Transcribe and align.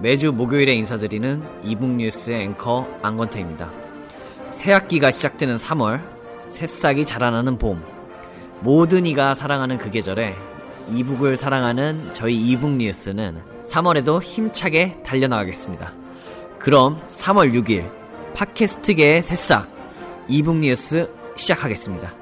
매주 0.00 0.32
목요일에 0.32 0.72
인사드리는 0.74 1.42
이북 1.64 1.90
뉴스의 1.90 2.42
앵커 2.42 2.88
안건태입니다. 3.02 3.70
새 4.52 4.72
학기가 4.72 5.10
시작되는 5.10 5.56
3월 5.56 6.00
새싹이 6.48 7.04
자라나는 7.04 7.58
봄. 7.58 7.82
모든 8.60 9.06
이가 9.06 9.34
사랑하는 9.34 9.78
그 9.78 9.90
계절에 9.90 10.34
이북을 10.88 11.36
사랑하는 11.36 12.10
저희 12.12 12.34
이북 12.34 12.76
뉴스는 12.76 13.42
3월에도 13.66 14.22
힘차게 14.22 15.02
달려나가겠습니다. 15.02 15.92
그럼 16.58 17.00
3월 17.08 17.52
6일 17.54 17.90
팟캐스트계의 18.34 19.22
새싹 19.22 19.68
이북 20.28 20.58
뉴스 20.58 21.08
시작하겠습니다 21.36 22.19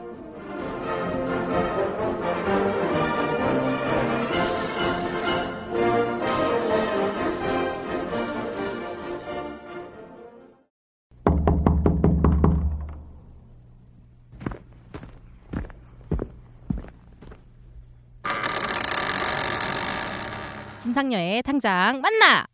진상녀의 21.38 21.42
당장 21.42 22.00
만나! 22.00 22.46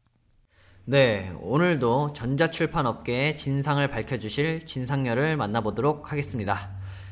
네, 0.84 1.32
오늘도 1.40 2.12
전자출판 2.12 2.86
업계의 2.86 3.36
진상을 3.36 3.86
밝혀주실 3.88 4.66
진상녀를 4.66 5.36
만나보도록 5.36 6.12
하겠습니다. 6.12 6.70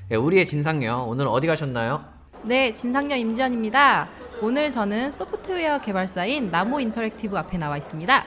네, 0.08 0.16
우리의 0.16 0.46
진상녀, 0.46 1.04
오늘 1.04 1.26
어디 1.26 1.46
가셨나요? 1.46 2.04
네, 2.42 2.74
진상녀 2.74 3.16
임지연입니다. 3.16 4.08
오늘 4.42 4.70
저는 4.70 5.12
소프트웨어 5.12 5.80
개발사인 5.80 6.50
나모 6.50 6.80
인터랙티브 6.80 7.36
앞에 7.36 7.58
나와 7.58 7.78
있습니다. 7.78 8.24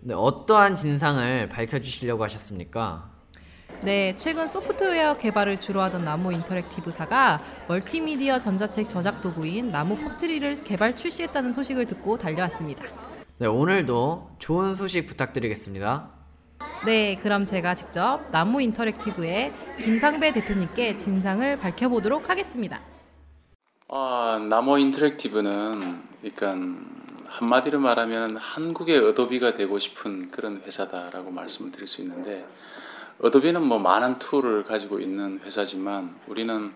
네, 0.00 0.14
어떠한 0.14 0.76
진상을 0.76 1.48
밝혀주시려고 1.48 2.24
하셨습니까? 2.24 3.10
네, 3.82 4.16
최근 4.18 4.48
소프트웨어 4.48 5.18
개발을 5.18 5.58
주로 5.58 5.80
하던 5.82 6.04
나모 6.04 6.32
인터랙티브사가 6.32 7.40
멀티미디어 7.68 8.40
전자책 8.40 8.88
저작 8.88 9.20
도구인 9.22 9.70
나모 9.70 9.96
PubTree를 9.96 10.64
개발 10.64 10.96
출시했다는 10.96 11.52
소식을 11.52 11.86
듣고 11.86 12.18
달려왔습니다. 12.18 12.82
네, 13.38 13.46
오늘도 13.46 14.36
좋은 14.38 14.74
소식 14.74 15.06
부탁드리겠습니다. 15.06 16.10
네, 16.86 17.16
그럼 17.22 17.44
제가 17.44 17.74
직접 17.74 18.22
나모 18.32 18.62
인터랙티브의 18.62 19.52
김상배 19.82 20.32
대표님께 20.32 20.96
진상을 20.98 21.58
밝혀보도록 21.58 22.30
하겠습니다. 22.30 22.80
아, 23.88 24.44
나모 24.48 24.78
인터랙티브는 24.78 26.02
그러니까 26.22 26.56
한마디로 27.26 27.78
말하면 27.78 28.36
한국의 28.36 28.98
어도비가 28.98 29.54
되고 29.54 29.78
싶은 29.78 30.30
그런 30.30 30.62
회사다라고 30.62 31.30
말씀을 31.30 31.70
드릴 31.70 31.86
수 31.86 32.02
있는데 32.02 32.46
어도비는 33.20 33.62
뭐 33.62 33.78
많은 33.78 34.18
tool을 34.18 34.64
가지고 34.64 35.00
있는 35.00 35.40
회사지만 35.42 36.14
우리는 36.26 36.72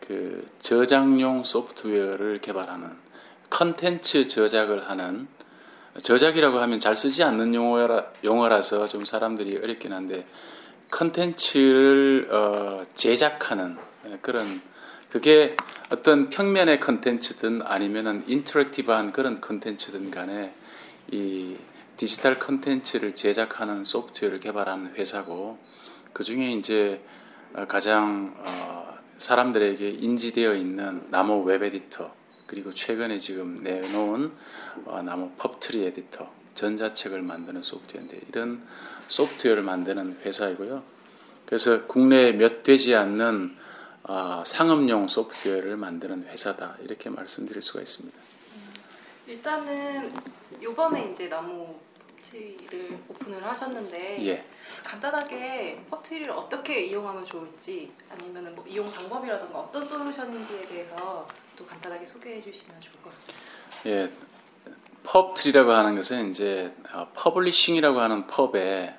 그 0.00 0.44
저작용 0.60 1.44
소프트웨어를 1.44 2.38
개발하는 2.38 2.90
컨텐츠 3.50 4.28
저작을 4.28 4.88
하는 4.88 5.26
저작이라고 6.00 6.58
하면 6.58 6.80
잘 6.80 6.96
쓰지 6.96 7.22
않는 7.22 7.54
용어라, 7.54 8.06
용어라서 8.24 8.88
좀 8.88 9.04
사람들이 9.04 9.58
어렵긴 9.58 9.92
한데 9.92 10.26
컨텐츠를 10.90 12.28
어, 12.30 12.82
제작하는 12.94 13.76
그런 14.20 14.62
그게 15.10 15.56
어떤 15.90 16.30
평면의 16.30 16.80
컨텐츠든 16.80 17.62
아니면은 17.62 18.24
interactive한 18.26 19.12
그런 19.12 19.40
컨텐츠든 19.40 20.10
간에 20.10 20.54
이 21.10 21.58
디지털 22.02 22.40
컨텐츠를 22.40 23.14
제작하는 23.14 23.84
소프트웨어를 23.84 24.40
개발하는 24.40 24.96
회사고 24.96 25.60
그 26.12 26.24
중에 26.24 26.50
이제 26.50 27.00
가장 27.68 28.34
어 28.38 28.96
사람들에게 29.18 29.88
인지되어 29.88 30.56
있는 30.56 31.08
나모 31.12 31.44
웹 31.44 31.62
에디터 31.62 32.12
그리고 32.48 32.74
최근에 32.74 33.20
지금 33.20 33.62
내놓은 33.62 34.32
어 34.86 35.02
나모 35.02 35.30
PubTree 35.38 35.84
에디터 35.84 36.28
전자책을 36.54 37.22
만드는 37.22 37.62
소프트웨어인데 37.62 38.20
이런 38.30 38.66
소프트웨어를 39.06 39.62
만드는 39.62 40.22
회사이고요. 40.24 40.82
그래서 41.46 41.86
국내에 41.86 42.32
몇 42.32 42.64
되지 42.64 42.96
않는 42.96 43.56
어 44.02 44.42
상업용 44.44 45.06
소프트웨어를 45.06 45.76
만드는 45.76 46.24
회사다 46.24 46.78
이렇게 46.80 47.10
말씀드릴 47.10 47.62
수가 47.62 47.80
있습니다. 47.80 48.18
일단은 49.28 50.12
요번에 50.60 51.08
이제 51.12 51.28
나모 51.28 51.80
PubTree를 52.22 52.98
오픈을 53.08 53.44
하셨는데 53.44 54.24
예. 54.26 54.44
간단하게 54.84 55.84
PubTree를 55.90 56.30
어떻게 56.30 56.86
이용하면 56.86 57.24
좋을지 57.24 57.92
아니면 58.08 58.54
뭐 58.54 58.64
이용 58.66 58.90
방법이라던가 58.90 59.58
어떤 59.58 59.82
솔루션인지에 59.82 60.62
대해서 60.62 61.26
또 61.56 61.66
간단하게 61.66 62.06
소개해 62.06 62.40
주시면 62.40 62.80
좋을 62.80 63.02
것 63.02 63.10
같습니다. 63.10 63.44
예, 63.86 64.12
PubTree라고 65.04 65.72
하는 65.72 65.96
것은 65.96 66.30
이제 66.30 66.72
어, 66.94 67.08
publishing이라고 67.14 68.00
하는 68.00 68.26
pub에 68.26 68.98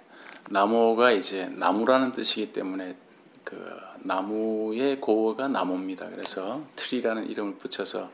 나모가 0.49 1.11
이제 1.11 1.47
나무라는 1.47 2.11
뜻이기 2.11 2.51
때문에 2.51 2.97
그 3.45 3.79
나무의 3.99 4.99
고어가 4.99 5.47
나모입니다. 5.47 6.09
그래서 6.09 6.61
tree라는 6.75 7.29
이름을 7.29 7.57
붙여서 7.57 8.11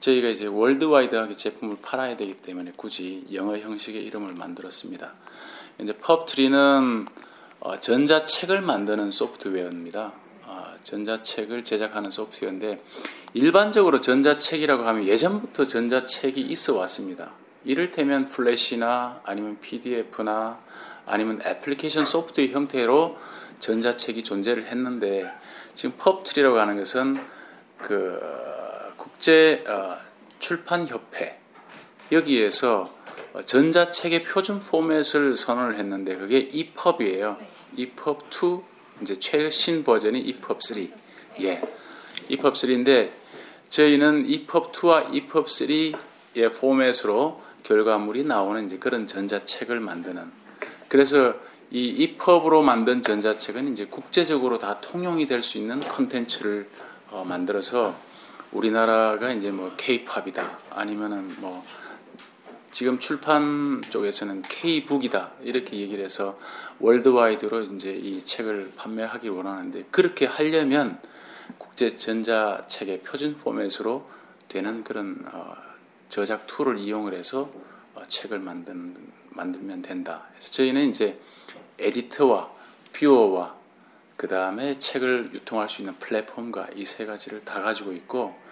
저희가 0.00 0.28
이제 0.28 0.46
worldwide하게 0.46 1.34
제품을 1.34 1.78
팔아야 1.82 2.16
되기 2.16 2.36
때문에 2.36 2.72
굳이 2.76 3.24
영어 3.32 3.56
형식의 3.56 4.04
이름을 4.04 4.34
만들었습니다. 4.34 5.14
이제 5.82 5.92
PubTree는 5.98 7.06
어, 7.60 7.80
전자책을 7.80 8.60
만드는 8.60 9.10
소프트웨어입니다. 9.10 10.12
어, 10.44 10.64
전자책을 10.82 11.64
제작하는 11.64 12.10
소프트웨어인데 12.10 12.82
일반적으로 13.34 14.00
전자책이라고 14.00 14.84
하면 14.84 15.04
예전부터 15.04 15.66
전자책이 15.66 16.40
있어 16.40 16.76
왔습니다. 16.76 17.32
이를테면 17.64 18.26
플래시나 18.26 19.20
아니면 19.24 19.58
PDF나 19.60 20.60
아니면 21.04 21.40
애플리케이션 21.44 22.04
소프트웨어 22.04 22.48
형태로 22.52 23.18
전자책이 23.58 24.22
존재를 24.22 24.66
했는데 24.66 25.30
지금 25.74 25.96
펍트리라고 25.98 26.58
하는 26.58 26.76
것은 26.76 27.18
그 27.78 28.20
국제 29.16 29.64
어, 29.66 29.96
출판 30.38 30.86
협회 30.86 31.38
여기에서 32.12 32.84
전자책의 33.46 34.24
표준 34.24 34.60
포맷을 34.60 35.36
선언을 35.36 35.76
했는데 35.76 36.16
그게 36.16 36.40
EPUB이에요. 36.40 37.38
EPUB 37.76 38.24
2 38.30 38.60
이제 39.02 39.16
최신 39.16 39.84
버전이 39.84 40.20
EPUB 40.20 40.58
3. 40.60 40.86
예. 41.40 41.62
EPUB 42.28 42.54
3인데 42.54 43.12
저희는 43.70 44.26
EPUB 44.26 44.72
2와 44.72 45.14
EPUB 45.14 45.46
3의 45.46 46.60
포맷으로 46.60 47.42
결과물이 47.62 48.24
나오는 48.24 48.66
이제 48.66 48.78
그런 48.78 49.06
전자책을 49.06 49.80
만드는 49.80 50.30
그래서 50.88 51.34
이 51.70 51.88
EPUB으로 51.88 52.62
만든 52.62 53.00
전자책은 53.00 53.72
이제 53.72 53.86
국제적으로 53.86 54.58
다 54.58 54.78
통용이 54.82 55.26
될 55.26 55.42
수 55.42 55.56
있는 55.56 55.80
컨텐츠를 55.80 56.68
어, 57.10 57.24
만들어서 57.24 58.05
우리나라가 58.56 59.32
이제 59.32 59.50
뭐 59.52 59.74
K-팝이다 59.76 60.60
아니면은 60.70 61.28
뭐 61.40 61.62
지금 62.70 62.98
출판 62.98 63.82
쪽에서는 63.90 64.40
K-북이다 64.40 65.32
이렇게 65.42 65.76
얘기를 65.76 66.02
해서 66.02 66.38
worldwide로 66.80 67.64
이제 67.74 67.92
이 67.92 68.22
책을 68.24 68.72
판매하기 68.76 69.28
원하는데 69.28 69.84
그렇게 69.90 70.24
하려면 70.24 70.98
국제 71.58 71.90
전자 71.90 72.62
책의 72.66 73.02
표준 73.02 73.36
포맷으로 73.36 74.08
되는 74.48 74.82
그런 74.84 75.22
어, 75.30 75.54
저작 76.08 76.46
tool을 76.46 76.78
이용을 76.78 77.12
해서 77.12 77.50
어, 77.94 78.04
책을 78.08 78.38
만든 78.38 78.96
만들면 79.30 79.82
된다. 79.82 80.28
그래서 80.30 80.50
저희는 80.52 80.88
이제 80.88 81.20
에디터와 81.78 82.50
뷰어와 82.94 83.54
그 84.16 84.28
다음에 84.28 84.78
책을 84.78 85.32
유통할 85.34 85.68
수 85.68 85.82
있는 85.82 85.94
플랫폼과 85.98 86.68
이 86.74 86.86
세 86.86 87.04
가지를 87.04 87.44
다 87.44 87.60
가지고 87.60 87.92
있고 87.92 88.45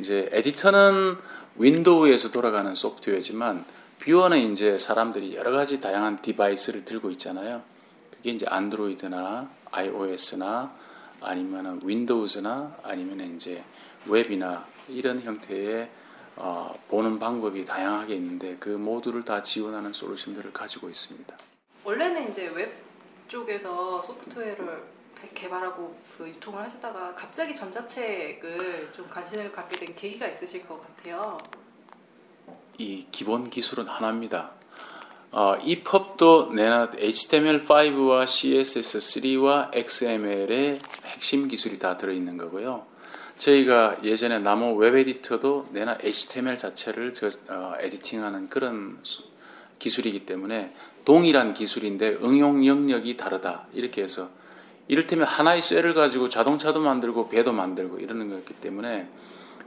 이제 0.00 0.28
에디터는 0.32 1.16
윈도우에서 1.56 2.30
돌아가는 2.30 2.74
소프트웨어지만 2.74 3.64
viewer는 4.00 4.52
이제 4.52 4.78
사람들이 4.78 5.36
여러 5.36 5.50
가지 5.52 5.80
다양한 5.80 6.20
device를 6.20 6.84
들고 6.84 7.10
있잖아요. 7.12 7.62
그게 8.10 8.30
이제 8.30 8.44
안드로이드나 8.48 9.50
iOS나 9.70 10.74
아니면은 11.20 11.80
윈도우즈나 11.84 12.76
아니면 12.82 13.20
이제 13.36 13.64
웹이나 14.06 14.66
이런 14.88 15.20
형태의 15.20 15.90
어, 16.36 16.74
보는 16.88 17.20
방법이 17.20 17.64
다양하게 17.64 18.16
있는데 18.16 18.56
그 18.58 18.68
모두를 18.70 19.24
다 19.24 19.40
지원하는 19.42 19.92
솔루션들을 19.92 20.52
가지고 20.52 20.88
있습니다. 20.90 21.36
원래는 21.84 22.28
이제 22.28 22.48
웹 22.48 22.82
쪽에서 23.28 24.02
소프트웨어를 24.02 24.82
개- 25.20 25.30
개발하고 25.32 25.96
그 26.16 26.28
유통을 26.28 26.62
하시다가 26.62 27.14
갑자기 27.14 27.54
전자책을 27.54 28.92
좀 28.92 29.08
관심을 29.08 29.50
갖게 29.50 29.76
된 29.76 29.94
계기가 29.94 30.28
있으실 30.28 30.66
것 30.66 30.80
같아요. 30.80 31.38
이 32.78 33.06
기본 33.10 33.50
기술은 33.50 33.86
하나입니다. 33.86 34.52
어, 35.32 35.56
이 35.62 35.82
펍도 35.82 36.52
내나 36.52 36.90
HTML5와 36.90 38.24
CSS3와 38.24 39.74
XML의 39.74 40.78
핵심 41.06 41.48
기술이 41.48 41.78
다 41.80 41.96
들어있는 41.96 42.36
거고요. 42.36 42.86
저희가 43.38 43.98
예전에 44.04 44.38
나무 44.38 44.74
웹 44.74 44.94
에디터도 44.94 45.70
내나 45.72 45.98
HTML 46.00 46.56
자체를 46.56 47.12
저, 47.14 47.26
어, 47.48 47.74
에디팅하는 47.80 48.48
그런 48.48 49.00
수- 49.02 49.24
기술이기 49.80 50.24
때문에 50.24 50.72
동일한 51.04 51.52
기술인데 51.52 52.18
응용 52.22 52.64
영역이 52.64 53.16
다르다 53.16 53.66
이렇게 53.72 54.02
해서 54.04 54.30
이를테면 54.88 55.26
하나의 55.26 55.62
쇠를 55.62 55.94
가지고 55.94 56.28
자동차도 56.28 56.80
만들고 56.80 57.28
배도 57.28 57.52
만들고 57.52 57.98
이러는 57.98 58.28
거기 58.30 58.54
때문에 58.54 59.08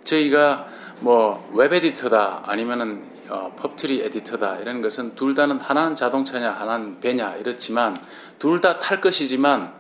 저희가 0.04 0.68
뭐 1.02 1.50
웹 1.54 1.74
에디터다 1.74 2.44
아니면은 2.46 3.04
어, 3.30 3.54
PubTree 3.57 4.01
에디터다 4.04 4.60
이런 4.60 4.81
것은 4.81 5.16
둘 5.16 5.34
다는 5.34 5.60
하나는 5.60 5.96
자동차냐 5.96 6.52
하나는 6.52 7.00
배냐 7.02 7.36
이렇지만 7.36 7.98
둘 8.40 8.62
다 8.62 8.80
탈 8.80 9.02
것이지만 9.02 9.74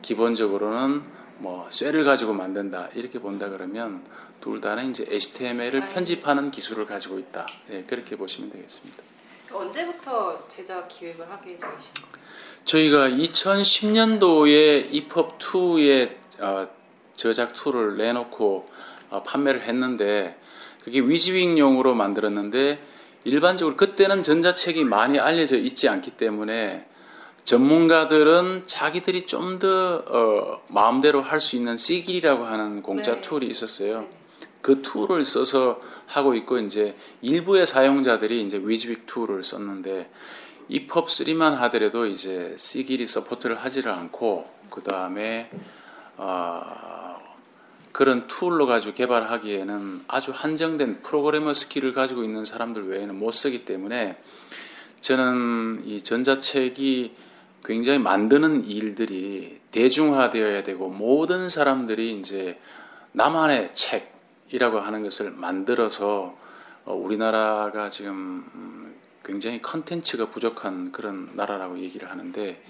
기본적으로는 0.00 1.02
뭐 1.38 1.66
쇠를 1.70 2.04
가지고 2.04 2.32
만든다 2.32 2.90
이렇게 2.94 3.18
본다 3.18 3.48
그러면 3.50 4.02
둘 4.40 4.60
다는 4.60 4.90
이제 4.90 5.04
HTML을 5.08 5.82
아이고. 5.82 5.92
편집하는 5.94 6.50
기술을 6.50 6.86
가지고 6.86 7.18
있다 7.18 7.46
예, 7.70 7.82
그렇게 7.84 8.16
보시면 8.16 8.50
되겠습니다. 8.52 9.02
언제부터 9.52 10.46
제작 10.48 10.86
기획을 10.88 11.30
하게 11.30 11.50
되신 11.56 11.62
거예요? 11.66 12.13
저희가 12.64 13.08
2010년도에 13.08 14.90
EPUB2의 14.90 16.14
어, 16.40 16.66
저작 17.14 17.54
tool을 17.54 17.96
내놓고 17.96 18.68
어, 19.10 19.22
판매를 19.22 19.62
했는데 19.62 20.38
그게 20.82 21.00
WYSIWYG용으로 21.00 21.94
만들었는데 21.94 22.80
일반적으로 23.24 23.76
그때는 23.76 24.22
전자책이 24.22 24.84
많이 24.84 25.18
알려져 25.18 25.56
있지 25.56 25.88
않기 25.88 26.12
때문에 26.12 26.86
전문가들은 27.44 28.62
자기들이 28.66 29.26
좀더 29.26 30.04
어, 30.08 30.62
마음대로 30.68 31.20
할 31.20 31.40
수 31.40 31.56
있는 31.56 31.76
Sigil이라고 31.76 32.44
하는 32.44 32.82
공짜 32.82 33.16
네. 33.16 33.20
tool이 33.20 33.46
있었어요. 33.46 34.00
네. 34.00 34.08
그 34.62 34.80
tool을 34.80 35.24
써서 35.24 35.78
하고 36.06 36.34
있고 36.34 36.58
이제 36.58 36.96
일부의 37.20 37.66
사용자들이 37.66 38.42
이제 38.42 38.58
WYSIWYG 38.62 39.04
tool을 39.06 39.42
썼는데 39.42 40.10
EPUB 40.68 41.06
3만 41.06 41.50
하더라도 41.56 42.06
이제 42.06 42.54
C길이 42.56 43.06
서포트를 43.06 43.56
하지를 43.56 43.92
않고 43.92 44.48
그 44.70 44.82
다음에 44.82 45.50
어, 46.16 46.60
그런 47.92 48.26
tool로 48.26 48.66
가지고 48.66 48.94
개발하기에는 48.94 50.04
아주 50.08 50.32
한정된 50.34 51.02
프로그래머 51.02 51.54
skill을 51.54 51.92
가지고 51.92 52.24
있는 52.24 52.44
사람들 52.44 52.88
외에는 52.88 53.16
못 53.16 53.32
쓰기 53.32 53.64
때문에 53.64 54.18
저는 55.00 55.82
이 55.84 56.02
전자책이 56.02 57.14
굉장히 57.64 57.98
만드는 57.98 58.64
일들이 58.64 59.60
대중화되어야 59.70 60.62
되고 60.62 60.88
모든 60.88 61.48
사람들이 61.48 62.18
이제 62.18 62.58
나만의 63.12 63.72
책이라고 63.72 64.80
하는 64.80 65.02
것을 65.02 65.30
만들어서 65.30 66.36
어, 66.84 66.94
우리나라가 66.94 67.88
지금 67.90 68.44
음, 68.54 68.73
굉장히 69.24 69.60
컨텐츠가 69.62 70.30
부족한 70.30 70.92
그런 70.92 71.30
나라라고 71.34 71.78
얘기를 71.78 72.10
하는데 72.10 72.62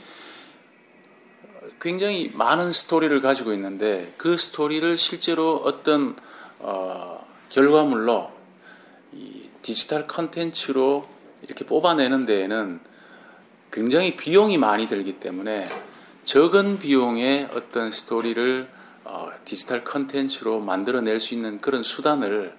어, 1.42 1.68
굉장히 1.80 2.30
많은 2.34 2.72
스토리를 2.72 3.20
가지고 3.20 3.52
있는데 3.52 4.14
그 4.16 4.38
스토리를 4.38 4.96
실제로 4.96 5.56
어떤 5.56 6.16
어, 6.60 7.26
결과물로 7.48 8.32
이 9.12 9.48
디지털 9.62 10.06
컨텐츠로 10.06 11.06
이렇게 11.42 11.66
뽑아내는 11.66 12.26
데에는 12.26 12.80
굉장히 13.72 14.16
비용이 14.16 14.56
많이 14.56 14.86
들기 14.86 15.14
때문에 15.14 15.68
적은 16.22 16.78
비용에 16.78 17.50
어떤 17.54 17.90
스토리를 17.90 18.68
어, 19.04 19.30
디지털 19.44 19.84
컨텐츠로 19.84 20.60
만들어낼 20.60 21.20
수 21.20 21.34
있는 21.34 21.60
그런 21.60 21.82
수단을 21.82 22.54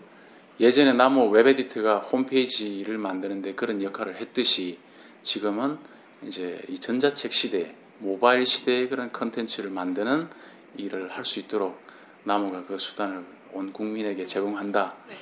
예전에 0.59 0.93
나모 0.93 1.27
웹 1.29 1.47
에디터가 1.47 1.99
홈페이지를 1.99 2.97
만드는데 2.97 3.53
그런 3.53 3.83
역할을 3.83 4.15
했듯이 4.15 4.79
지금은 5.21 5.77
이제 6.23 6.61
이 6.69 6.79
전자책 6.79 7.33
시대, 7.33 7.75
모바일 7.99 8.45
시대의 8.45 8.89
그런 8.89 9.11
컨텐츠를 9.11 9.69
만드는 9.69 10.29
일을 10.77 11.11
할 11.11 11.25
수 11.25 11.39
있도록 11.39 11.79
나무가 12.23 12.63
그 12.63 12.77
수단을 12.77 13.25
온 13.53 13.71
국민에게 13.71 14.25
제공한다. 14.25 14.95
네. 15.07 15.15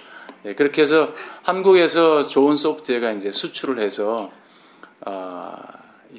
예, 0.45 0.56
그렇게 0.56 0.81
해서 0.81 1.13
한국에서 1.44 2.21
좋은 2.21 2.56
소프트웨어가 2.56 3.12
이제 3.12 3.31
수출을 3.31 3.79
해서 3.79 4.31
아, 5.06 5.62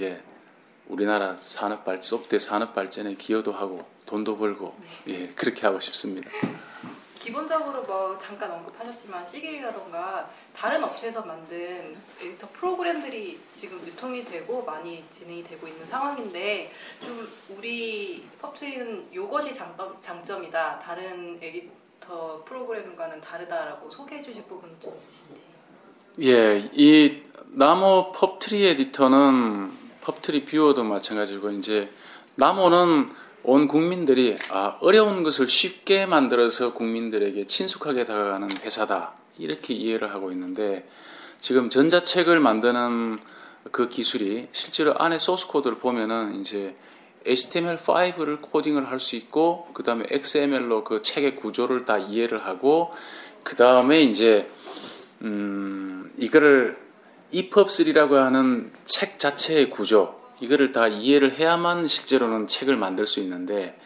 예, 0.00 0.22
우리나라 0.88 1.36
산업 1.36 1.84
발 1.84 2.02
소프트웨어 2.02 2.38
산업 2.38 2.74
발전에 2.74 3.14
기여도 3.14 3.52
하고 3.52 3.86
돈도 4.06 4.38
벌고 4.38 4.76
예, 5.08 5.28
그렇게 5.28 5.66
하고 5.66 5.80
싶습니다. 5.80 6.30
기본적으로 7.14 7.82
뭐 7.82 8.18
잠깐 8.18 8.50
언급하셨지만 8.50 9.24
시길이라던가 9.24 10.28
다른 10.54 10.82
업체에서 10.82 11.22
만든 11.22 11.96
에디터 12.20 12.48
프로그램들이 12.52 13.40
지금 13.52 13.78
유통이 13.86 14.24
되고 14.24 14.64
많이 14.64 15.04
진행이 15.10 15.42
되고 15.42 15.66
있는 15.66 15.86
상황인데 15.86 16.70
좀 17.02 17.28
우리 17.50 18.28
펍3는 18.42 19.12
이것이 19.12 19.54
장점, 19.54 19.96
장점이다. 20.00 20.78
다른 20.80 21.38
에디터 21.40 22.44
프로그램과는 22.44 23.20
다르다라고 23.20 23.88
소개해 23.90 24.20
주실 24.20 24.44
부분이 24.44 24.74
좀 24.80 24.94
있으신지. 24.96 25.44
예, 26.20 26.68
이 26.72 27.22
나모 27.48 28.12
PubTree 28.12 28.66
에디터는 28.68 29.72
PubTree 30.02 30.44
viewer도 30.44 30.84
마찬가지고 30.84 31.50
이제 31.52 31.90
나모는 32.36 33.08
온 33.46 33.68
국민들이 33.68 34.38
아, 34.50 34.78
어려운 34.80 35.22
것을 35.22 35.46
쉽게 35.46 36.06
만들어서 36.06 36.72
국민들에게 36.72 37.46
친숙하게 37.46 38.06
다가가는 38.06 38.48
회사다. 38.62 39.12
이렇게 39.38 39.74
이해를 39.74 40.12
하고 40.14 40.32
있는데 40.32 40.88
지금 41.38 41.68
전자책을 41.68 42.40
만드는 42.40 43.18
그 43.70 43.88
기술이 43.90 44.48
실제로 44.52 44.94
안에 44.96 45.18
소스 45.18 45.46
코드를 45.48 45.76
보면은 45.78 46.40
이제 46.40 46.74
HTML5를 47.26 48.40
코딩을 48.40 48.90
할 48.90 48.98
수 48.98 49.16
있고 49.16 49.68
그 49.74 49.82
다음에 49.82 50.06
XML로 50.08 50.84
그 50.84 51.02
책의 51.02 51.36
구조를 51.36 51.84
다 51.84 51.98
이해를 51.98 52.46
하고 52.46 52.92
그 53.42 53.56
다음에 53.56 54.00
이제 54.02 54.48
음, 55.20 56.10
이거를 56.16 56.78
EPUB3라고 57.32 58.12
하는 58.12 58.70
책 58.86 59.18
자체의 59.18 59.68
구조, 59.68 60.23
이거를 60.40 60.72
다 60.72 60.88
이해를 60.88 61.32
해야만 61.32 61.88
실제로는 61.88 62.48
책을 62.48 62.76
만들 62.76 63.06
수 63.06 63.20
있는데, 63.20 63.78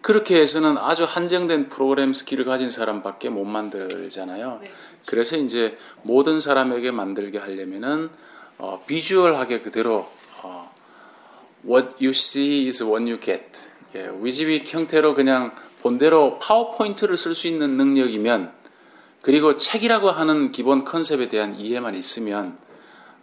그렇게 0.00 0.40
해서는 0.40 0.78
아주 0.78 1.04
한정된 1.04 1.68
프로그램 1.68 2.14
skill을 2.14 2.44
가진 2.44 2.70
사람밖에 2.70 3.28
못 3.28 3.44
만들잖아요. 3.44 4.60
네. 4.62 4.70
그래서 5.06 5.36
이제 5.36 5.76
모든 6.02 6.40
사람에게 6.40 6.90
만들게 6.90 7.38
하려면은 7.38 8.10
어, 8.58 8.80
비주얼하게 8.86 9.60
그대로 9.60 10.08
어, 10.42 10.70
What 11.64 11.96
you 12.00 12.10
see 12.10 12.66
is 12.66 12.82
what 12.82 13.02
you 13.02 13.20
get. 13.20 13.68
예, 13.94 14.10
WYSIWYG 14.20 14.72
형태로 14.72 15.14
그냥 15.14 15.52
본대로 15.82 16.38
파워포인트를 16.38 17.16
쓸 17.16 17.34
수 17.34 17.48
있는 17.48 17.76
능력이면 17.76 18.52
그리고 19.20 19.56
책이라고 19.56 20.10
하는 20.10 20.50
기본 20.50 20.84
컨셉에 20.84 21.28
대한 21.28 21.58
이해만 21.58 21.94
있으면 21.94 22.56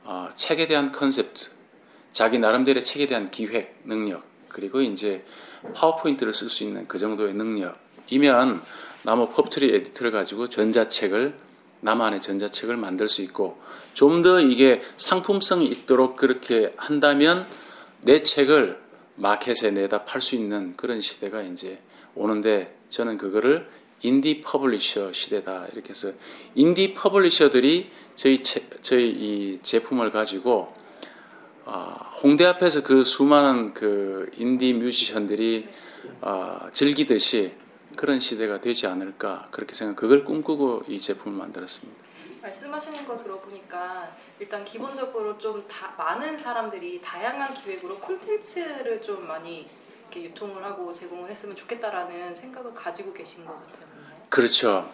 어, 0.03 0.29
책에 0.35 0.67
대한 0.67 0.91
컨셉트, 0.91 1.49
자기 2.11 2.39
나름대로의 2.39 2.83
책에 2.83 3.05
대한 3.07 3.29
기획 3.31 3.81
능력, 3.85 4.23
그리고 4.49 4.81
이제 4.81 5.23
파워포인트를 5.75 6.33
쓸 6.33 6.49
수 6.49 6.63
있는 6.63 6.87
그 6.87 6.97
정도의 6.97 7.33
능력이면 7.33 8.61
나모 9.03 9.29
펍트리 9.29 9.73
에디터를 9.75 10.11
가지고 10.11 10.47
전자책을 10.47 11.35
나만의 11.81 12.21
전자책을 12.21 12.75
만들 12.77 13.07
수 13.07 13.21
있고 13.21 13.61
좀 13.93 14.23
더 14.23 14.39
이게 14.39 14.81
상품성이 14.97 15.67
있도록 15.67 16.15
그렇게 16.17 16.73
한다면 16.77 17.45
내 18.01 18.23
책을 18.23 18.79
마켓에 19.15 19.71
내다 19.71 20.05
팔 20.05 20.21
수 20.21 20.35
있는 20.35 20.75
그런 20.75 21.01
시대가 21.01 21.41
이제 21.43 21.79
오는데 22.15 22.75
저는 22.89 23.17
그거를 23.17 23.67
indie 24.01 24.41
publisher 24.41 25.11
시대다 25.13 25.67
이렇게 25.73 25.89
해서 25.89 26.11
indie 26.55 26.93
publisher들이 26.93 27.89
저희 28.15 28.41
체- 28.43 28.67
저희 28.81 29.09
이 29.09 29.59
제품을 29.61 30.11
가지고 30.11 30.73
아, 30.75 30.76
홍대 32.23 32.45
앞에서 32.45 32.83
그 32.83 33.03
수많은 33.03 33.73
그 33.73 34.29
인디 34.37 34.73
뮤지션들이 34.73 35.67
아, 36.21 36.69
즐기듯이 36.73 37.53
그런 37.95 38.19
시대가 38.19 38.61
되지 38.61 38.87
않을까 38.87 39.49
그렇게 39.51 39.75
생각. 39.75 39.95
그걸 39.95 40.23
꿈꾸고 40.23 40.83
이 40.87 40.99
제품을 40.99 41.37
만들었습니다. 41.37 42.07
말씀하시는 42.41 43.05
거 43.05 43.15
들어보니까 43.15 44.15
일단 44.39 44.63
기본적으로 44.63 45.37
좀 45.37 45.67
다, 45.67 45.93
많은 45.97 46.37
사람들이 46.37 47.01
다양한 47.01 47.53
기획으로 47.53 47.97
콘텐츠를 47.97 49.01
좀 49.01 49.27
많이 49.27 49.67
이렇게 50.03 50.23
유통을 50.29 50.63
하고 50.63 50.93
제공을 50.93 51.29
했으면 51.29 51.55
좋겠다라는 51.55 52.33
생각을 52.33 52.73
가지고 52.73 53.11
계신 53.11 53.45
것 53.45 53.53
같아요. 53.65 53.87
그렇죠. 54.29 54.89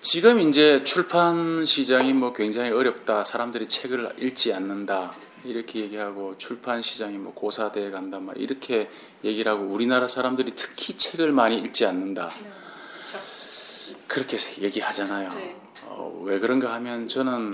지금 0.00 0.40
이제 0.40 0.82
출판 0.82 1.66
시장이 1.66 2.14
뭐 2.14 2.32
굉장히 2.32 2.70
어렵다. 2.70 3.24
사람들이 3.24 3.68
책을 3.68 4.14
읽지 4.18 4.54
않는다. 4.54 5.12
이렇게 5.44 5.80
얘기하고 5.80 6.36
출판 6.38 6.82
시장이 6.82 7.18
뭐 7.18 7.32
고사돼 7.34 7.90
간다. 7.90 8.20
막 8.20 8.36
이렇게 8.36 8.90
얘기를 9.24 9.50
하고 9.50 9.64
우리나라 9.64 10.06
사람들이 10.06 10.52
특히 10.54 10.96
책을 10.96 11.32
많이 11.32 11.56
읽지 11.58 11.86
않는다. 11.86 12.28
네. 12.28 12.50
그렇죠. 13.10 13.98
그렇게 14.06 14.36
얘기하잖아요. 14.60 15.30
네. 15.30 15.56
어, 15.86 16.22
왜 16.24 16.38
그런가 16.38 16.72
하면 16.74 17.08
저는 17.08 17.52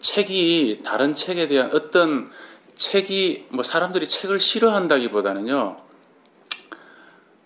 책이 0.00 0.82
다른 0.84 1.14
책에 1.14 1.48
대한 1.48 1.70
어떤 1.72 2.30
책이 2.74 3.46
뭐 3.50 3.62
사람들이 3.62 4.06
책을 4.06 4.38
싫어한다기보다는요 4.38 5.78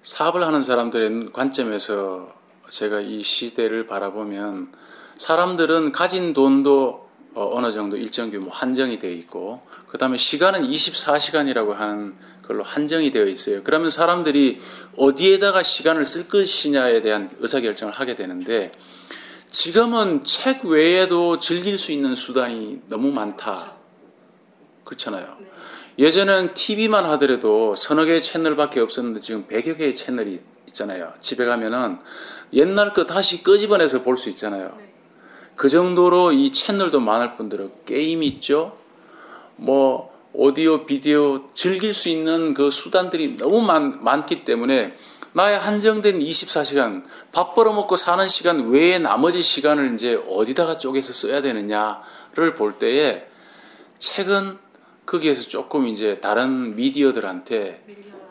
사업을 0.02 0.44
하는 0.44 0.62
사람들의 0.62 1.32
관점에서 1.32 2.34
제가 2.70 3.00
이 3.00 3.22
시대를 3.22 3.86
바라보면 3.86 4.72
사람들은 5.18 5.92
가진 5.92 6.32
돈도 6.32 7.09
어, 7.34 7.50
어느 7.56 7.72
정도 7.72 7.96
일정 7.96 8.30
규모 8.30 8.50
한정이 8.50 8.98
되어 8.98 9.10
있고 9.10 9.62
그 9.88 9.98
다음에 9.98 10.16
시간은 10.16 10.62
24시간이라고 10.62 11.70
하는 11.74 12.14
걸로 12.46 12.64
한정이 12.64 13.12
되어 13.12 13.24
있어요. 13.24 13.62
그러면 13.62 13.90
사람들이 13.90 14.60
어디에다가 14.96 15.62
시간을 15.62 16.04
쓸 16.04 16.28
것이냐에 16.28 17.00
대한 17.00 17.30
의사결정을 17.38 17.94
하게 17.94 18.16
되는데 18.16 18.72
지금은 19.50 20.24
책 20.24 20.64
외에도 20.64 21.38
즐길 21.38 21.78
수 21.78 21.92
있는 21.92 22.16
수단이 22.16 22.82
너무 22.88 23.12
많다. 23.12 23.74
그렇잖아요. 24.84 25.36
네. 25.40 25.50
예전엔 25.98 26.54
TV만 26.54 27.04
하더라도 27.10 27.76
서너 27.76 28.04
개의 28.04 28.22
채널밖에 28.22 28.80
없었는데 28.80 29.20
지금 29.20 29.46
100여 29.46 29.76
개의 29.76 29.94
채널이 29.94 30.40
있잖아요. 30.68 31.12
집에 31.20 31.44
가면은 31.44 31.98
옛날 32.52 32.94
거 32.94 33.06
다시 33.06 33.42
끄집어내서 33.42 34.02
볼 34.02 34.16
수 34.16 34.30
있잖아요. 34.30 34.76
네. 35.60 35.62
그 35.62 35.68
정도로 35.68 36.32
이 36.32 36.50
채널도 36.50 37.00
많을 37.00 37.36
뿐더러 37.36 37.68
게임 37.84 38.22
있죠. 38.22 38.78
뭐 39.56 40.10
오디오, 40.32 40.86
비디오 40.86 41.52
즐길 41.52 41.92
수 41.92 42.08
있는 42.08 42.54
그 42.54 42.70
수단들이 42.70 43.36
너무 43.36 43.60
많, 43.60 44.02
많기 44.02 44.44
때문에 44.44 44.94
나의 45.34 45.58
한정된 45.58 46.18
24시간 46.18 47.04
밥 47.30 47.54
벌어먹고 47.54 47.96
사는 47.96 48.26
시간 48.26 48.70
외에 48.70 48.98
나머지 48.98 49.42
시간을 49.42 49.92
이제 49.94 50.14
어디다가 50.30 50.78
쪼개서 50.78 51.12
써야 51.12 51.42
되느냐를 51.42 52.54
볼 52.56 52.78
때에 52.78 53.26
책은 53.98 54.56
거기에서 55.04 55.48
조금 55.48 55.86
이제 55.86 56.20
다른 56.20 56.74
미디어들한테. 56.74 57.82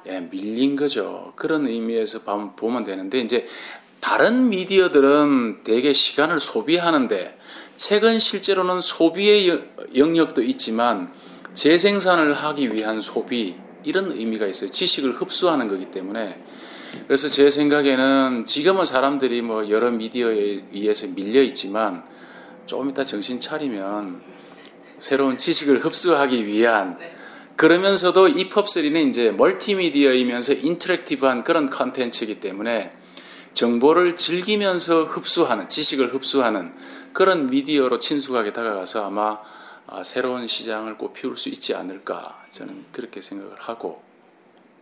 예, 0.07 0.21
밀린 0.21 0.75
거죠. 0.75 1.33
그런 1.35 1.67
의미에서 1.67 2.21
봐- 2.23 2.53
보면 2.55 2.83
되는데 2.83 3.19
이제 3.19 3.45
다른 3.99 4.49
미디어들은 4.49 5.63
대개 5.63 5.93
시간을 5.93 6.39
소비하는데 6.39 7.37
책은 7.77 8.19
실제로는 8.19 8.81
소비의 8.81 9.49
여- 9.49 9.61
영역도 9.95 10.41
있지만 10.43 11.11
재생산을 11.53 12.33
하기 12.33 12.73
위한 12.73 13.01
소비 13.01 13.55
이런 13.83 14.11
의미가 14.11 14.45
있어요. 14.47 14.69
지식을 14.71 15.13
흡수하는 15.21 15.67
거기 15.67 15.85
때문에 15.91 16.41
그래서 17.07 17.27
제 17.29 17.49
생각에는 17.49 18.45
지금은 18.45 18.85
사람들이 18.85 19.41
뭐 19.41 19.69
여러 19.69 19.91
미디어에 19.91 20.65
의해서 20.71 21.07
밀려 21.07 21.41
있지만 21.43 22.03
조금 22.65 22.89
이따 22.89 23.03
정신 23.03 23.39
차리면 23.39 24.21
새로운 24.97 25.37
지식을 25.37 25.83
흡수하기 25.85 26.45
위한 26.45 26.97
네. 26.99 27.15
그러면서도 27.55 28.27
이 28.29 28.49
펍3는 28.49 29.09
이제 29.09 29.31
멀티미디어이면서 29.31 30.53
인터랙티브한 30.53 31.43
그런 31.43 31.69
컨텐츠이기 31.69 32.39
때문에 32.39 32.91
정보를 33.53 34.15
즐기면서 34.15 35.05
흡수하는 35.05 35.67
지식을 35.67 36.13
흡수하는 36.13 36.73
그런 37.13 37.49
미디어로 37.49 37.99
친숙하게 37.99 38.53
다가가서 38.53 39.05
아마 39.05 39.39
아, 39.87 40.03
새로운 40.03 40.47
시장을 40.47 40.97
꽃피울 40.97 41.35
수 41.35 41.49
있지 41.49 41.73
않을까 41.73 42.45
저는 42.51 42.85
그렇게 42.91 43.21
생각을 43.21 43.55
하고 43.59 44.03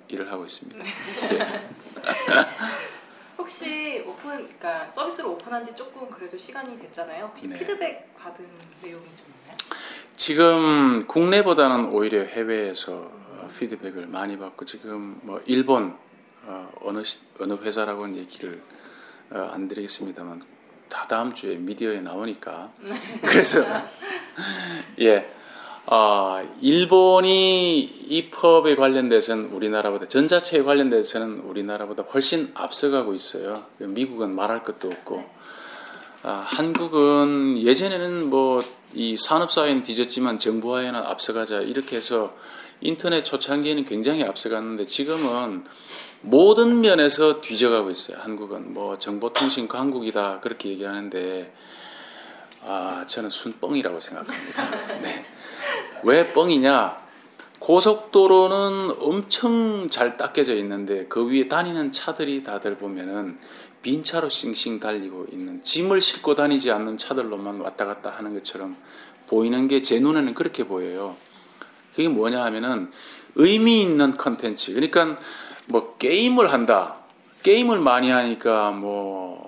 일을 0.10 0.32
하고 0.32 0.46
있습니다. 0.46 0.84
예. 1.34 1.64
혹시 3.38 4.04
오픈, 4.06 4.32
그러니까 4.32 4.90
서비스를 4.90 5.30
오픈한 5.30 5.64
지 5.64 5.74
조금 5.74 6.10
그래도 6.10 6.38
시간이 6.38 6.76
됐잖아요. 6.76 7.28
혹시 7.28 7.48
네. 7.48 7.58
피드백 7.58 8.16
받은 8.18 8.46
내용이 8.82 9.06
좀 9.06 9.34
있나요? 9.42 9.58
지금 10.18 11.08
국내보다는 11.08 11.86
오히려 11.94 12.24
해외에서 12.24 12.94
어, 12.94 13.50
피드백을 13.58 14.08
많이 14.08 14.38
받고 14.38 14.66
지금 14.66 15.20
뭐 15.24 15.42
일본 15.46 15.98
어, 16.48 16.72
어느 16.82 17.04
시- 17.04 17.20
어느 17.40 17.54
회사라고는 17.54 18.18
얘기를 18.18 18.62
어, 19.32 19.50
안 19.52 19.68
드리겠습니다만 19.68 20.42
다 20.90 21.06
다음 21.08 21.34
주에 21.34 21.56
미디어에 21.58 22.00
나오니까 22.02 22.72
그래서 23.22 23.64
예. 25.02 25.30
아, 25.90 26.44
일본이 26.60 27.80
이펍에 27.80 28.76
관련돼서는 28.76 29.52
우리나라보다 29.52 30.08
전자체에 30.08 30.64
관련돼서는 30.64 31.40
우리나라보다 31.42 32.04
훨씬 32.04 32.52
앞서가고 32.56 33.14
있어요. 33.14 33.66
미국은 33.80 34.36
말할 34.36 34.64
것도 34.64 34.90
없고 34.90 35.24
아, 36.24 36.30
한국은 36.48 37.62
예전에는 37.64 38.30
뭐 38.30 38.62
이 38.94 39.16
산업사회는 39.18 39.84
뒤졌지만 39.84 40.40
정보화에는 40.40 40.96
앞서가자 40.96 41.60
이렇게 41.60 41.98
해서 41.98 42.36
인터넷 42.82 43.24
초창기에는 43.24 43.86
굉장히 43.86 44.24
앞서갔는데 44.24 44.86
지금은 44.86 45.66
모든 46.30 46.82
면에서 46.82 47.40
뒤져가고 47.40 47.90
있어요. 47.90 48.18
한국은 48.20 48.74
뭐 48.74 49.00
정보통신 49.00 49.68
강국이다 49.70 50.42
그렇게 50.42 50.70
얘기하는데 50.70 51.54
아 52.66 53.06
저는 53.08 53.30
순뻥이라고 53.30 54.00
생각합니다. 54.00 54.70
네. 55.02 55.26
왜 56.04 56.34
뻥이냐? 56.34 57.08
고속도로는 57.60 58.98
엄청 59.00 59.90
잘 59.90 60.18
닦여져 60.18 60.56
있는데 60.56 61.06
그 61.08 61.28
위에 61.28 61.48
다니는 61.48 61.92
차들이 61.92 62.44
다들 62.44 62.78
보면은 62.78 63.40
빈 63.82 64.04
차로 64.04 64.28
싱싱 64.30 64.80
달리고 64.80 65.28
있는 65.32 65.64
짐을 65.64 66.02
싣고 66.02 66.36
다니지 66.36 66.72
않는 66.72 66.98
차들로만 66.98 67.62
왔다 67.62 67.86
갔다 67.86 68.10
하는 68.10 68.34
것처럼 68.34 68.76
보이는 69.28 69.68
게 69.68 69.82
제 69.82 70.00
눈에는 70.00 70.34
그렇게 70.34 70.66
보여요. 70.66 71.16
그게 71.96 72.10
뭐냐 72.10 72.44
하면은 72.44 72.92
의미 73.36 73.82
있는 73.82 74.12
컨텐츠. 74.12 74.74
그러니까 74.74 75.18
뭐 75.68 75.96
게임을 75.98 76.52
한다. 76.52 76.98
게임을 77.44 77.80
많이 77.80 78.10
하니까 78.10 78.72
뭐 78.72 79.48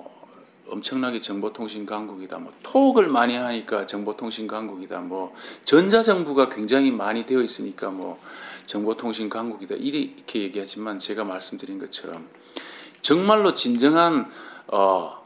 엄청나게 0.68 1.20
정보통신 1.22 1.86
강국이다. 1.86 2.38
뭐 2.40 2.54
톡을 2.64 3.08
많이 3.08 3.36
하니까 3.36 3.86
정보통신 3.86 4.48
강국이다. 4.48 5.02
뭐 5.02 5.34
전자정부가 5.64 6.50
굉장히 6.50 6.92
많이 6.92 7.26
되어 7.26 7.42
있으니까 7.42 7.90
뭐 7.90 8.20
정보통신 8.66 9.30
강국이다. 9.30 9.76
이렇게 9.76 10.42
얘기하지만 10.42 11.00
제가 11.00 11.24
말씀드린 11.24 11.80
것처럼 11.80 12.28
정말로 13.02 13.54
진정한 13.54 14.30
어 14.68 15.20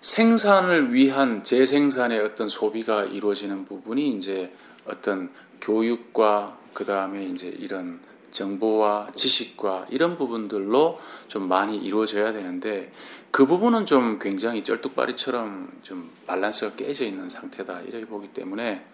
생산을 0.00 0.94
위한 0.94 1.42
재생산의 1.42 2.20
어떤 2.20 2.48
소비가 2.48 3.04
이루어지는 3.04 3.64
부분이 3.64 4.10
이제 4.10 4.54
어떤 4.86 5.30
교육과 5.60 6.56
그 6.72 6.86
다음에 6.86 7.24
이제 7.24 7.48
이런 7.48 8.00
정보와 8.30 9.12
지식과 9.14 9.86
이런 9.90 10.16
부분들로 10.16 11.00
좀 11.28 11.48
많이 11.48 11.76
이루어져야 11.76 12.32
되는데 12.32 12.92
그 13.30 13.46
부분은 13.46 13.86
좀 13.86 14.18
굉장히 14.18 14.64
쩔뚝바리처럼 14.64 15.80
좀 15.82 16.10
밸런스가 16.26 16.76
깨져 16.76 17.04
있는 17.04 17.30
상태다 17.30 17.82
이렇게 17.82 18.06
보기 18.06 18.28
때문에 18.28 18.84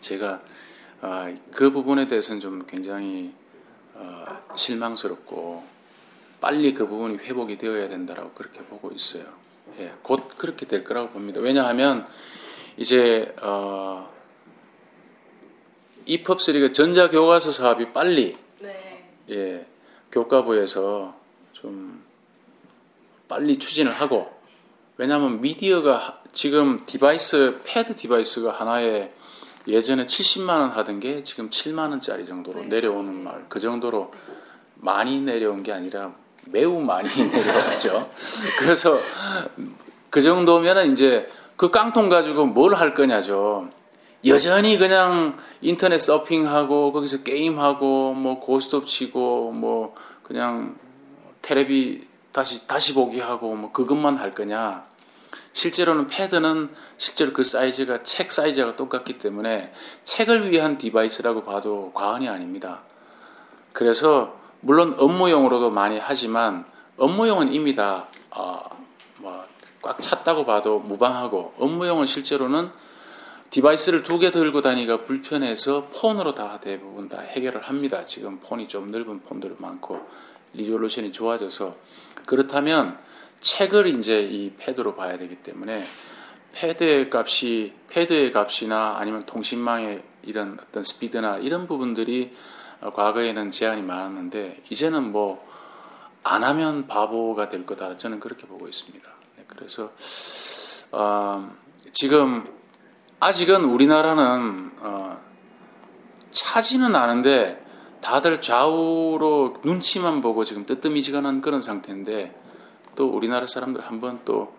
제가 0.00 0.42
아, 1.00 1.32
그 1.52 1.70
부분에 1.70 2.08
대해서는 2.08 2.40
좀 2.40 2.66
굉장히 2.66 3.32
어, 3.94 4.24
실망스럽고 4.56 5.64
빨리 6.40 6.74
그 6.74 6.86
부분이 6.86 7.18
회복이 7.18 7.58
되어야 7.58 7.88
된다라고 7.88 8.32
그렇게 8.32 8.60
보고 8.64 8.90
있어요. 8.92 9.24
예, 9.78 9.92
곧 10.02 10.28
그렇게 10.36 10.66
될 10.66 10.82
거라고 10.84 11.10
봅니다. 11.10 11.40
왜냐하면 11.40 12.06
이제 12.76 13.34
어, 13.42 14.10
EPUB3가 16.08 16.72
전자교과서 16.72 17.52
사업이 17.52 17.92
빨리 17.92 18.36
네. 18.60 19.04
예, 19.30 19.66
교과부에서 20.10 21.14
좀 21.52 22.02
빨리 23.28 23.58
추진을 23.58 23.92
하고 23.92 24.32
왜냐하면 24.96 25.40
미디어가 25.40 26.22
지금 26.32 26.78
device 26.86 27.60
패드 27.64 27.96
device가 27.96 28.52
하나에 28.52 29.12
예전에 29.66 30.06
70만 30.06 30.60
원 30.60 30.70
하던 30.70 30.98
게 30.98 31.22
지금 31.24 31.50
7만 31.50 31.90
원짜리 31.90 32.24
정도로 32.24 32.62
네. 32.62 32.68
내려오는 32.68 33.12
말 33.22 33.44
그 33.48 33.60
정도로 33.60 34.12
많이 34.76 35.20
내려온 35.20 35.62
게 35.62 35.72
아니라 35.72 36.14
매우 36.46 36.80
많이 36.80 37.08
내려왔죠. 37.28 38.10
그래서 38.58 38.98
그 40.08 40.20
정도면은 40.22 40.92
이제 40.92 41.30
그 41.56 41.70
깡통 41.70 42.08
가지고 42.08 42.46
뭘 42.46 42.74
할 42.74 42.94
거냐죠. 42.94 43.68
여전히 44.26 44.78
그냥 44.78 45.36
인터넷 45.60 45.98
서핑하고 45.98 46.92
거기서 46.92 47.22
게임하고 47.22 48.14
뭐 48.14 48.40
고스톱 48.40 48.86
치고 48.86 49.52
뭐 49.52 49.94
그냥 50.24 50.76
테레비 51.40 52.06
다시 52.32 52.66
다시 52.66 52.94
보기 52.94 53.20
하고 53.20 53.54
뭐 53.54 53.70
그것만 53.72 54.16
할 54.16 54.32
거냐. 54.32 54.86
실제로는 55.52 56.08
패드는 56.08 56.70
실제로 56.98 57.32
그 57.32 57.42
사이즈가 57.42 58.02
책 58.02 58.30
사이즈가 58.32 58.76
똑같기 58.76 59.18
때문에 59.18 59.72
책을 60.04 60.50
위한 60.50 60.78
device라고 60.78 61.44
봐도 61.44 61.92
과언이 61.94 62.28
아닙니다. 62.28 62.82
그래서 63.72 64.36
물론 64.60 64.94
업무용으로도 64.98 65.70
많이 65.70 65.98
하지만 65.98 66.64
업무용은 66.96 67.52
이미 67.52 67.74
다 67.74 68.08
어, 68.30 68.60
뭐꽉 69.18 70.00
찼다고 70.00 70.44
봐도 70.44 70.80
무방하고 70.80 71.54
업무용은 71.58 72.06
실제로는 72.06 72.70
device를 73.50 74.02
두 74.02 74.18
개 74.18 74.30
들고 74.30 74.60
다니기가 74.60 75.04
불편해서 75.04 75.88
폰으로 75.92 76.34
다 76.34 76.60
대부분 76.60 77.08
다 77.08 77.20
해결을 77.20 77.62
합니다. 77.62 78.04
지금 78.04 78.40
폰이 78.40 78.68
좀 78.68 78.90
넓은 78.90 79.20
폰들이 79.22 79.54
많고 79.58 80.00
resolution이 80.54 81.12
좋아져서 81.12 81.76
그렇다면 82.26 82.98
책을 83.40 83.86
이제 83.86 84.20
이 84.20 84.52
패드로 84.56 84.94
봐야 84.96 85.16
되기 85.16 85.36
때문에 85.36 85.82
패드의 86.52 87.10
값이 87.12 87.74
패드의 87.88 88.32
값이나 88.32 88.96
아니면 88.98 89.24
통신망의 89.24 90.02
이런 90.22 90.58
어떤 90.60 90.82
스피드나 90.82 91.38
이런 91.38 91.66
부분들이 91.66 92.32
어, 92.80 92.90
과거에는 92.90 93.50
제한이 93.50 93.82
많았는데 93.82 94.62
이제는 94.70 95.12
뭐 95.12 95.48
안 96.30 96.44
하면 96.44 96.86
바보가 96.86 97.48
될 97.48 97.64
거다 97.64 97.96
저는 97.96 98.20
그렇게 98.20 98.46
보고 98.46 98.68
있습니다. 98.68 99.10
네, 99.36 99.44
그래서 99.46 99.92
어, 100.92 101.50
지금 101.92 102.44
아직은 103.20 103.64
우리나라는 103.64 104.72
어, 104.80 105.20
차지는 106.30 106.94
않은데 106.94 107.64
다들 108.00 108.40
좌우로 108.40 109.56
눈치만 109.64 110.20
보고 110.20 110.44
지금 110.44 110.66
뜨뜨미지근한 110.66 111.40
그런 111.40 111.60
상태인데 111.62 112.34
또 112.94 113.08
우리나라 113.08 113.46
사람들 113.46 113.80
한번 113.80 114.20
또 114.24 114.54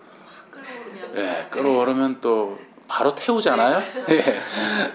끌어오르면 0.51 1.17
예, 1.17 1.47
끌어오르면 1.49 2.21
또 2.21 2.59
바로 2.87 3.15
태우잖아요. 3.15 3.79
네, 3.79 3.85
그렇죠. 3.85 4.05
예, 4.13 4.41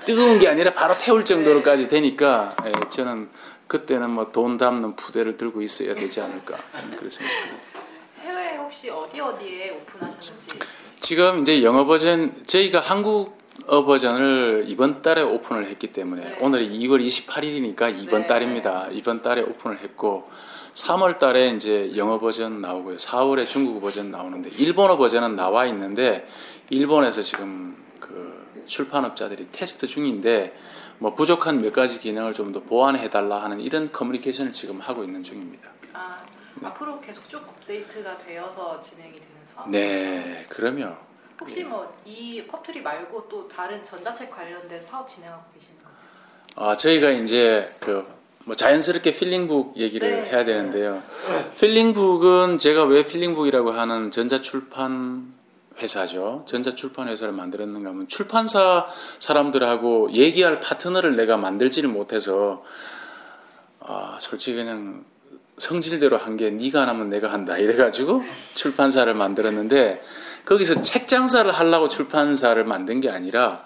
뜨거운 0.05 0.39
게 0.39 0.49
아니라 0.49 0.73
바로 0.73 0.97
태울 0.99 1.25
정도로까지 1.25 1.89
되니까 1.89 2.55
예, 2.67 2.73
저는 2.91 3.31
그때는 3.67 4.11
뭐 4.11 4.31
돈 4.31 4.59
담는 4.59 4.95
부대를 4.97 5.39
들고 5.39 5.63
있어야 5.63 5.95
되지 5.95 6.21
않을까 6.21 6.57
저는 6.73 6.91
그렇게 6.91 7.09
생각합니다. 7.11 7.65
해외 8.21 8.57
혹시 8.57 8.91
어디 8.91 9.21
어디에 9.21 9.71
오픈하셨는지 9.71 10.59
지금 11.01 11.41
이제 11.41 11.63
영어 11.63 11.87
버전 11.87 12.45
저희가 12.45 12.81
한국 12.81 13.39
어 13.67 13.85
버전을 13.85 14.65
이번 14.67 15.01
달에 15.01 15.23
오픈을 15.23 15.67
했기 15.67 15.87
때문에 15.93 16.23
네. 16.25 16.37
오늘이 16.41 16.69
2월 16.81 17.05
28일이니까 17.07 17.97
이번 17.99 18.23
네, 18.23 18.27
달입니다. 18.27 18.89
이번 18.91 19.23
달에 19.23 19.43
오픈을 19.43 19.79
했고 19.79 20.29
3월 20.75 21.19
달에 21.19 21.51
이제 21.51 21.97
영어 21.97 22.19
버전 22.19 22.61
나오고요. 22.61 22.97
4월에 22.97 23.47
중국어 23.47 23.81
버전 23.81 24.11
나오는데 24.11 24.51
일본어 24.59 24.97
버전은 24.99 25.37
나와 25.37 25.67
있는데 25.67 26.27
일본에서 26.71 27.23
지금 27.23 27.77
그 28.01 28.45
출판업자들이 28.67 29.49
테스트 29.53 29.87
중인데 29.87 30.53
뭐 30.99 31.15
부족한 31.15 31.61
몇 31.63 31.73
가지 31.73 32.01
기능을 32.01 32.33
좀 32.35 32.53
더 32.53 32.61
보완해 32.61 33.09
달라 33.09 33.43
하는 33.45 33.61
이런 33.61 33.91
커뮤니케이션을 33.93 34.53
지금 34.53 34.81
하고 34.81 35.05
있는 35.05 35.23
중입니다. 35.23 35.71
아, 35.93 36.23
네. 36.61 36.67
앞으로 36.67 36.99
계속 36.99 37.29
쭉 37.29 37.37
업데이트가 37.49 38.19
되어서 38.19 38.81
진행이 38.81 39.13
되는 39.13 39.37
상황. 39.45 39.71
네, 39.71 40.45
그러면 40.49 40.97
혹시 41.41 41.65
뭐이 41.65 42.47
펍트리 42.47 42.81
말고 42.83 43.29
또 43.29 43.49
다른 43.49 43.83
전자책 43.83 44.31
관련된 44.31 44.81
사업 44.81 45.09
진행하고 45.09 45.43
계시는 45.55 45.79
거 45.79 45.89
있으세요? 45.99 46.23
아, 46.57 46.77
저희가 46.77 47.11
이제 47.11 47.75
그 47.81 48.15
뭐 48.47 48.55
자연스럽게 48.55 49.11
필링북 49.11 49.79
얘기를 49.79 50.07
네. 50.11 50.29
해야 50.31 50.45
되는데요. 50.45 51.03
필링북은 51.59 52.59
제가 52.59 52.85
왜 52.85 53.03
필링북이라고 53.03 53.71
하는 53.73 54.11
전자출판 54.11 55.33
회사죠. 55.79 56.45
전자출판 56.47 57.09
회사를 57.09 57.33
만들었는가 57.33 57.89
하면 57.89 58.07
출판사 58.07 58.87
사람들하고 59.19 60.13
얘기할 60.13 60.61
파트너를 60.61 61.17
내가 61.17 61.39
만들지를 61.39 61.89
못해서 61.89 62.63
아, 63.81 64.19
솔직히 64.21 64.59
그냥 64.59 65.07
성질대로 65.57 66.19
한 66.19 66.37
게 66.37 66.51
네가 66.51 66.83
안 66.83 66.89
하면 66.91 67.09
내가 67.09 67.33
한다 67.33 67.57
이래가지고 67.57 68.23
출판사를 68.55 69.13
만들었는데 69.15 70.03
거기서 70.45 70.83
책 70.83 71.09
장사를 71.09 71.51
하려고 71.51 71.89
출판사를 71.89 72.63
만든 72.65 73.01
게 73.01 73.11
아니라 73.11 73.65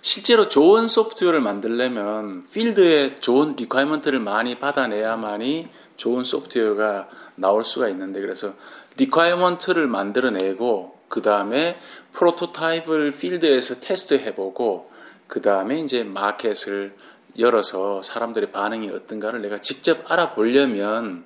실제로 0.00 0.48
좋은 0.48 0.86
소프트웨어를 0.86 1.40
만들려면 1.40 2.46
필드에 2.52 3.16
좋은 3.16 3.56
requirement를 3.56 4.20
많이 4.20 4.54
받아내야만이 4.56 5.68
좋은 5.96 6.24
소프트웨어가 6.24 7.08
나올 7.36 7.64
수가 7.64 7.88
있는데 7.88 8.20
그래서 8.20 8.54
requirement를 8.96 9.86
만들어내고 9.86 10.98
그 11.08 11.22
다음에 11.22 11.78
프로토타입을 12.12 13.12
필드에서 13.12 13.80
테스트해보고 13.80 14.90
그 15.26 15.40
다음에 15.40 15.80
이제 15.80 16.04
마켓을 16.04 16.94
열어서 17.38 18.02
사람들의 18.02 18.52
반응이 18.52 18.90
어떤가를 18.90 19.42
내가 19.42 19.58
직접 19.58 20.10
알아보려면 20.10 21.24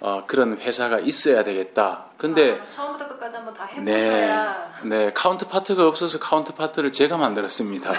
어, 0.00 0.24
그런 0.26 0.58
회사가 0.58 1.00
있어야 1.00 1.42
되겠다. 1.44 2.06
근데 2.16 2.60
아, 2.60 2.68
처음부터 2.68 3.08
끝까지 3.08 3.36
한번 3.36 3.54
다 3.54 3.66
네, 3.80 3.92
해보셔야 3.94 4.72
네, 4.84 5.12
counterpart가 5.12 5.86
없어서 5.86 6.18
counterpart를 6.18 6.92
제가 6.92 7.16
만들었습니다. 7.16 7.90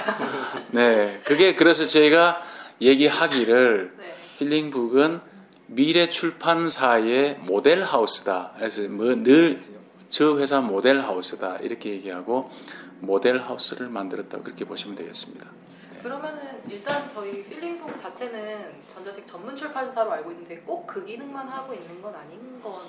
네, 0.72 1.22
그게 1.24 1.56
그래서 1.56 1.86
제가 1.86 2.42
얘기하기를 2.82 3.94
네. 3.98 4.16
필링북은 4.38 5.22
미래 5.68 6.10
출판사의 6.10 7.40
모델 7.42 7.84
하우스다. 7.84 8.54
그래서 8.58 8.82
뭐 8.84 9.14
늘 9.16 9.78
저 10.10 10.38
회사 10.40 10.62
모델 10.62 11.02
하우스다 11.02 11.58
이렇게 11.58 11.90
얘기하고 11.90 12.50
모델 13.00 13.40
하우스를 13.40 13.90
만들었다고 13.90 14.44
그렇게 14.44 14.66
보시면 14.66 14.96
되겠습니다. 14.96 15.46
그러면은 16.02 16.62
일단 16.70 17.08
저희 17.08 17.44
필링북 17.44 17.98
자체는 17.98 18.84
전자책 18.88 19.26
전문 19.28 19.56
출판사로 19.56 20.12
알고 20.12 20.32
있는데 20.32 20.58
꼭 20.60 20.88
그 20.88 21.06
기능만 21.06 21.48
하고 21.48 21.74
있는 21.74 22.02
건 22.02 22.16
아닌 22.16 22.62
것 22.62 22.72
같아요. 22.72 22.88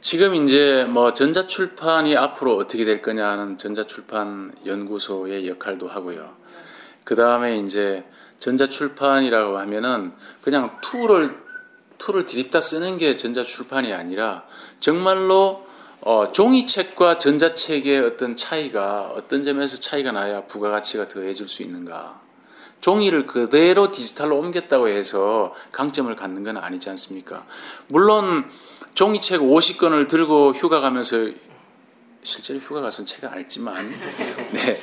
지금 0.00 0.34
이제 0.34 0.84
뭐 0.84 1.12
전자출판이 1.14 2.16
앞으로 2.16 2.56
어떻게 2.56 2.84
될 2.84 3.02
거냐 3.02 3.26
하는 3.26 3.58
전자출판 3.58 4.54
연구소의 4.66 5.48
역할도 5.48 5.88
하고요. 5.88 6.36
그 7.04 7.16
다음에 7.16 7.58
이제 7.58 8.06
전자출판이라고 8.38 9.58
하면은 9.58 10.12
그냥 10.42 10.78
tool을 10.82 11.42
tool을 11.98 12.26
디립다 12.26 12.60
쓰는 12.60 12.96
게 12.96 13.16
전자출판이 13.16 13.92
아니라 13.92 14.46
정말로 14.78 15.66
어, 16.00 16.32
종이책과 16.32 17.18
전자책의 17.18 18.00
어떤 18.00 18.36
차이가 18.36 19.06
어떤 19.14 19.44
점에서 19.44 19.78
차이가 19.78 20.10
나야 20.12 20.46
부가가치가 20.46 21.08
더해질 21.08 21.48
수 21.48 21.62
있는가. 21.62 22.20
종이를 22.82 23.26
그대로 23.26 23.92
디지털로 23.92 24.36
옮겼다고 24.36 24.88
해서 24.88 25.54
강점을 25.70 26.14
갖는 26.14 26.42
건 26.42 26.56
아니지 26.58 26.90
않습니까? 26.90 27.46
물론 27.88 28.44
종이책 28.94 29.40
50권을 29.40 30.08
들고 30.08 30.52
휴가 30.52 30.80
가면서 30.80 31.30
실제로 32.24 32.58
휴가 32.58 32.80
가서는 32.80 33.06
책을 33.06 33.28
안 33.28 33.40
읽지만 33.40 33.88
네. 34.52 34.78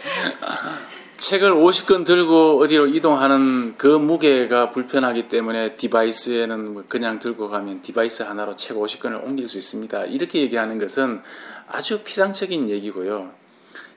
책을 1.17 1.51
50권 1.51 2.05
들고 2.05 2.61
어디로 2.61 2.87
이동하는 2.87 3.75
그 3.77 3.87
무게가 3.87 4.71
불편하기 4.71 5.27
때문에 5.27 5.75
device에는 5.75 6.73
뭐 6.73 6.83
그냥 6.87 7.19
들고 7.19 7.49
가면 7.49 7.81
device 7.81 8.23
하나로 8.23 8.55
책 8.55 8.77
50권을 8.77 9.25
옮길 9.25 9.49
수 9.49 9.57
있습니다. 9.57 10.05
이렇게 10.05 10.39
얘기하는 10.39 10.79
것은 10.79 11.21
아주 11.67 12.03
피상적인 12.03 12.69
얘기고요. 12.69 13.31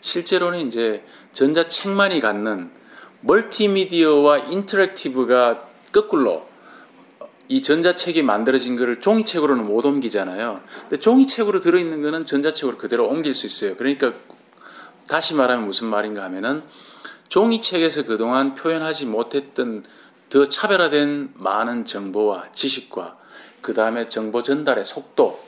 실제로는 0.00 0.66
이제 0.66 1.04
전자책만이 1.32 2.18
갖는 2.18 2.81
멀티미디어와 3.22 4.38
인터랙티브가 4.38 5.68
거꾸로 5.92 6.46
이 7.48 7.60
전자책이 7.60 8.22
만들어진 8.22 8.76
거를 8.76 9.00
종이책으로는 9.00 9.66
못 9.66 9.84
옮기잖아요. 9.84 10.60
근데 10.82 10.98
종이책으로 10.98 11.60
들어있는 11.60 12.02
거는 12.02 12.24
전자책으로 12.24 12.78
그대로 12.78 13.08
옮길 13.08 13.34
수 13.34 13.46
있어요. 13.46 13.76
그러니까 13.76 14.12
다시 15.06 15.34
말하면 15.34 15.66
무슨 15.66 15.88
말인가 15.88 16.22
하면은 16.24 16.62
종이책에서 17.28 18.04
그동안 18.04 18.54
표현하지 18.54 19.06
못했던 19.06 19.84
더 20.28 20.48
차별화된 20.48 21.32
많은 21.34 21.84
정보와 21.84 22.52
지식과 22.52 23.18
그 23.60 23.74
다음에 23.74 24.06
정보 24.06 24.42
전달의 24.42 24.84
속도 24.84 25.42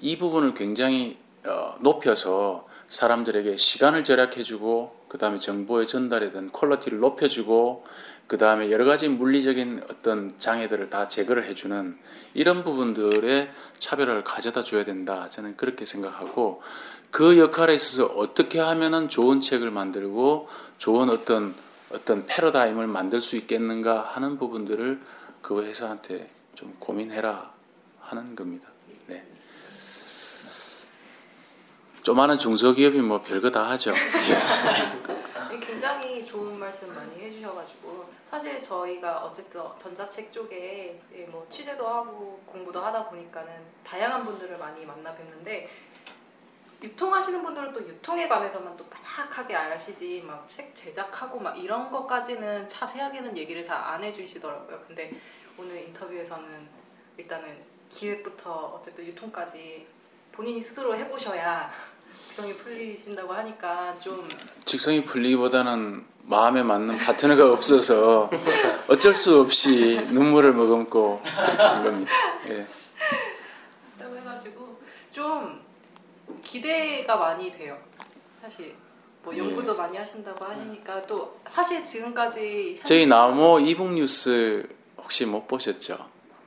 이 0.00 0.18
부분을 0.18 0.54
굉장히 0.54 1.16
어, 1.46 1.74
높여서 1.80 2.66
사람들에게 2.86 3.56
시간을 3.56 4.04
절약해주고 4.04 4.99
그 5.10 5.18
다음에 5.18 5.40
정보의 5.40 5.88
전달에 5.88 6.30
대한 6.30 6.52
quality를 6.52 7.00
높여주고 7.00 7.84
그 8.28 8.38
다음에 8.38 8.70
여러 8.70 8.84
가지 8.84 9.08
물리적인 9.08 9.82
어떤 9.90 10.38
장애들을 10.38 10.88
다 10.88 11.08
제거를 11.08 11.46
해주는 11.46 11.98
이런 12.34 12.62
부분들의 12.62 13.50
차별화를 13.76 14.22
가져다 14.22 14.62
줘야 14.62 14.84
된다. 14.84 15.28
저는 15.28 15.56
그렇게 15.56 15.84
생각하고 15.84 16.62
그 17.10 17.38
역할에 17.38 17.74
있어서 17.74 18.06
어떻게 18.06 18.60
하면은 18.60 19.08
좋은 19.08 19.40
책을 19.40 19.72
만들고 19.72 20.48
좋은 20.78 21.10
어떤 21.10 21.56
어떤 21.92 22.24
패러다임을 22.26 22.86
만들 22.86 23.20
수 23.20 23.36
있겠는가 23.36 24.00
하는 24.02 24.38
부분들을 24.38 25.00
그 25.42 25.64
회사한테 25.64 26.30
좀 26.54 26.76
고민해라 26.78 27.52
하는 27.98 28.36
겁니다. 28.36 28.68
네. 29.08 29.26
조만한 32.02 32.38
중소기업이 32.38 33.00
뭐 33.00 33.20
별거 33.22 33.50
다 33.50 33.68
하죠. 33.70 33.92
예. 33.92 35.58
굉장히 35.60 36.24
좋은 36.24 36.58
말씀 36.58 36.94
많이 36.94 37.20
해주셔가지고 37.20 38.04
사실 38.24 38.58
저희가 38.58 39.18
어쨌든 39.22 39.62
전자책 39.76 40.32
쪽에 40.32 41.00
예, 41.14 41.24
뭐 41.26 41.46
취재도 41.48 41.86
하고 41.86 42.40
공부도 42.46 42.80
하다 42.80 43.08
보니까는 43.08 43.52
다양한 43.84 44.24
분들을 44.24 44.56
많이 44.58 44.84
만나 44.84 45.14
뵙는데 45.14 45.68
유통하시는 46.82 47.42
분들은 47.42 47.72
또 47.74 47.80
유통에 47.80 48.26
관해서만 48.28 48.76
또 48.76 48.86
바삭하게 48.86 49.54
아시지 49.54 50.22
막 50.26 50.46
책 50.46 50.74
제작하고 50.74 51.38
막 51.38 51.58
이런 51.58 51.90
것까지는 51.90 52.66
자세하게는 52.66 53.36
얘기를 53.36 53.62
잘 53.62 53.76
안 53.76 54.02
해주시더라고요. 54.02 54.80
근데 54.86 55.12
오늘 55.58 55.76
인터뷰에서는 55.82 56.68
일단은 57.18 57.62
기획부터 57.90 58.72
어쨌든 58.76 59.04
유통까지 59.06 59.86
본인이 60.32 60.60
스스로 60.60 60.94
해보셔야 60.96 61.70
직성이 62.30 62.54
풀리신다고 62.54 63.32
하니까 63.32 63.98
좀 63.98 64.28
직성이 64.64 65.04
풀리기보다는 65.04 66.06
마음에 66.22 66.62
맞는 66.62 66.96
파트너가 66.96 67.50
없어서 67.52 68.30
어쩔 68.86 69.16
수 69.16 69.40
없이 69.40 70.00
눈물을 70.12 70.52
머금고 70.52 71.20
한 71.24 71.82
겁니다. 71.82 72.12
예. 72.50 72.68
그다음 73.94 74.16
해가지고 74.16 74.80
좀 75.10 75.60
기대가 76.40 77.16
많이 77.16 77.50
돼요. 77.50 77.76
사실 78.40 78.76
뭐 79.24 79.34
예. 79.34 79.38
연구도 79.38 79.74
많이 79.74 79.98
하신다고 79.98 80.44
하시니까 80.44 81.04
또 81.08 81.40
사실 81.48 81.82
지금까지 81.82 82.76
저희 82.84 83.08
나모 83.08 83.60
e-book 83.60 83.92
뉴스 83.92 84.68
혹시 84.98 85.26
못 85.26 85.48
보셨죠? 85.48 85.98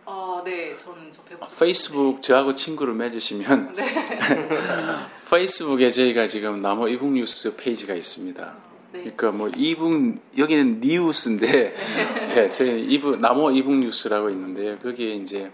어, 0.06 0.42
네, 0.46 0.74
저는 0.76 1.12
접해봤어요. 1.12 1.58
페이스북 1.58 2.22
저하고 2.22 2.56
친구를 2.56 2.94
맺으시면 2.94 3.76
네. 3.76 3.84
페이스북에 5.34 5.90
저희가 5.90 6.28
지금 6.28 6.62
나모 6.62 6.88
e-book 6.88 7.12
뉴스 7.12 7.56
페이지가 7.56 7.96
있습니다. 7.96 8.56
네. 8.92 9.00
그러니까 9.00 9.32
뭐 9.32 9.50
e-book 9.58 10.22
여기는 10.38 10.80
뉴스인데 10.80 11.74
예, 12.38 12.52
저희 12.52 12.86
e-book 12.86 13.20
나모 13.20 13.52
e-book 13.52 13.80
뉴스라고 13.80 14.30
있는데요. 14.30 14.78
거기에 14.78 15.16
이제 15.16 15.52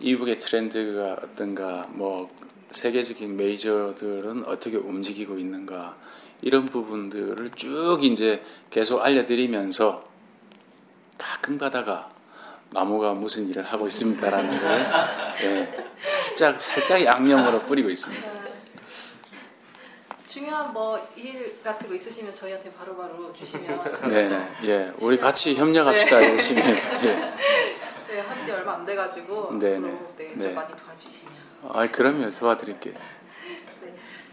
e-book의 0.00 0.40
트렌드가 0.40 1.18
어떤가 1.22 1.86
뭐 1.90 2.28
세계적인 2.72 3.36
메이저들은 3.36 4.44
어떻게 4.46 4.76
움직이고 4.76 5.38
있는가 5.38 5.96
이런 6.40 6.64
부분들을 6.64 7.50
쭉 7.50 8.00
이제 8.02 8.42
계속 8.70 9.02
알려드리면서 9.02 10.04
가끔 11.16 11.58
가다가 11.58 12.10
나무가 12.70 13.14
무슨 13.14 13.48
일을 13.48 13.62
하고 13.62 13.86
있습니다라는 13.86 14.60
걸 14.60 14.70
예, 15.44 15.86
살짝 16.00 16.60
살짝 16.60 17.04
양념으로 17.04 17.60
뿌리고 17.60 17.88
있습니다. 17.88 18.41
네. 20.32 20.40
중요한 20.40 20.72
뭐 20.72 20.98
일 21.16 21.62
같은 21.62 21.88
거 21.88 21.94
있으시면 21.94 22.32
저희한테 22.32 22.72
바로바로 22.72 23.32
주시면 23.34 23.84
저희가 23.92 24.08
네네 24.08 24.56
예 24.64 24.92
우리 25.02 25.18
같이 25.18 25.54
협력합시다 25.54 26.22
열심히 26.24 26.62
예. 27.04 27.28
네, 28.08 28.20
한지 28.20 28.50
얼마 28.50 28.74
안 28.74 28.86
돼가지고 28.86 29.58
네, 29.58 29.76
앞으로 29.76 29.88
네. 29.88 29.98
네, 30.16 30.28
좀 30.30 30.38
네. 30.38 30.52
많이 30.52 30.74
도와주시면 30.76 31.34
아 31.68 31.86
그러면 31.90 32.30
도와드릴게요. 32.30 32.94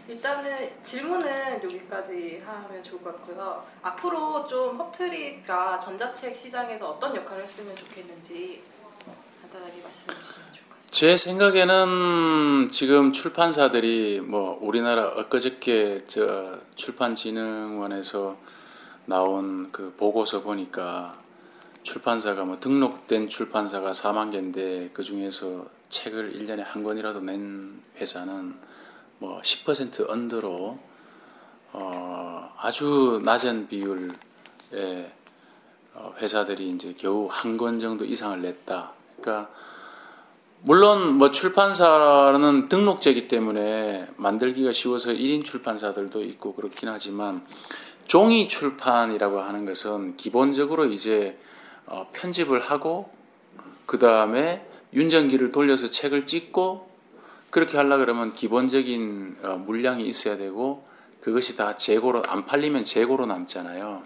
일단은 0.08 0.82
질문은 0.82 1.62
여기까지 1.62 2.40
하면 2.44 2.82
좋을 2.82 3.00
것 3.00 3.14
같고요. 3.16 3.64
앞으로 3.82 4.44
좀 4.46 4.76
허트리가 4.76 5.78
전자책 5.78 6.34
시장에서 6.34 6.90
어떤 6.90 7.14
역할을 7.14 7.44
했으면 7.44 7.76
좋겠는지 7.76 8.62
간단하게 9.42 9.80
말씀해 9.82 10.16
주시면 10.18 10.26
같습니다. 10.26 10.49
제 10.90 11.16
생각에는 11.16 12.68
지금 12.70 13.12
출판사들이 13.12 14.20
뭐 14.20 14.58
우리나라 14.60 15.06
엊그저께 15.06 16.04
저 16.08 16.58
출판진흥원에서 16.74 18.36
나온 19.06 19.70
그 19.70 19.94
보고서 19.96 20.42
보니까 20.42 21.16
출판사가 21.84 22.44
뭐 22.44 22.58
등록된 22.58 23.28
출판사가 23.28 23.92
4만 23.92 24.32
개인데 24.32 24.90
그 24.92 25.04
중에서 25.04 25.66
책을 25.90 26.32
1년에 26.32 26.64
한 26.64 26.82
권이라도 26.82 27.20
낸 27.20 27.80
회사는 27.96 28.56
뭐 29.18 29.40
10% 29.42 30.10
언더로 30.10 30.76
어 31.72 32.52
아주 32.58 33.20
낮은 33.24 33.68
비율의 33.68 35.12
어, 35.94 36.14
회사들이 36.18 36.70
이제 36.70 36.94
겨우 36.98 37.28
한 37.30 37.56
권 37.56 37.78
정도 37.78 38.04
이상을 38.04 38.42
냈다. 38.42 38.92
그러니까 39.20 39.52
물론 40.62 41.16
뭐 41.16 41.30
출판사는 41.30 42.68
등록제이기 42.68 43.28
때문에 43.28 44.08
만들기가 44.16 44.72
쉬워서 44.72 45.10
1인 45.10 45.42
출판사들도 45.42 46.22
있고 46.22 46.54
그렇긴 46.54 46.90
하지만 46.90 47.46
종이 48.04 48.46
출판이라고 48.46 49.40
하는 49.40 49.64
것은 49.64 50.18
기본적으로 50.18 50.84
이제 50.84 51.38
어, 51.86 52.08
편집을 52.12 52.60
하고 52.60 53.10
그 53.86 53.98
다음에 53.98 54.66
윤전기를 54.92 55.50
돌려서 55.50 55.88
책을 55.88 56.26
찍고 56.26 56.90
그렇게 57.48 57.78
하려 57.78 57.96
그러면 57.96 58.34
기본적인 58.34 59.38
어, 59.42 59.56
물량이 59.56 60.06
있어야 60.06 60.36
되고 60.36 60.86
그것이 61.22 61.56
다 61.56 61.74
재고로 61.74 62.24
안 62.26 62.44
팔리면 62.44 62.84
재고로 62.84 63.24
남잖아요. 63.24 64.02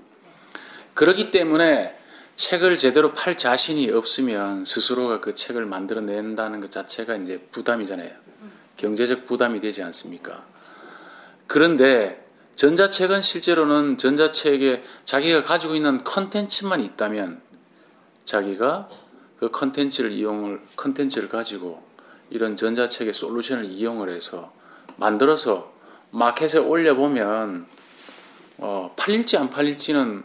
그렇기 0.94 1.32
때문에 1.32 2.03
책을 2.36 2.76
제대로 2.76 3.12
팔 3.12 3.38
자신이 3.38 3.90
없으면 3.90 4.64
스스로가 4.64 5.20
그 5.20 5.34
책을 5.34 5.66
만들어낸다는 5.66 6.60
것 6.60 6.70
자체가 6.70 7.16
이제 7.16 7.38
부담이잖아요. 7.52 8.10
경제적 8.76 9.24
부담이 9.24 9.60
되지 9.60 9.82
않습니까? 9.82 10.44
그런데 11.46 12.24
전자책은 12.56 13.22
실제로는 13.22 13.98
전자책에 13.98 14.82
자기가 15.04 15.42
가지고 15.42 15.74
있는 15.74 16.02
컨텐츠만 16.02 16.80
있다면 16.80 17.40
자기가 18.24 18.88
그 19.38 19.50
컨텐츠를 19.50 20.12
이용을 20.12 20.60
컨텐츠를 20.76 21.28
가지고 21.28 21.84
이런 22.30 22.56
전자책의 22.56 23.12
솔루션을 23.12 23.64
이용을 23.66 24.10
해서 24.10 24.52
만들어서 24.96 25.72
마켓에 26.10 26.58
올려보면 26.58 27.66
어, 28.58 28.94
팔릴지 28.96 29.36
안 29.36 29.50
팔릴지는 29.50 30.22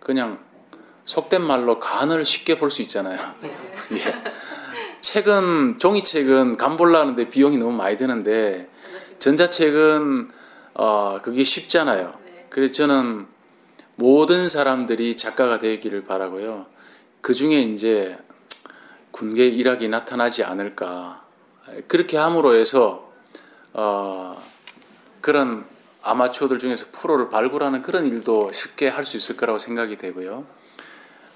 그냥 0.00 0.43
속된 1.04 1.42
말로 1.42 1.78
간을 1.78 2.24
쉽게 2.24 2.58
볼 2.58 2.70
수 2.70 2.82
있잖아요. 2.82 3.18
예. 3.92 4.22
책은 5.00 5.78
종이책은 5.78 6.56
간 6.56 6.76
보려는데 6.76 7.28
비용이 7.28 7.58
너무 7.58 7.72
많이 7.72 7.96
드는데 7.96 8.70
전자책은 9.18 10.30
어, 10.74 11.20
그게 11.22 11.44
쉽잖아요. 11.44 12.14
그래서 12.48 12.72
저는 12.72 13.26
모든 13.96 14.48
사람들이 14.48 15.16
작가가 15.16 15.58
되기를 15.58 16.04
바라고요. 16.04 16.66
그 17.20 17.34
중에 17.34 17.60
이제 17.60 18.18
군계 19.12 19.46
일학이 19.46 19.88
나타나지 19.88 20.42
않을까. 20.42 21.22
그렇게 21.86 22.16
함으로 22.16 22.54
해서 22.54 23.12
어, 23.72 24.42
그런 25.20 25.66
아마추어들 26.02 26.58
중에서 26.58 26.86
프로를 26.92 27.28
발굴하는 27.28 27.82
그런 27.82 28.06
일도 28.06 28.52
쉽게 28.52 28.88
할 28.88 29.04
수 29.04 29.16
있을 29.16 29.36
거라고 29.36 29.58
생각이 29.58 29.96
되고요. 29.96 30.44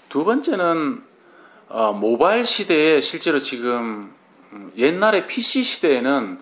두 0.08 0.24
번째는 0.24 1.02
어, 1.68 1.92
모바일 1.92 2.46
시대에 2.46 3.00
실제로 3.02 3.38
지금 3.38 4.14
음, 4.52 4.72
옛날에 4.78 5.26
PC 5.26 5.62
시대에는 5.62 6.40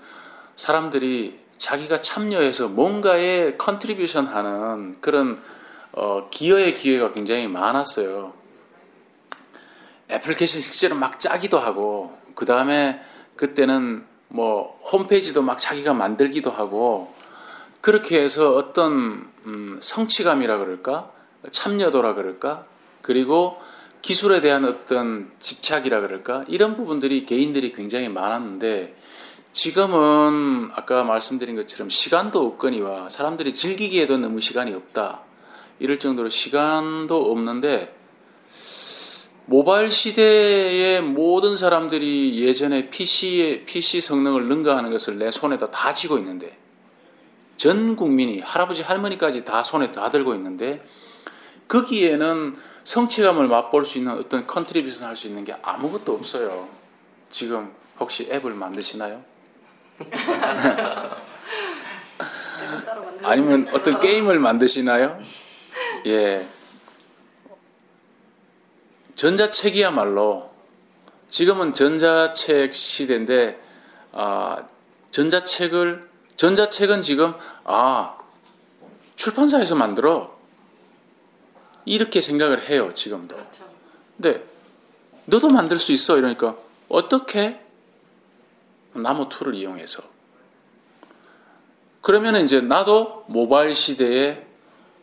사람들이 0.55 1.37
자기가 1.59 2.01
참여해서 2.01 2.69
뭔가에 2.69 3.57
contribution 3.57 4.29
하는 4.29 5.01
그런 5.01 5.43
어, 5.91 6.29
기여의 6.31 6.75
기회가 6.75 7.11
굉장히 7.11 7.49
많았어요. 7.49 8.35
애플리케이션 10.13 10.61
실제로 10.61 10.95
막 10.95 11.19
짜기도 11.19 11.59
하고 11.59 12.17
그 12.37 12.47
다음에 12.47 13.03
그때는 13.35 14.07
뭐 14.29 14.79
홈페이지도 14.93 15.43
막 15.43 15.59
자기가 15.59 15.93
만들기도 15.93 16.53
하고 16.53 17.13
그렇게 17.81 18.21
해서 18.21 18.55
어떤 18.55 19.29
음, 19.47 19.81
성취감이라 19.83 20.59
그럴까 20.59 21.11
참여도라 21.51 22.15
그럴까 22.15 22.76
그리고 23.07 23.57
기술에 24.03 24.40
대한 24.40 24.64
어떤 24.64 25.31
집착이라 25.38 26.01
그럴까 26.01 26.45
이런 26.49 26.77
부분들이 26.77 27.25
개인들이 27.25 27.73
굉장히 27.73 28.09
많았는데 28.09 28.97
지금은 29.53 30.71
아까 30.75 31.05
말씀드린 31.05 31.55
것처럼 31.55 31.88
시간도 31.88 32.45
없거니와 32.45 33.09
사람들이 33.09 33.55
즐기기에도 33.55 34.19
너무 34.19 34.40
시간이 34.40 34.75
없다. 34.75 35.23
이럴 35.79 35.99
정도로 35.99 36.29
시간도 36.29 37.31
없는데 37.31 37.95
모바일 39.47 39.92
시대의 39.92 41.01
모든 41.01 41.55
사람들이 41.55 42.45
예전에 42.45 42.90
PC의 42.90 43.66
PC 43.66 44.01
성능을 44.01 44.49
능가하는 44.49 44.90
것을 44.90 45.19
내 45.19 45.31
손에다 45.31 45.71
다 45.71 45.92
쥐고 45.92 46.19
있는데 46.19 46.59
전 47.57 47.95
국민이 47.95 48.40
할아버지 48.40 48.83
할머니까지 48.83 49.45
다 49.45 49.62
손에 49.62 49.92
다 49.92 50.11
들고 50.11 50.35
있는데 50.35 50.81
거기에는 51.69 52.57
성취감을 52.85 53.49
맛볼 53.49 53.85
수 53.85 53.99
있는 53.99 54.17
어떤 54.19 54.47
contribution 54.47 55.09
할 55.09 55.17
수 55.17 55.27
있는 55.27 55.45
게 55.45 55.55
아무것도 55.63 56.15
없어요. 56.15 56.69
지금 57.31 57.73
혹시 57.99 58.29
앱을 58.31 58.55
만드시나요? 58.55 59.25
아니면. 63.23 63.67
어떤 63.73 63.99
게임을 64.01 64.39
만드시나요? 64.39 65.19
예. 66.07 66.47
전자책이야말로 69.15 70.51
지금은 71.29 71.73
전자책 71.73 72.75
시대인데 72.75 73.59
아, 74.13 74.67
전자책을 75.11 76.09
전자책은 76.37 77.03
지금 77.03 77.35
아 77.65 78.19
출판사에서 79.17 79.75
만들어 79.75 80.36
이렇게 81.87 82.20
생각을 82.20 82.68
해요 82.68 82.92
지금도. 82.92 83.37
그렇죠. 83.37 83.64
근데 84.16 84.44
너도 85.25 85.49
만들 85.49 85.79
수 85.79 85.92
있어 85.92 86.18
이러니까 86.18 86.57
어떻게 86.88 87.61
나무 88.92 89.29
툴을 89.29 89.55
이용해서 89.55 90.03
그러면 92.03 92.37
이제 92.44 92.61
나도 92.61 93.25
모바일 93.29 93.75
시대에 93.75 94.46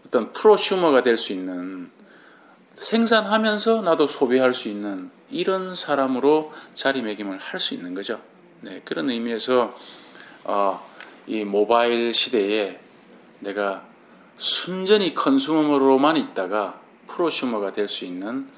어떤 0.06 0.32
프로슈머가 0.32 1.02
될 1.02 1.18
수 1.18 1.34
있는 1.34 1.92
생산하면서 2.76 3.82
나도 3.82 4.08
소비할 4.08 4.54
수 4.54 4.68
있는 4.70 5.12
이런 5.30 5.76
사람으로 5.76 6.54
자리매김을 6.74 7.40
할 7.40 7.60
수 7.60 7.74
있는 7.74 7.94
거죠. 7.94 8.22
네, 8.62 8.82
그런 8.86 9.10
의미에서 9.10 9.76
어, 10.46 10.86
이 11.28 11.44
모바일 11.44 12.14
시대에 12.14 12.80
내가 13.40 13.86
순전히 14.38 15.14
컨슈머로만 15.14 16.18
있다가 16.18 16.82
프로슈머가 17.08 17.74
될 17.74 17.88
수 17.88 18.06
있는 18.06 18.50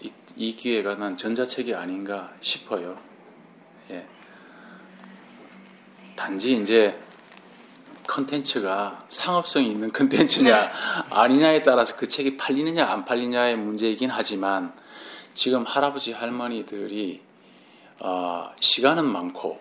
이, 0.00 0.12
이 0.36 0.56
기회가 0.56 0.94
난 0.96 1.16
전자책이 1.16 1.74
아닌가 1.74 2.32
싶어요. 2.40 2.98
예. 3.90 4.06
단지 6.16 6.52
이제 6.52 6.98
컨텐츠가 8.06 9.06
상업성이 9.08 9.68
있는 9.68 9.92
컨텐츠냐 9.92 10.70
아니냐에 11.10 11.62
따라서 11.62 11.96
그 11.96 12.08
책이 12.08 12.36
팔리느냐 12.36 12.84
안 12.84 13.04
팔리냐의 13.04 13.56
문제이긴 13.56 14.10
하지만 14.10 14.72
지금 15.32 15.64
할아버지 15.64 16.12
할머니들이 16.12 17.22
어, 18.00 18.50
시간은 18.60 19.04
많고 19.06 19.60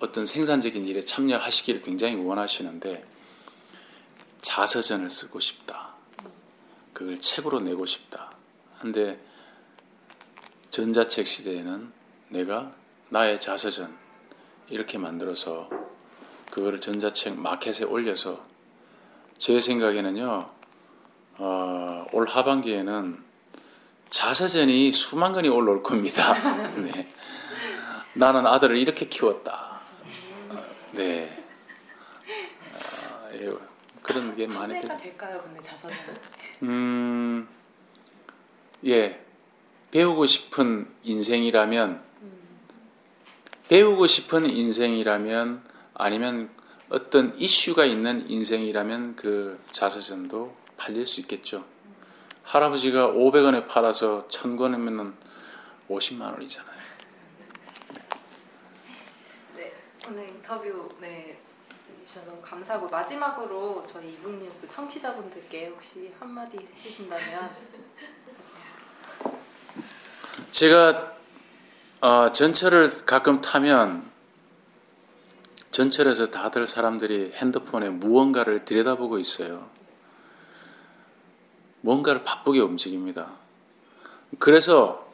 어떤 0.00 0.26
생산적인 0.26 0.86
일에 0.88 1.02
참여하시기를 1.02 1.82
굉장히 1.82 2.16
원하시는데 2.16 3.04
자서전을 4.46 5.10
쓰고 5.10 5.40
싶다. 5.40 5.88
그걸 6.92 7.20
책으로 7.20 7.58
내고 7.58 7.84
싶다. 7.84 8.30
근데 8.80 9.20
전자책 10.70 11.26
시대에는 11.26 11.92
내가 12.30 12.70
나의 13.08 13.40
자서전 13.40 13.92
이렇게 14.68 14.98
만들어서 14.98 15.68
그거를 16.52 16.80
전자책 16.80 17.40
마켓에 17.40 17.84
올려서 17.84 18.46
제 19.36 19.58
생각에는요 19.58 20.48
어, 21.38 22.06
올 22.12 22.26
하반기에는 22.28 23.24
자서전이 24.10 24.92
수만 24.92 25.32
건이 25.32 25.48
올라올 25.48 25.82
겁니다. 25.82 26.34
네. 26.78 27.12
나는 28.14 28.46
아들을 28.46 28.78
이렇게 28.78 29.06
키웠다. 29.06 29.80
네. 30.92 31.45
그런 34.06 34.36
게 34.36 34.46
많이 34.46 34.74
판매가 34.74 34.96
될까요? 34.96 35.40
근데 35.42 35.60
자서전은? 35.60 36.16
음, 36.62 37.48
예. 38.86 39.24
배우고 39.90 40.26
싶은 40.26 40.88
인생이라면, 41.02 42.02
배우고 43.68 44.06
싶은 44.06 44.48
인생이라면, 44.48 45.64
아니면 45.94 46.50
어떤 46.88 47.34
이슈가 47.36 47.84
있는 47.84 48.28
인생이라면 48.30 49.16
그 49.16 49.60
자서전도 49.72 50.54
팔릴 50.76 51.06
수 51.06 51.20
있겠죠. 51.20 51.64
할아버지가 52.44 53.08
500원에 53.08 53.66
팔아서 53.66 54.28
1000권이면 54.28 55.14
50만 55.88 56.32
원이잖아요. 56.32 56.76
네, 59.56 59.72
오늘 60.08 60.28
인터뷰 60.28 60.88
네해 61.00 61.45
주셔서 62.16 62.24
너무 62.26 62.40
감사하고 62.40 62.88
마지막으로 62.88 63.84
저희 63.86 64.14
이북뉴스 64.14 64.68
청취자분들께 64.68 65.68
혹시 65.68 66.12
한마디 66.18 66.58
해주신다면 66.58 67.50
제가 70.50 71.12
어, 72.00 72.32
전철을 72.32 73.04
가끔 73.04 73.40
타면 73.42 74.10
전철에서 75.70 76.30
다들 76.30 76.66
사람들이 76.66 77.32
핸드폰에 77.34 77.90
무언가를 77.90 78.64
들여다보고 78.64 79.18
있어요. 79.18 79.68
뭔가를 81.82 82.24
바쁘게 82.24 82.60
움직입니다. 82.60 83.32
그래서 84.38 85.05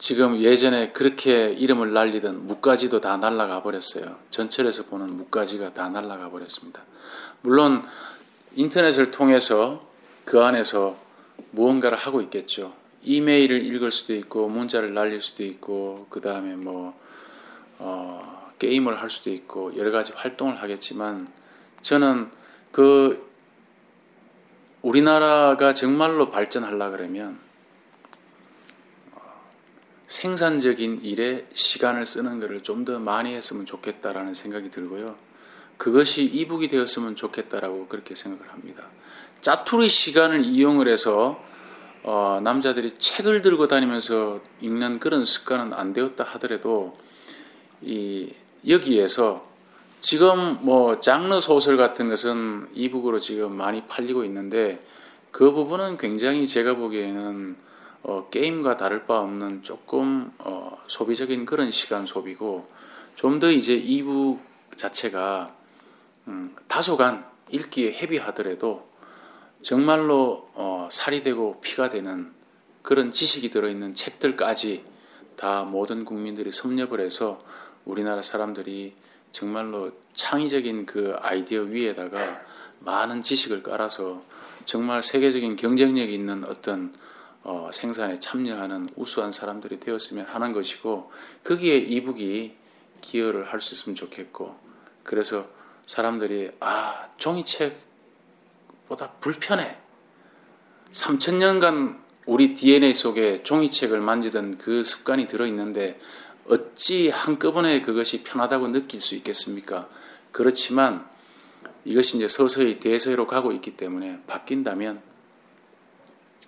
지금 0.00 0.40
예전에 0.40 0.92
그렇게 0.92 1.50
이름을 1.50 1.92
날리던 1.92 2.46
묵가지도 2.46 3.02
다 3.02 3.18
날아가 3.18 3.62
버렸어요. 3.62 4.16
전철에서 4.30 4.84
보는 4.84 5.14
묵가지가 5.18 5.74
다 5.74 5.90
날아가 5.90 6.30
버렸습니다. 6.30 6.86
물론 7.42 7.84
인터넷을 8.54 9.10
통해서 9.10 9.86
그 10.24 10.42
안에서 10.42 10.98
무언가를 11.50 11.98
하고 11.98 12.22
있겠죠. 12.22 12.72
이메일을 13.02 13.62
읽을 13.62 13.90
수도 13.90 14.14
있고 14.14 14.48
문자를 14.48 14.94
날릴 14.94 15.20
수도 15.20 15.42
있고 15.44 16.06
그 16.08 16.22
다음에 16.22 16.56
뭐 16.56 16.98
어, 17.78 18.52
게임을 18.58 19.02
할 19.02 19.10
수도 19.10 19.28
있고 19.28 19.76
여러 19.76 19.90
가지 19.90 20.14
활동을 20.14 20.62
하겠지만 20.62 21.30
저는 21.82 22.30
그 22.72 23.28
우리나라가 24.80 25.74
정말로 25.74 26.30
발전하려 26.30 26.90
그러면 26.90 27.38
어, 27.38 27.49
생산적인 30.10 31.02
일에 31.04 31.46
시간을 31.54 32.04
쓰는 32.04 32.40
것을 32.40 32.62
좀 32.64 32.84
더 32.84 32.98
많이 32.98 33.32
했으면 33.34 33.64
좋겠다라는 33.64 34.34
생각이 34.34 34.70
들고요. 34.70 35.16
그것이 35.76 36.24
이북이 36.24 36.68
되었으면 36.68 37.14
좋겠다라고 37.14 37.86
그렇게 37.86 38.14
생각을 38.14 38.52
합니다. 38.52 38.90
짜투리 39.40 39.88
시간을 39.88 40.44
이용을 40.44 40.88
해서 40.88 41.40
어, 42.02 42.40
남자들이 42.42 42.92
책을 42.92 43.42
들고 43.42 43.68
다니면서 43.68 44.40
읽는 44.60 44.98
그런 44.98 45.24
습관은 45.24 45.74
안 45.74 45.92
되었다 45.92 46.24
하더라도 46.24 46.96
이 47.82 48.32
여기에서 48.66 49.46
지금 50.00 50.58
뭐 50.62 51.00
장르 51.00 51.38
소설 51.40 51.76
같은 51.76 52.08
것은 52.08 52.68
이북으로 52.74 53.20
지금 53.20 53.56
많이 53.56 53.86
팔리고 53.86 54.24
있는데 54.24 54.84
그 55.30 55.52
부분은 55.52 55.98
굉장히 55.98 56.48
제가 56.48 56.74
보기에는 56.74 57.69
어, 58.02 58.28
게임과 58.30 58.76
다를 58.76 59.04
바 59.04 59.20
없는 59.20 59.62
조금 59.62 60.32
어, 60.38 60.78
소비적인 60.86 61.44
그런 61.44 61.70
시간 61.70 62.06
소비고 62.06 62.68
좀 63.14 63.40
더 63.40 63.50
이제 63.50 63.74
이북 63.74 64.40
자체가 64.76 65.54
음, 66.28 66.56
다소간 66.68 67.24
읽기에 67.50 67.92
헤비하더라도 67.92 68.88
정말로 69.62 70.48
어, 70.54 70.88
살이 70.90 71.22
되고 71.22 71.60
피가 71.60 71.90
되는 71.90 72.32
그런 72.82 73.12
지식이 73.12 73.50
들어있는 73.50 73.94
책들까지 73.94 74.84
다 75.36 75.64
모든 75.64 76.04
국민들이 76.04 76.50
섭렵을 76.50 77.00
해서 77.00 77.42
우리나라 77.84 78.22
사람들이 78.22 78.94
정말로 79.32 79.92
창의적인 80.14 80.86
그 80.86 81.14
아이디어 81.20 81.62
위에다가 81.62 82.40
많은 82.80 83.20
지식을 83.22 83.62
깔아서 83.62 84.22
정말 84.64 85.02
세계적인 85.02 85.56
경쟁력이 85.56 86.14
있는 86.14 86.44
어떤 86.44 86.94
어, 87.42 87.70
생산에 87.72 88.18
참여하는 88.18 88.88
우수한 88.96 89.32
사람들이 89.32 89.80
되었으면 89.80 90.26
하는 90.26 90.52
것이고 90.52 91.10
거기에 91.44 91.76
이북이 91.78 92.56
기여를 93.00 93.50
할 93.52 93.60
수 93.60 93.74
있으면 93.74 93.94
좋겠고 93.96 94.56
그래서 95.02 95.48
사람들이 95.86 96.50
아 96.60 97.08
종이책보다 97.16 99.12
불편해 99.20 99.78
3천 100.92 101.36
년간 101.36 102.00
우리 102.26 102.54
DNA 102.54 102.94
속에 102.94 103.42
종이책을 103.42 104.00
만지던 104.00 104.58
그 104.58 104.84
습관이 104.84 105.26
들어있는데 105.26 105.98
어찌 106.46 107.08
한꺼번에 107.08 107.80
그것이 107.80 108.22
편하다고 108.22 108.68
느낄 108.68 109.00
수 109.00 109.14
있겠습니까? 109.14 109.88
그렇지만 110.32 111.08
이것이 111.84 112.16
이제 112.18 112.28
서서히 112.28 112.78
대세로 112.78 113.26
가고 113.26 113.52
있기 113.52 113.76
때문에 113.76 114.20
바뀐다면 114.26 115.09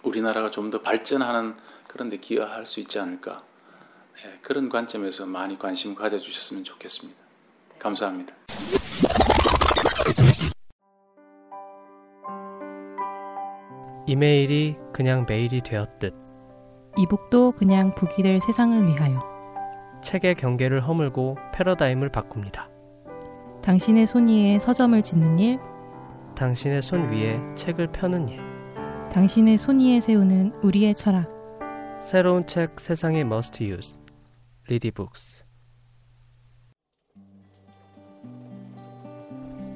우리나라가 0.03 0.51
좀 0.51 0.71
더 0.71 0.81
발전하는 0.81 1.55
그런 1.89 2.09
데 2.09 2.17
기여할 2.17 2.65
수 2.67 2.81
있지 2.81 2.99
않을까. 2.99 3.43
예, 4.25 4.39
그런 4.43 4.69
관점에서 4.69 5.27
많이 5.27 5.59
관심 5.59 5.95
가져주셨으면 5.95 6.65
좋겠습니다. 6.65 7.21
감사합니다. 7.79 8.35
이메일이 14.07 14.77
그냥 14.93 15.25
메일이 15.29 15.61
되었듯 15.61 16.15
이북도 16.99 17.53
그냥 17.53 17.95
북이 17.95 18.23
될 18.23 18.41
세상을 18.41 18.87
위하여 18.87 19.23
책의 20.03 20.35
경계를 20.35 20.87
허물고 20.87 21.37
패러다임을 21.55 22.11
바꿉니다. 22.11 22.69
당신의 23.63 24.07
손 24.09 24.27
위에 24.29 24.59
서점을 24.59 25.01
짓는 25.03 25.39
일, 25.39 25.61
당신의 26.35 26.83
손 26.83 27.13
위에 27.13 27.41
책을 27.55 27.93
펴는 27.93 28.29
일. 28.29 28.52
당신의 29.13 29.59
손 29.59 29.79
위에 29.79 30.01
세우는 30.01 30.53
우리의 30.63 30.95
철학. 30.95 31.29
새로운 32.03 32.47
책 32.47 32.81
세상의 32.81 33.21
must 33.21 33.63
use. 33.63 33.99
리디북스. 34.69 35.45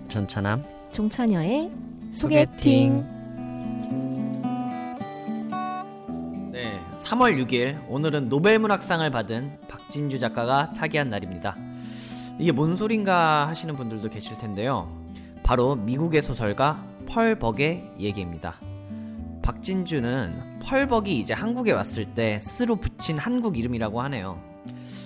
전차남 0.08 0.64
종차녀의 0.90 1.70
소개팅. 2.12 2.54
소개팅. 2.54 3.04
네, 6.52 6.80
3월 7.00 7.36
6일 7.44 7.78
오늘은 7.90 8.30
노벨문학상을 8.30 9.10
받은 9.10 9.60
박진주 9.68 10.18
작가가 10.18 10.72
차기한 10.72 11.10
날입니다. 11.10 11.54
이게 12.38 12.52
뭔 12.52 12.74
소린가 12.74 13.48
하시는 13.48 13.74
분들도 13.74 14.08
계실 14.08 14.38
텐데요. 14.38 14.90
바로 15.42 15.76
미국의 15.76 16.22
소설가 16.22 16.82
펄벅의 17.06 17.96
얘기입니다. 18.00 18.58
박진주는 19.46 20.58
펄벅이 20.64 21.20
이제 21.20 21.32
한국에 21.32 21.70
왔을 21.70 22.04
때 22.04 22.36
스스로 22.40 22.74
붙인 22.74 23.16
한국 23.16 23.56
이름이라고 23.56 24.02
하네요. 24.02 24.42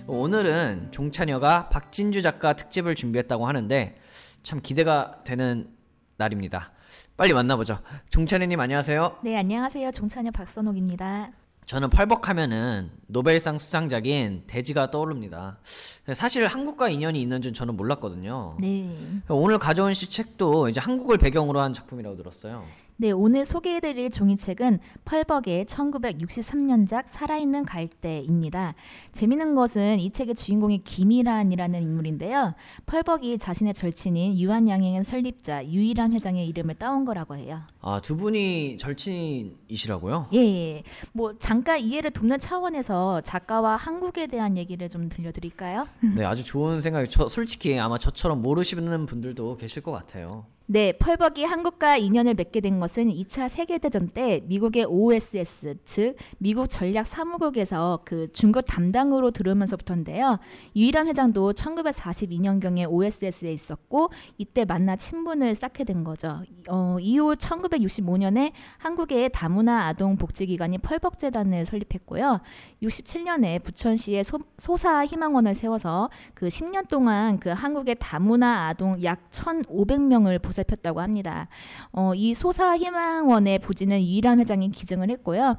오늘은 0.06 0.92
종차녀가 0.92 1.68
박진주 1.68 2.22
작가 2.22 2.54
특집을 2.54 2.94
준비했다고 2.94 3.46
하는데 3.46 3.98
참 4.42 4.62
기대가 4.62 5.22
되는 5.24 5.68
날입니다. 6.16 6.72
빨리 7.18 7.34
만나보죠. 7.34 7.80
종차녀님 8.08 8.58
안녕하세요. 8.58 9.18
네, 9.22 9.36
안녕하세요. 9.36 9.92
종차녀 9.92 10.30
박선옥입니다. 10.30 11.32
저는 11.66 11.90
펄벅하면은 11.90 12.92
노벨상 13.08 13.58
수상작인 13.58 14.44
대지가 14.46 14.90
떠오릅니다. 14.90 15.58
사실 16.14 16.46
한국과 16.46 16.88
인연이 16.88 17.20
있는 17.20 17.42
줄 17.42 17.52
저는 17.52 17.76
몰랐거든요. 17.76 18.56
네. 18.58 18.90
오늘 19.28 19.58
가져온 19.58 19.92
시 19.92 20.08
책도 20.08 20.70
이제 20.70 20.80
한국을 20.80 21.18
배경으로 21.18 21.60
한 21.60 21.74
작품이라고 21.74 22.16
들었어요. 22.16 22.64
네, 23.00 23.12
오늘 23.12 23.46
소개해드릴 23.46 24.10
종이책은 24.10 24.78
펄벅의 25.06 25.64
1963년작 25.64 27.04
살아있는 27.08 27.64
갈대입니다. 27.64 28.74
재미있는 29.12 29.54
것은 29.54 29.98
이 29.98 30.10
책의 30.10 30.34
주인공이 30.34 30.84
김이란이라는 30.84 31.80
인물인데요. 31.80 32.52
펄벅이 32.84 33.38
자신의 33.38 33.72
절친인 33.72 34.38
유한양행의 34.38 35.02
설립자 35.04 35.66
유일한 35.68 36.12
회장의 36.12 36.46
이름을 36.48 36.74
따온 36.74 37.06
거라고 37.06 37.36
해요. 37.36 37.62
아, 37.80 38.02
두 38.02 38.18
분이 38.18 38.76
절친이시라고요? 38.76 40.26
예, 40.34 40.38
예. 40.38 40.82
뭐 41.14 41.32
잠깐 41.38 41.80
이해를 41.80 42.10
돕는 42.10 42.38
차원에서 42.38 43.22
작가와 43.22 43.76
한국에 43.76 44.26
대한 44.26 44.58
얘기를 44.58 44.90
좀 44.90 45.08
들려드릴까요? 45.08 45.88
네, 46.16 46.26
아주 46.26 46.44
좋은 46.44 46.82
생각이 46.82 47.08
저 47.08 47.30
솔직히 47.30 47.78
아마 47.78 47.96
저처럼 47.96 48.42
모르시는 48.42 49.06
분들도 49.06 49.56
계실 49.56 49.82
것 49.82 49.90
같아요. 49.90 50.44
네, 50.72 50.92
펄벅이 50.92 51.42
한국과 51.42 51.96
인연을 51.96 52.34
맺게 52.34 52.60
된 52.60 52.78
것은 52.78 53.08
2차 53.08 53.48
세계대전 53.48 54.10
때 54.10 54.40
미국의 54.44 54.84
OSS, 54.84 55.74
즉 55.84 56.14
미국 56.38 56.70
전략 56.70 57.08
사무국에서 57.08 58.02
그 58.04 58.28
중국 58.32 58.62
담당으로 58.68 59.32
들어오면서부터인데요. 59.32 60.38
유일한 60.76 61.08
회장도 61.08 61.54
1942년경에 61.54 62.88
OSS에 62.88 63.52
있었고 63.52 64.12
이때 64.38 64.64
만나 64.64 64.94
친분을 64.94 65.56
쌓게 65.56 65.82
된 65.82 66.04
거죠. 66.04 66.38
어, 66.68 66.98
이후 67.00 67.34
1965년에 67.34 68.52
한국의 68.78 69.30
다문화 69.32 69.86
아동 69.86 70.16
복지기관인 70.16 70.82
펄벅재단을 70.82 71.66
설립했고요. 71.66 72.42
67년에 72.80 73.64
부천시에 73.64 74.22
소, 74.22 74.38
소사 74.56 75.04
희망원을 75.04 75.56
세워서 75.56 76.10
그 76.34 76.46
10년 76.46 76.86
동안 76.86 77.40
그 77.40 77.48
한국의 77.48 77.96
다문화 77.98 78.68
아동 78.68 79.02
약 79.02 79.32
1,500명을 79.32 80.40
보살 80.40 80.59
폈다고 80.64 81.00
합니다. 81.00 81.48
어, 81.92 82.12
이 82.14 82.34
소사 82.34 82.76
희망원의 82.76 83.60
부지는 83.60 84.00
유일한 84.00 84.40
회장이 84.40 84.70
기증을 84.70 85.10
했고요. 85.10 85.56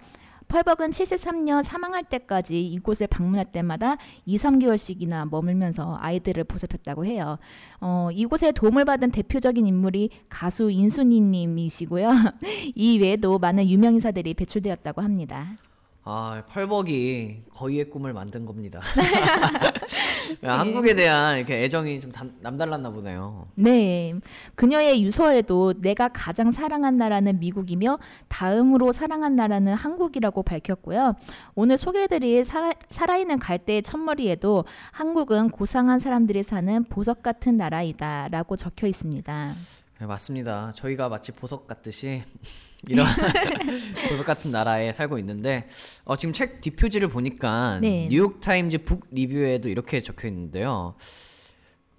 펄벅은 0.52 0.92
73년 0.92 1.64
사망할 1.64 2.04
때까지 2.04 2.62
이곳을 2.62 3.08
방문할 3.08 3.54
때마다 3.54 3.96
2, 4.26 4.36
3개월씩이나 4.36 5.30
머물면서 5.32 5.98
아이들을 6.02 6.44
보살폈다고 6.44 7.06
해요. 7.06 7.38
어, 7.80 8.10
이곳에 8.12 8.52
도움을 8.52 8.84
받은 8.84 9.12
대표적인 9.12 9.66
인물이 9.66 10.10
가수 10.28 10.70
인순이님이시고요. 10.70 12.12
이 12.76 13.00
외에도 13.00 13.40
많은 13.40 13.70
유명 13.70 13.94
인사들이 13.94 14.34
배출되었다고 14.34 15.02
합니다. 15.02 15.56
아, 16.04 16.44
펄벅이 16.50 17.44
거위의 17.52 17.92
꿈을 17.92 18.12
만든 18.12 18.46
겁니다. 18.46 18.82
야, 20.44 20.58
한국에 20.58 20.96
대한 20.96 21.38
이렇게 21.38 21.64
애정이 21.64 22.00
좀 22.00 22.12
남, 22.12 22.34
남달랐나 22.40 22.90
보네요. 22.90 23.48
네. 23.54 24.16
그녀의 24.56 25.04
유서에도 25.04 25.74
내가 25.78 26.08
가장 26.08 26.52
사랑한 26.52 26.98
나라는 26.98 27.40
미국이며 27.40 28.00
다음으로 28.30 28.92
사랑한 28.94 29.36
나라는 29.36 29.76
한국이라고 29.76 30.42
밝혔고요. 30.42 31.14
오늘 31.54 31.78
소개해드릴 31.78 32.46
사, 32.46 32.74
살아있는 32.90 33.38
갈대의 33.38 33.84
첫머리에도 33.84 34.66
한국은 34.92 35.52
고상한 35.52 36.00
사람들이 36.00 36.42
사는 36.42 36.84
보석 36.86 37.22
같은 37.22 37.58
나라이다 37.58 38.30
라고 38.30 38.56
적혀 38.56 38.88
있습니다. 38.88 39.54
네, 40.00 40.06
맞습니다. 40.08 40.72
저희가 40.74 41.10
마치 41.10 41.32
보석 41.32 41.68
같듯이 41.68 42.24
이런 42.88 43.06
보석 44.10 44.26
같은 44.26 44.52
나라에 44.52 44.92
살고 44.92 45.20
있는데 45.20 45.68
어, 46.04 46.16
지금 46.16 46.34
책 46.34 46.62
뒷표지를 46.62 47.08
보니까 47.10 47.80
네. 47.82 48.08
뉴욕 48.10 48.42
타임즈 48.42 48.80
북 48.80 49.08
리뷰에도 49.12 49.70
이렇게 49.70 50.00
적혀 50.00 50.28
있는데요. 50.28 50.96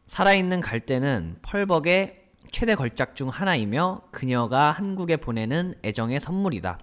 살아있는 0.07 0.61
갈대는 0.61 1.37
펄벅의 1.43 2.21
최대 2.51 2.75
걸작 2.75 3.17
중 3.17 3.29
하나이며 3.29 4.03
그녀가 4.11 4.71
한국에 4.73 5.17
보내는 5.17 5.75
애정의 5.85 6.21
선물이다. 6.21 6.79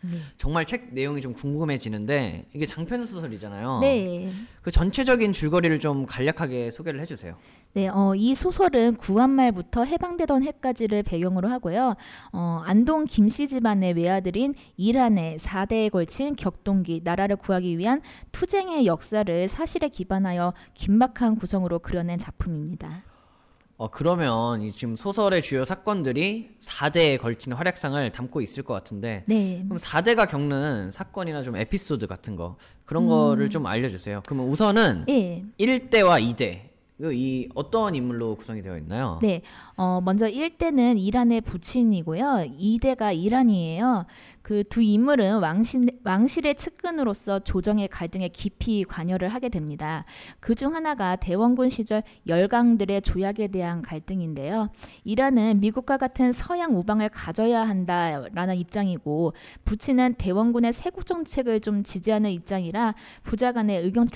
네. 0.00 0.18
정말 0.36 0.64
책 0.64 0.94
내용이 0.94 1.20
좀 1.20 1.34
궁금해지는데 1.34 2.46
이게 2.54 2.64
장편 2.64 3.04
소설이잖아요. 3.04 3.80
네. 3.80 4.30
그 4.62 4.70
전체적인 4.70 5.32
줄거리를 5.32 5.78
좀 5.80 6.06
간략하게 6.06 6.70
소개를 6.70 7.00
해주세요. 7.00 7.36
네, 7.78 7.86
어, 7.86 8.12
이 8.16 8.34
소설은 8.34 8.96
구한말부터 8.96 9.84
해방되던 9.84 10.42
해까지를 10.42 11.04
배경으로 11.04 11.48
하고요. 11.48 11.94
어, 12.32 12.62
안동 12.64 13.04
김씨 13.04 13.46
집안의 13.46 13.92
외아들인 13.92 14.56
이란의 14.76 15.38
4대에 15.38 15.88
걸친 15.88 16.34
격동기, 16.34 17.02
나라를 17.04 17.36
구하기 17.36 17.78
위한 17.78 18.02
투쟁의 18.32 18.84
역사를 18.86 19.48
사실에 19.48 19.90
기반하여 19.90 20.54
긴박한 20.74 21.36
구성으로 21.36 21.78
그려낸 21.78 22.18
작품입니다. 22.18 23.04
어, 23.76 23.88
그러면 23.88 24.60
이 24.60 24.72
지금 24.72 24.96
소설의 24.96 25.40
주요 25.40 25.64
사건들이 25.64 26.56
4대에 26.58 27.16
걸친 27.20 27.52
활약상을 27.52 28.10
담고 28.10 28.40
있을 28.40 28.64
것 28.64 28.74
같은데 28.74 29.22
네. 29.28 29.62
그럼 29.64 29.78
4대가 29.78 30.28
겪는 30.28 30.90
사건이나 30.90 31.42
좀 31.42 31.54
에피소드 31.54 32.08
같은 32.08 32.34
거 32.34 32.56
그런 32.84 33.04
음. 33.04 33.08
거를 33.08 33.50
좀 33.50 33.66
알려주세요. 33.66 34.22
그러면 34.26 34.48
우선은 34.48 35.04
예. 35.08 35.44
1대와 35.60 36.20
2대 36.34 36.67
이 37.00 37.48
어떤 37.54 37.94
인물로 37.94 38.34
구성이 38.34 38.60
되어 38.60 38.76
있나요? 38.76 39.20
네. 39.22 39.42
어, 39.76 40.00
먼저 40.00 40.26
1대는 40.26 40.98
이란의 40.98 41.42
부친이고요. 41.42 42.24
2대가 42.58 43.16
이란이에요. 43.16 44.06
그 44.42 44.64
두 44.64 44.80
인물은 44.80 45.40
왕실, 45.40 45.86
왕실의 46.04 46.54
측근으로서 46.56 47.40
조정의 47.40 47.88
갈등에 47.88 48.28
깊이 48.28 48.82
관여를 48.82 49.28
하게 49.28 49.48
됩니다. 49.50 50.04
그 50.40 50.54
중 50.54 50.74
하나가 50.74 51.14
대원군 51.16 51.68
시절 51.68 52.02
열강들의 52.26 53.02
조약에 53.02 53.48
대한 53.48 53.82
갈등인데요. 53.82 54.70
이란은 55.04 55.60
미국과 55.60 55.98
같은 55.98 56.32
서양 56.32 56.76
우방을 56.76 57.10
가져야 57.10 57.68
한다라는 57.68 58.56
입장이고 58.56 59.34
부친은 59.64 60.14
대원군의 60.18 60.72
세국 60.72 61.06
정책을 61.06 61.60
좀 61.60 61.84
지지하는 61.84 62.30
입장이라 62.30 62.94
부자 63.22 63.52
간의 63.52 63.82
의견 63.82 64.08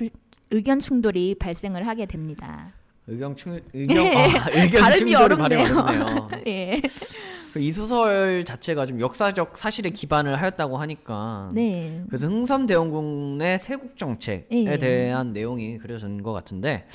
의견 0.50 0.80
충돌이 0.80 1.36
발생을 1.36 1.86
하게 1.86 2.06
됩니다. 2.06 2.72
의견 3.08 3.36
충 3.36 3.60
의견 3.72 4.06
아, 4.16 4.48
의견 4.52 4.82
발음이 4.82 5.10
충돌이 5.12 5.36
발음 5.36 5.58
어렵네요. 5.60 5.78
어렵네요. 5.80 6.28
예. 6.46 6.80
이 7.56 7.70
소설 7.70 8.44
자체가 8.44 8.86
좀 8.86 9.00
역사적 9.00 9.58
사실에 9.58 9.90
기반을 9.90 10.40
하였다고 10.40 10.78
하니까 10.78 11.50
네. 11.52 12.02
그래서 12.08 12.26
흥선대원군의 12.28 13.58
세국 13.58 13.98
정책에 13.98 14.46
예. 14.50 14.78
대한 14.78 15.32
내용이 15.32 15.76
그려진 15.78 16.22
것 16.22 16.32
같은데 16.32 16.86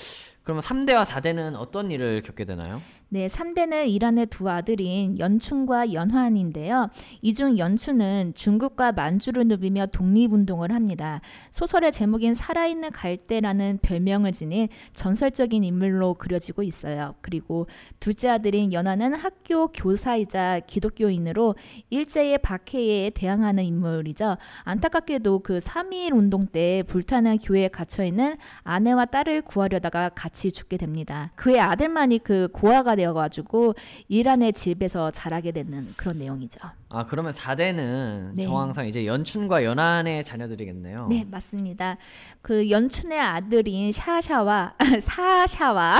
그러면 0.43 0.63
3대와 0.63 1.03
4대는 1.05 1.55
어떤 1.57 1.91
일을 1.91 2.21
겪게 2.23 2.45
되나요? 2.45 2.81
네, 3.09 3.27
3대는 3.27 3.87
이란의 3.87 4.25
두 4.25 4.49
아들인 4.49 5.17
연춘과 5.17 5.93
연환인데요. 5.93 6.89
이 7.21 7.33
중 7.37 7.57
연춘은 7.57 8.33
중국과 8.35 8.91
만주를 8.91 9.47
누비며 9.47 9.87
독립운동을 9.93 10.71
합니다. 10.73 11.21
소설의 11.51 11.91
제목인 11.93 12.33
살아있는 12.33 12.91
갈대라는 12.91 13.79
별명을 13.83 14.31
지닌 14.33 14.67
전설적인 14.95 15.63
인물로 15.63 16.15
그려지고 16.15 16.63
있어요. 16.63 17.13
그리고 17.21 17.67
둘째 17.99 18.27
아들인 18.29 18.73
연환은 18.73 19.13
학교 19.13 19.67
교사이자 19.67 20.61
기독교인으로 20.67 21.55
일제의 21.91 22.39
박해에 22.39 23.11
대항하는 23.11 23.63
인물이죠. 23.63 24.37
안타깝게도 24.63 25.43
그3.1 25.43 26.13
운동 26.13 26.47
때 26.47 26.83
불타는 26.87 27.37
교회에 27.37 27.67
갇혀있는 27.69 28.35
아내와 28.63 29.05
딸을 29.05 29.43
구하려다가 29.43 30.09
같이 30.09 30.51
죽게 30.51 30.77
됩니다. 30.77 31.31
그의 31.35 31.59
아들만이 31.61 32.19
그 32.19 32.49
고아가 32.51 32.96
되어가지고 32.97 33.75
이란의 34.09 34.53
집에서 34.53 35.11
자라게 35.11 35.53
되는 35.53 35.87
그런 35.95 36.19
내용이죠. 36.19 36.59
아 36.89 37.05
그러면 37.05 37.31
4대는 37.31 38.33
네. 38.35 38.43
정황상 38.43 38.87
이제 38.87 39.05
연춘과 39.05 39.63
연한의 39.63 40.23
자녀들이겠네요. 40.23 41.07
네, 41.09 41.25
맞습니다. 41.29 41.97
그 42.41 42.69
연춘의 42.69 43.19
아들인 43.19 43.91
샤샤와 43.91 44.73
사샤와 45.01 45.99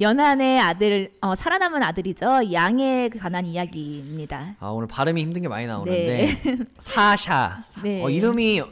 연한의 0.00 0.60
아들 0.60 1.12
어, 1.20 1.34
살아남은 1.34 1.82
아들이죠. 1.82 2.52
양에 2.52 3.08
관한 3.08 3.46
이야기입니다. 3.46 4.56
아 4.60 4.68
오늘 4.68 4.88
발음이 4.88 5.20
힘든 5.20 5.42
게 5.42 5.48
많이 5.48 5.66
나오는데 5.66 6.38
사샤 6.78 7.64
네. 7.82 8.02
어, 8.02 8.10
이름이 8.10 8.62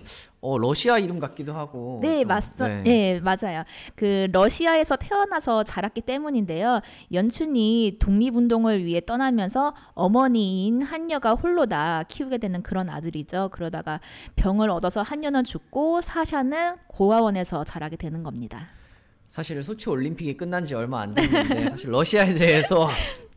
어, 0.42 0.58
러시아 0.58 0.98
이름 0.98 1.20
같기도 1.20 1.52
하고 1.52 2.00
네, 2.02 2.20
좀, 2.22 2.28
맞, 2.28 2.44
네. 2.58 2.82
네. 2.82 3.20
맞아요. 3.20 3.62
그 3.94 4.26
러시아에서 4.32 4.96
태어나서 4.96 5.62
자랐기 5.62 6.00
때문인데요. 6.00 6.80
연춘이 7.12 7.96
독립운동을 8.00 8.84
위해 8.84 9.00
떠나면서 9.06 9.72
어머니인 9.94 10.82
한여가 10.82 11.34
홀로 11.34 11.66
다 11.66 12.02
키우게 12.08 12.38
되는 12.38 12.60
그런 12.64 12.90
아들이죠. 12.90 13.50
그러다가 13.52 14.00
병을 14.34 14.68
얻어서 14.68 15.00
한여는 15.02 15.44
죽고 15.44 16.00
사샤는 16.00 16.74
고아원에서 16.88 17.62
자라게 17.62 17.94
되는 17.96 18.24
겁니다. 18.24 18.81
사실 19.32 19.62
소치 19.62 19.88
올림픽이 19.88 20.36
끝난 20.36 20.62
지 20.62 20.74
얼마 20.74 21.00
안 21.00 21.14
됐는데 21.14 21.68
사실 21.72 21.90
러시아에 21.90 22.34
대해서 22.34 22.90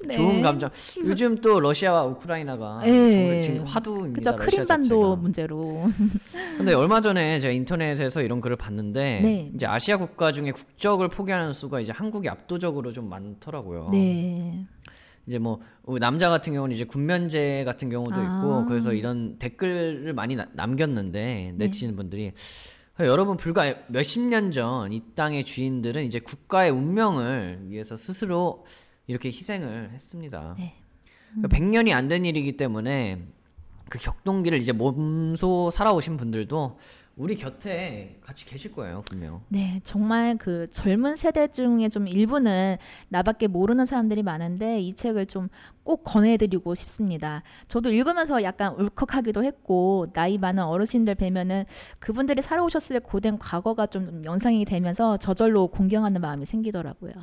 네. 0.06 0.14
좋은 0.18 0.42
감정. 0.42 0.70
요즘 1.06 1.38
또 1.40 1.58
러시아와 1.62 2.04
우크라이나가 2.04 2.82
네. 2.84 3.40
지금 3.40 3.64
화두입니다. 3.64 4.32
러시아 4.32 4.44
크림반도. 4.66 5.16
문제로. 5.16 5.90
근데 6.58 6.74
얼마 6.74 7.00
전에 7.00 7.40
제가 7.40 7.54
인터넷에서 7.54 8.22
이런 8.22 8.42
글을 8.42 8.58
봤는데 8.58 9.22
네. 9.22 9.52
이제 9.56 9.66
아시아 9.66 9.96
국가 9.96 10.34
중에 10.34 10.52
국적을 10.52 11.08
포기하는 11.08 11.54
수가 11.54 11.80
이제 11.80 11.94
한국이 11.94 12.28
압도적으로 12.28 12.92
좀 12.92 13.08
많더라고요. 13.08 13.88
네. 13.94 14.66
이제 15.28 15.40
뭐 15.40 15.62
남자 16.02 16.30
같은 16.30 16.52
경우는 16.52 16.76
이제 16.76 16.84
군면제 16.84 17.64
같은 17.66 17.90
경우도 17.90 18.16
아. 18.18 18.22
있고 18.42 18.66
그래서 18.66 18.92
이런 18.92 19.40
댓글을 19.40 20.12
많이 20.14 20.36
나- 20.36 20.50
남겼는데 20.52 21.20
네. 21.24 21.54
네티즌 21.56 21.96
분들이 21.96 22.34
여러분 23.00 23.36
불과 23.36 23.76
몇십 23.88 24.22
년 24.22 24.52
전 24.52 24.92
이 24.92 25.02
땅의 25.16 25.44
주인들은 25.44 26.04
이제 26.06 26.20
국가의 26.20 26.72
운명을 26.72 27.66
위해서 27.70 27.98
스스로 27.98 28.66
이렇게 29.08 29.30
희생을 29.30 29.92
했습니다. 29.92 30.56
네. 30.58 30.76
그러니까 31.36 31.58
100년이 31.58 31.94
안 31.94 32.08
된 32.08 32.26
일이기 32.26 32.56
때문에 32.56 33.28
그 33.90 34.00
격동기를 34.00 34.58
이제 34.58 34.72
몸소 34.72 35.70
살아오신 35.72 36.16
분들도 36.18 36.80
우리 37.18 37.36
곁에 37.36 38.20
같이 38.22 38.46
계실 38.46 38.74
거예요, 38.74 39.02
분명. 39.06 39.42
네, 39.48 39.80
정말 39.84 40.38
그 40.38 40.68
젊은 40.72 41.16
세대 41.16 41.48
중에 41.48 41.88
좀 41.90 42.08
일부는 42.08 42.78
나밖에 43.08 43.48
모르는 43.48 43.86
사람들이 43.86 44.22
많은데 44.22 44.82
이 44.82 44.96
책을 44.96 45.26
좀 45.28 45.50
꼭 45.86 46.04
권해드리고 46.04 46.76
싶습니다. 46.76 47.44
저도 47.68 47.92
읽으면서 47.92 48.44
약간 48.44 48.74
울컥하기도 48.74 49.44
했고 49.44 50.08
나이 50.14 50.38
많은 50.38 50.64
어르신들 50.64 51.16
뵈면은 51.16 51.66
그분들이 52.00 52.42
살아오셨을 52.42 53.00
고된 53.02 53.38
과거가 53.38 53.86
좀 53.86 54.24
연상이 54.26 54.66
되면서 54.66 55.18
저절로 55.18 55.68
공경하는 55.68 56.20
마음이 56.20 56.46
생기더라고요. 56.46 57.14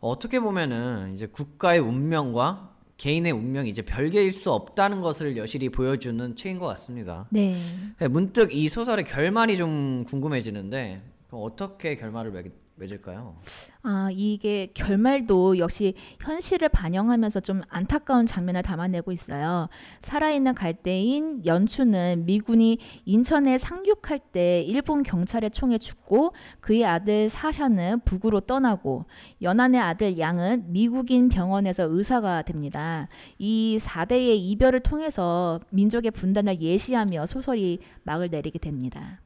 어떻게 0.00 0.38
보면은 0.38 1.12
이제 1.14 1.26
국가의 1.26 1.80
운명과 1.80 2.76
개인의 2.98 3.32
운명이 3.32 3.70
이제 3.70 3.80
별개일 3.80 4.32
수 4.32 4.50
없다는 4.52 5.00
것을 5.00 5.36
여실히 5.36 5.68
보여주는 5.68 6.34
책인 6.34 6.58
것 6.58 6.66
같습니다. 6.66 7.26
네. 7.30 7.54
네, 7.98 8.08
문득 8.08 8.52
이 8.52 8.68
소설의 8.68 9.04
결말이 9.04 9.56
좀 9.56 10.04
궁금해지는데 10.04 11.00
어떻게 11.30 11.96
결말을 11.96 12.32
맺, 12.32 12.52
맺을까요? 12.78 13.36
아, 13.82 14.08
이게 14.12 14.70
결말도 14.74 15.58
역시 15.58 15.94
현실을 16.20 16.68
반영하면서 16.68 17.40
좀 17.40 17.62
안타까운 17.68 18.26
장면을 18.26 18.62
담아내고 18.62 19.12
있어요. 19.12 19.68
살아있는 20.02 20.54
갈대인 20.54 21.44
연추는 21.46 22.24
미군이 22.26 22.78
인천에 23.04 23.58
상륙할 23.58 24.18
때 24.32 24.62
일본 24.62 25.02
경찰의 25.02 25.50
총에 25.50 25.78
죽고 25.78 26.32
그의 26.60 26.84
아들 26.84 27.28
사샤는 27.28 28.00
북으로 28.00 28.40
떠나고 28.40 29.06
연한의 29.42 29.80
아들 29.80 30.18
양은 30.18 30.72
미국인 30.72 31.28
병원에서 31.28 31.84
의사가 31.88 32.42
됩니다. 32.42 33.08
이 33.38 33.78
4대의 33.80 34.36
이별을 34.38 34.80
통해서 34.80 35.60
민족의 35.70 36.10
분단을 36.10 36.60
예시하며 36.60 37.26
소설이 37.26 37.78
막을 38.02 38.28
내리게 38.30 38.58
됩니다. 38.58 39.20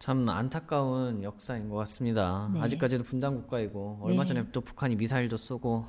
참 0.00 0.26
안타까운 0.30 1.22
역사인 1.22 1.68
것 1.68 1.76
같습니다. 1.76 2.50
네. 2.54 2.60
아직까지도 2.62 3.04
분단 3.04 3.36
국가이고 3.36 3.98
얼마 4.00 4.22
네. 4.22 4.28
전에 4.28 4.46
또 4.50 4.62
북한이 4.62 4.96
미사일도 4.96 5.36
쏘고 5.36 5.84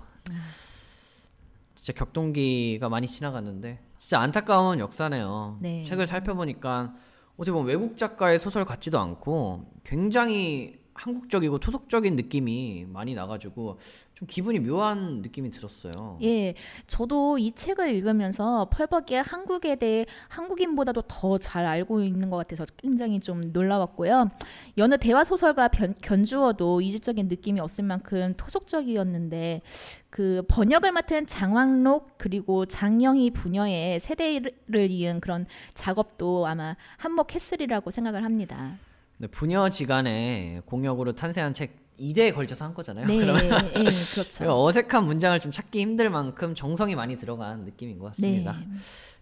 진짜 1.76 1.94
격동기가 1.94 2.90
많이 2.90 3.08
지나갔는데 3.08 3.80
진짜 3.96 4.20
안타까운 4.20 4.80
역사네요. 4.80 5.60
네. 5.62 5.82
책을 5.84 6.08
살펴보니까 6.08 6.94
어떻게 7.38 7.54
보면 7.54 7.68
외국 7.68 7.98
작가의 7.98 8.38
소설 8.38 8.66
같지도 8.66 9.00
않고 9.00 9.72
굉장히 9.86 10.82
한국적이고 10.94 11.60
토속적인 11.60 12.18
느낌이 12.18 12.88
많이 12.90 13.16
나가지고 13.16 13.80
좀 14.22 14.28
기분이 14.28 14.60
묘한 14.60 15.22
느낌이 15.22 15.50
들었어요. 15.50 16.20
예, 16.22 16.54
저도 16.86 17.40
이 17.40 17.52
책을 17.54 17.90
읽으면서 17.96 18.70
펄벅이 18.70 19.16
한국에 19.16 19.76
대해 19.76 20.06
한국인보다도 20.30 21.04
더 21.08 21.32
잘 21.42 21.66
알고 21.66 22.04
있는 22.04 22.30
것 22.30 22.38
같아서 22.38 22.66
굉장히 22.78 23.20
좀 23.20 23.52
놀라웠고요. 23.52 24.30
여느 24.78 24.98
대화 24.98 25.24
소설가 25.24 25.70
변, 25.70 25.96
견주어도 26.02 26.82
이질적인 26.82 27.30
느낌이 27.30 27.60
없을 27.60 27.84
만큼 27.84 28.36
토속적이었는데 28.38 29.62
그 30.12 30.44
번역을 30.48 30.92
맡은 30.92 31.26
장왕록 31.26 32.18
그리고 32.18 32.66
장영희 32.68 33.32
부녀의 33.32 34.02
세대를 34.02 34.92
이은 34.92 35.20
그런 35.20 35.48
작업도 35.74 36.46
아마 36.46 36.76
한몫했으리라고 36.98 37.90
생각을 37.90 38.24
합니다. 38.24 38.78
네, 39.18 39.28
부녀지간의 39.28 40.62
공역으로 40.66 41.14
탄생한 41.14 41.54
책 41.54 41.81
2대에 42.00 42.34
걸쳐서 42.34 42.66
한 42.66 42.74
거잖아요. 42.74 43.06
네, 43.06 43.18
그러면 43.18 43.44
예, 43.44 43.84
그렇죠. 43.84 44.46
어색한 44.66 45.06
문장을 45.06 45.40
좀 45.40 45.52
찾기 45.52 45.80
힘들 45.80 46.10
만큼 46.10 46.56
정성이 46.56 46.96
많이 46.96 47.16
들어간 47.16 47.66
느낌인 47.66 48.00
것 48.00 48.06
같습니다. 48.08 48.54
네. 48.54 48.66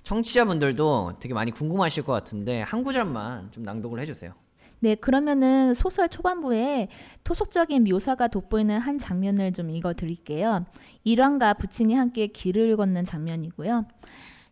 청취자분들도 0.04 1.18
되게 1.20 1.34
많이 1.34 1.52
궁금하실 1.52 2.04
것 2.04 2.14
같은데 2.14 2.62
한 2.62 2.84
구절만 2.84 3.52
좀 3.52 3.64
낭독을 3.64 4.00
해주세요. 4.00 4.34
네, 4.82 4.96
그러면은 4.96 5.74
소설 5.74 6.08
초반부에 6.08 6.88
토속적인 7.26 7.84
묘사가 7.84 8.30
돋보이는 8.30 8.80
한 8.80 8.98
장면을 8.98 9.52
좀 9.52 9.70
읽어 9.70 9.94
드릴게요. 9.94 10.66
일왕과 11.04 11.56
부친이 11.56 11.94
함께 11.96 12.28
길을 12.28 12.78
걷는 12.78 13.04
장면이고요. 13.04 13.86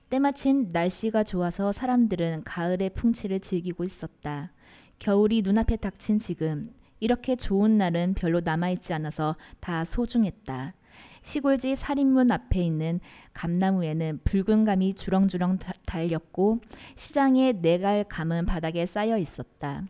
때마침 0.09 0.69
날씨가 0.71 1.23
좋아서 1.23 1.71
사람들은 1.71 2.43
가을의 2.43 2.91
풍치를 2.91 3.39
즐기고 3.39 3.85
있었다. 3.85 4.51
겨울이 4.99 5.41
눈앞에 5.43 5.77
닥친 5.77 6.19
지금 6.19 6.73
이렇게 6.99 7.35
좋은 7.35 7.77
날은 7.77 8.13
별로 8.15 8.41
남아있지 8.43 8.93
않아서 8.93 9.35
다 9.59 9.83
소중했다. 9.85 10.73
시골집 11.21 11.77
살인문 11.77 12.31
앞에 12.31 12.61
있는 12.61 12.99
감나무에는 13.33 14.21
붉은 14.23 14.65
감이 14.65 14.95
주렁주렁 14.95 15.59
다- 15.59 15.73
달렸고 15.85 16.61
시장에 16.95 17.53
내갈 17.61 18.03
감은 18.05 18.45
바닥에 18.45 18.85
쌓여 18.85 19.17
있었다. 19.17 19.83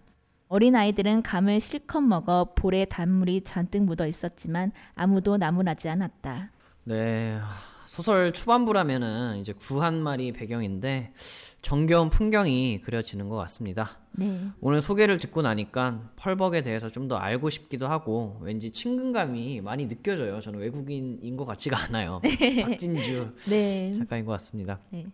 어린 0.50 0.76
아이들은 0.76 1.24
감을 1.24 1.60
실컷 1.60 2.02
먹어 2.02 2.54
볼에 2.56 2.86
단물이 2.86 3.42
잔뜩 3.44 3.84
묻어 3.84 4.08
있었지만 4.08 4.72
아무도 4.96 5.38
나무라지 5.38 5.90
않았다. 5.90 6.52
네, 6.86 7.36
하, 7.36 7.46
소설 7.88 8.34
초반부라면은 8.34 9.38
이제 9.38 9.54
구한 9.54 10.04
말이 10.04 10.34
배경인데 10.34 11.14
정겨운 11.62 12.10
풍경이 12.10 12.82
그려지는 12.82 13.30
것 13.30 13.36
같습니다. 13.38 13.98
네. 14.12 14.42
오늘 14.62 14.82
소개를 14.82 15.18
듣고 15.18 15.42
나니까 15.42 16.12
펄벅에 16.18 16.62
대해서 16.62 16.90
좀 16.90 17.08
더 17.08 17.16
알고 17.16 17.50
싶기도 17.50 17.88
하고 17.88 18.38
왠지 18.42 18.70
친근감이 18.72 19.62
많이 19.62 19.88
느껴져요. 19.88 20.42
저는 20.42 20.60
외국인인 20.60 21.38
것 21.38 21.46
같지가 21.46 21.78
않아요. 21.86 22.20
박진주 22.64 23.36
네. 23.50 23.94
작가인 23.94 24.26
것 24.26 24.34
같습니다. 24.34 24.82
네. 24.92 25.06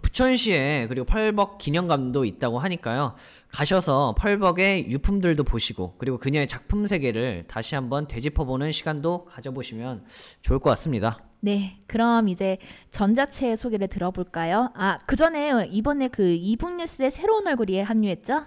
부천시에 0.00 0.86
그리고 0.88 1.06
펄벅 1.06 1.58
기념관도 1.58 2.24
있다고 2.24 2.58
하니까요. 2.58 3.14
가셔서 3.52 4.16
펄벅의 4.18 4.90
유품들도 4.90 5.44
보시고 5.44 5.94
그리고 5.98 6.18
그녀의 6.18 6.48
작품 6.48 6.86
세계를 6.86 7.44
다시 7.46 7.76
한번 7.76 8.08
되짚어보는 8.08 8.72
시간도 8.72 9.26
가져보시면 9.26 10.04
좋을 10.40 10.58
것 10.58 10.70
같습니다. 10.70 11.18
네, 11.44 11.76
그럼 11.88 12.28
이제 12.28 12.56
전자책 12.92 13.58
소개를 13.58 13.88
들어볼까요? 13.88 14.70
아, 14.74 14.98
그 15.06 15.16
전에 15.16 15.66
이번에 15.72 16.06
그 16.06 16.22
e-book 16.22 16.60
뉴스의 16.60 17.10
새로운 17.10 17.44
얼굴이 17.48 17.80
합류했죠? 17.82 18.44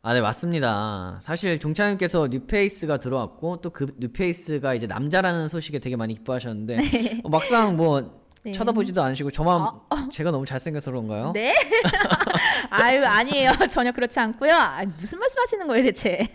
아, 0.00 0.14
네, 0.14 0.22
맞습니다. 0.22 1.18
사실 1.20 1.58
종차님께서 1.58 2.28
뉴페이스가 2.28 2.98
들어왔고 3.00 3.60
또 3.60 3.68
그 3.70 3.94
뉴페이스가 3.98 4.72
이제 4.74 4.86
남자라는 4.86 5.46
소식에 5.48 5.78
되게 5.78 5.96
많이 5.96 6.14
기뻐하셨는데 6.14 7.20
어, 7.24 7.28
막상 7.28 7.76
뭐 7.76 8.18
네. 8.42 8.52
쳐다보지도 8.52 9.02
않으시고 9.02 9.30
저만 9.30 9.60
어, 9.60 10.08
제가 10.10 10.30
너무 10.30 10.46
잘생겨서 10.46 10.90
그런가요? 10.90 11.32
네? 11.34 11.54
아유, 12.70 13.04
아니에요. 13.04 13.52
전혀 13.70 13.92
그렇지 13.92 14.18
않고요. 14.20 14.54
아, 14.54 14.84
무슨 14.98 15.18
말씀 15.18 15.38
하시는 15.38 15.66
거예요, 15.66 15.84
대체? 15.84 16.26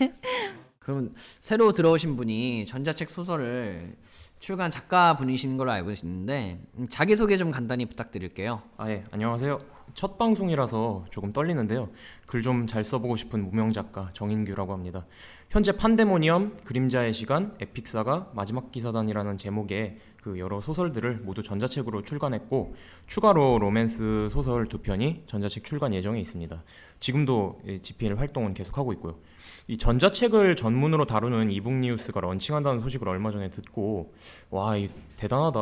그럼 0.78 1.16
새로 1.40 1.72
들어오신 1.72 2.16
분이 2.18 2.66
전자책 2.66 3.10
소설을 3.10 3.96
출간 4.44 4.70
작가 4.70 5.16
분이신 5.16 5.56
걸로 5.56 5.72
알고 5.72 5.92
있는데 5.92 6.60
음, 6.78 6.86
자기 6.90 7.16
소개 7.16 7.38
좀 7.38 7.50
간단히 7.50 7.86
부탁드릴게요. 7.86 8.62
아, 8.76 8.90
예, 8.90 9.06
안녕하세요. 9.12 9.58
첫 9.94 10.18
방송이라서 10.18 11.06
조금 11.12 11.32
떨리는데요. 11.32 11.90
글 12.28 12.42
좀 12.42 12.68
잘 12.68 12.84
써보고 12.84 13.16
싶은 13.16 13.42
무명 13.46 13.72
작가 13.72 14.10
정인규라고 14.14 14.74
합니다. 14.74 15.06
현재 15.54 15.72
판데모니엄, 15.72 16.58
그림자의 16.64 17.14
시간, 17.14 17.56
에픽사가 17.60 18.32
마지막 18.34 18.72
기사단이라는 18.72 19.38
제목의 19.38 20.00
그 20.24 20.40
여러 20.40 20.60
소설들을 20.60 21.18
모두 21.18 21.44
전자책으로 21.44 22.02
출간했고 22.02 22.74
추가로 23.06 23.60
로맨스 23.60 24.30
소설 24.32 24.66
두 24.66 24.80
편이 24.80 25.26
전자책 25.28 25.64
출간 25.64 25.94
예정에 25.94 26.20
있습니다. 26.20 26.64
지금도 27.00 27.62
이 27.68 27.78
집필 27.78 28.18
활동은 28.18 28.56
계속하고 28.56 28.94
있고요. 28.94 29.20
이 29.68 29.78
전자책을 29.78 30.56
전문으로 30.56 31.06
다루는 31.06 31.52
이북 31.52 31.74
뉴스가 31.74 32.20
런칭한다는 32.20 32.80
소식을 32.80 33.08
얼마 33.08 33.30
전에 33.30 33.52
듣고 33.52 34.12
와, 34.50 34.76
이 34.76 34.90
대단하다. 35.18 35.60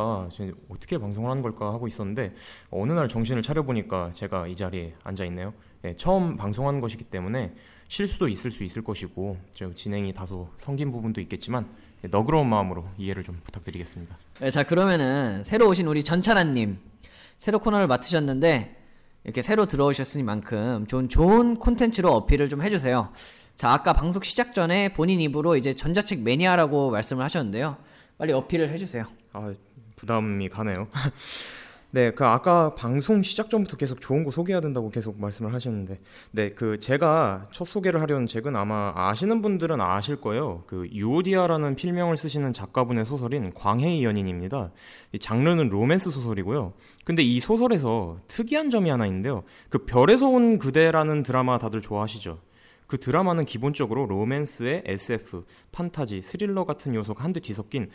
어떻게 0.70 0.96
방송을 0.96 1.30
하는 1.30 1.42
걸까 1.42 1.66
하고 1.66 1.86
있었는데 1.86 2.32
어느 2.70 2.92
날 2.92 3.08
정신을 3.08 3.42
차려 3.42 3.64
보니까 3.64 4.08
제가 4.14 4.46
이 4.46 4.56
자리에 4.56 4.94
앉아 5.04 5.26
있네요. 5.26 5.52
예, 5.84 5.92
처음 5.96 6.38
방송하는 6.38 6.80
것이기 6.80 7.04
때문에 7.04 7.52
실수도 7.92 8.26
있을 8.26 8.50
수 8.50 8.64
있을 8.64 8.82
것이고 8.82 9.36
좀 9.52 9.74
진행이 9.74 10.14
다소 10.14 10.48
성긴 10.56 10.90
부분도 10.90 11.20
있겠지만 11.20 11.68
예, 12.02 12.08
너그러운 12.08 12.48
마음으로 12.48 12.86
이해를 12.96 13.22
좀 13.22 13.38
부탁드리겠습니다. 13.44 14.16
네, 14.40 14.50
자 14.50 14.62
그러면은 14.62 15.44
새로 15.44 15.68
오신 15.68 15.86
우리 15.86 16.02
전찬아님 16.02 16.78
새로 17.36 17.58
코너를 17.58 17.88
맡으셨는데 17.88 18.78
이렇게 19.24 19.42
새로 19.42 19.66
들어오셨으니만큼 19.66 20.86
좋은 20.86 21.10
좋은 21.10 21.56
콘텐츠로 21.56 22.10
어필을 22.10 22.48
좀 22.48 22.62
해주세요. 22.62 23.12
자 23.56 23.70
아까 23.70 23.92
방송 23.92 24.22
시작 24.22 24.54
전에 24.54 24.94
본인 24.94 25.20
입으로 25.20 25.58
이제 25.58 25.74
전자책 25.74 26.22
매니아라고 26.22 26.92
말씀을 26.92 27.22
하셨는데요. 27.22 27.76
빨리 28.16 28.32
어필을 28.32 28.70
해주세요. 28.70 29.04
아 29.34 29.52
부담이 29.96 30.48
가네요. 30.48 30.88
네, 31.94 32.10
그 32.10 32.24
아까 32.24 32.74
방송 32.74 33.22
시작 33.22 33.50
전부터 33.50 33.76
계속 33.76 34.00
좋은 34.00 34.24
거 34.24 34.30
소개해야 34.30 34.62
된다고 34.62 34.88
계속 34.88 35.20
말씀을 35.20 35.52
하셨는데, 35.52 35.98
네, 36.30 36.48
그 36.48 36.80
제가 36.80 37.48
첫 37.52 37.66
소개를 37.66 38.00
하려는 38.00 38.26
책은 38.26 38.56
아마 38.56 38.94
아시는 38.96 39.42
분들은 39.42 39.78
아실 39.78 40.18
거예요. 40.18 40.64
그 40.66 40.88
유오디아라는 40.90 41.74
필명을 41.74 42.16
쓰시는 42.16 42.54
작가분의 42.54 43.04
소설인 43.04 43.52
광해의 43.52 44.04
연인입니다. 44.04 44.70
이 45.12 45.18
장르는 45.18 45.68
로맨스 45.68 46.10
소설이고요. 46.10 46.72
근데 47.04 47.22
이 47.22 47.38
소설에서 47.40 48.16
특이한 48.26 48.70
점이 48.70 48.88
하나 48.88 49.04
있는데요. 49.04 49.42
그 49.68 49.84
별에서 49.84 50.28
온 50.28 50.58
그대라는 50.58 51.22
드라마 51.22 51.58
다들 51.58 51.82
좋아하시죠? 51.82 52.38
그 52.86 52.98
드라마는 52.98 53.44
기본적으로 53.44 54.06
로맨스에 54.06 54.84
SF, 54.86 55.44
판타지, 55.72 56.22
스릴러 56.22 56.64
같은 56.64 56.94
요소가 56.94 57.22
한데 57.22 57.40
뒤섞인 57.40 57.90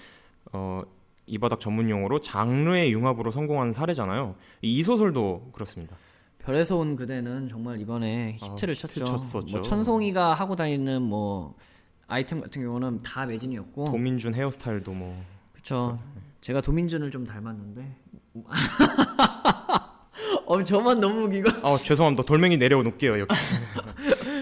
어, 0.54 0.80
이 1.28 1.38
바닥 1.38 1.60
전문 1.60 1.90
용어로 1.90 2.22
장르의 2.22 2.92
융합으로 2.94 3.32
성공한 3.32 3.74
사례잖아요. 3.74 4.36
이 4.62 4.82
소설도 4.82 5.50
그렇습니다. 5.52 5.96
별에서 6.40 6.78
온 6.78 6.96
그대는 6.96 7.50
정말 7.50 7.82
이번에 7.82 8.38
히트를 8.40 8.72
아, 8.74 8.76
히트 8.76 8.88
쳤죠. 9.00 9.06
쳤었죠. 9.06 9.58
뭐 9.58 9.62
천송이가 9.62 10.34
하고 10.34 10.56
다니는 10.56 11.02
뭐 11.02 11.56
아이템 12.08 12.40
같은 12.40 12.62
경우는 12.64 13.00
다 13.04 13.26
매진이었고. 13.26 13.92
도민준 13.92 14.34
헤어스타일도 14.34 14.94
뭐. 14.94 15.22
그쵸. 15.52 15.98
제가 16.40 16.62
도민준을 16.62 17.12
좀 17.12 17.26
닮았는데. 17.26 17.96
어, 20.46 20.64
저만 20.64 21.02
너무 21.02 21.24
웃기고. 21.26 21.68
아 21.68 21.76
죄송합니다. 21.78 22.24
돌멩이 22.24 22.56
내려놓을게요 22.56 23.20
여기. 23.20 23.36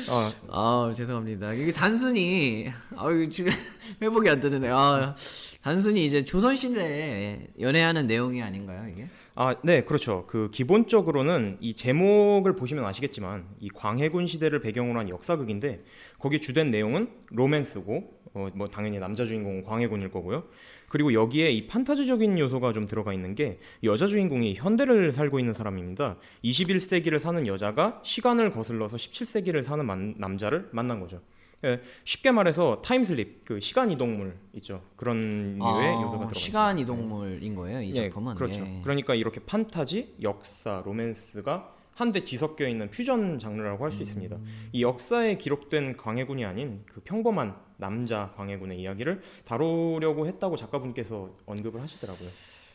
아, 0.09 0.31
아 0.49 0.93
죄송합니다. 0.95 1.53
이게 1.53 1.71
단순히 1.71 2.71
아 2.95 3.11
이거 3.11 3.27
지금 3.29 3.51
회복이 4.01 4.29
안 4.29 4.39
되는데 4.39 4.69
아 4.71 5.15
단순히 5.61 6.05
이제 6.05 6.23
조선 6.23 6.55
시대에 6.55 7.47
연애하는 7.59 8.05
내용이 8.05 8.41
아닌가요 8.43 8.87
이게? 8.91 9.07
아, 9.37 9.55
네, 9.63 9.83
그렇죠. 9.83 10.25
그 10.27 10.49
기본적으로는 10.49 11.57
이 11.59 11.73
제목을 11.73 12.55
보시면 12.55 12.85
아시겠지만 12.85 13.45
이 13.59 13.69
광해군 13.69 14.27
시대를 14.27 14.61
배경으로 14.61 14.99
한 14.99 15.09
역사극인데 15.09 15.83
거기 16.19 16.39
주된 16.39 16.71
내용은 16.71 17.09
로맨스고 17.31 18.25
어, 18.35 18.49
뭐 18.53 18.67
당연히 18.69 18.99
남자 18.99 19.25
주인공은 19.25 19.63
광해군일 19.63 20.11
거고요. 20.11 20.43
그리고 20.89 21.13
여기에 21.13 21.51
이 21.51 21.67
판타지적인 21.67 22.39
요소가 22.39 22.73
좀 22.73 22.87
들어가 22.87 23.13
있는 23.13 23.35
게 23.35 23.59
여자 23.83 24.07
주인공이 24.07 24.55
현대를 24.55 25.11
살고 25.11 25.39
있는 25.39 25.53
사람입니다. 25.53 26.17
21세기를 26.43 27.19
사는 27.19 27.45
여자가 27.47 28.01
시간을 28.03 28.51
거슬러서 28.51 28.97
17세기를 28.97 29.63
사는 29.63 29.85
만, 29.85 30.15
남자를 30.17 30.69
만난 30.71 30.99
거죠. 30.99 31.21
예, 31.63 31.81
쉽게 32.03 32.31
말해서 32.31 32.81
타임슬립, 32.81 33.45
그 33.45 33.59
시간 33.59 33.89
이동물 33.89 34.35
있죠. 34.55 34.83
그런 34.95 35.57
류의 35.57 35.87
아, 35.87 36.01
요소가 36.01 36.27
들어가 36.27 36.33
시간 36.33 36.77
이동물인 36.77 37.55
거예요 37.55 37.81
이 37.81 37.89
예, 37.89 37.93
작품은. 37.93 38.35
그렇죠. 38.35 38.63
예. 38.63 38.81
그러니까 38.83 39.15
이렇게 39.15 39.39
판타지, 39.39 40.15
역사, 40.21 40.83
로맨스가 40.85 41.74
한데 41.95 42.23
뒤섞여 42.25 42.67
있는 42.67 42.89
퓨전 42.89 43.39
장르라고 43.39 43.83
할수 43.83 43.99
음. 43.99 44.03
있습니다. 44.03 44.37
이 44.73 44.83
역사에 44.83 45.37
기록된 45.37 45.97
광해군이 45.97 46.45
아닌 46.45 46.81
그 46.85 46.99
평범한 47.01 47.55
남자 47.77 48.31
광해군의 48.35 48.79
이야기를 48.79 49.21
다루려고 49.45 50.27
했다고 50.27 50.57
작가분께서 50.57 51.29
언급을 51.45 51.81
하시더라고요. 51.81 52.29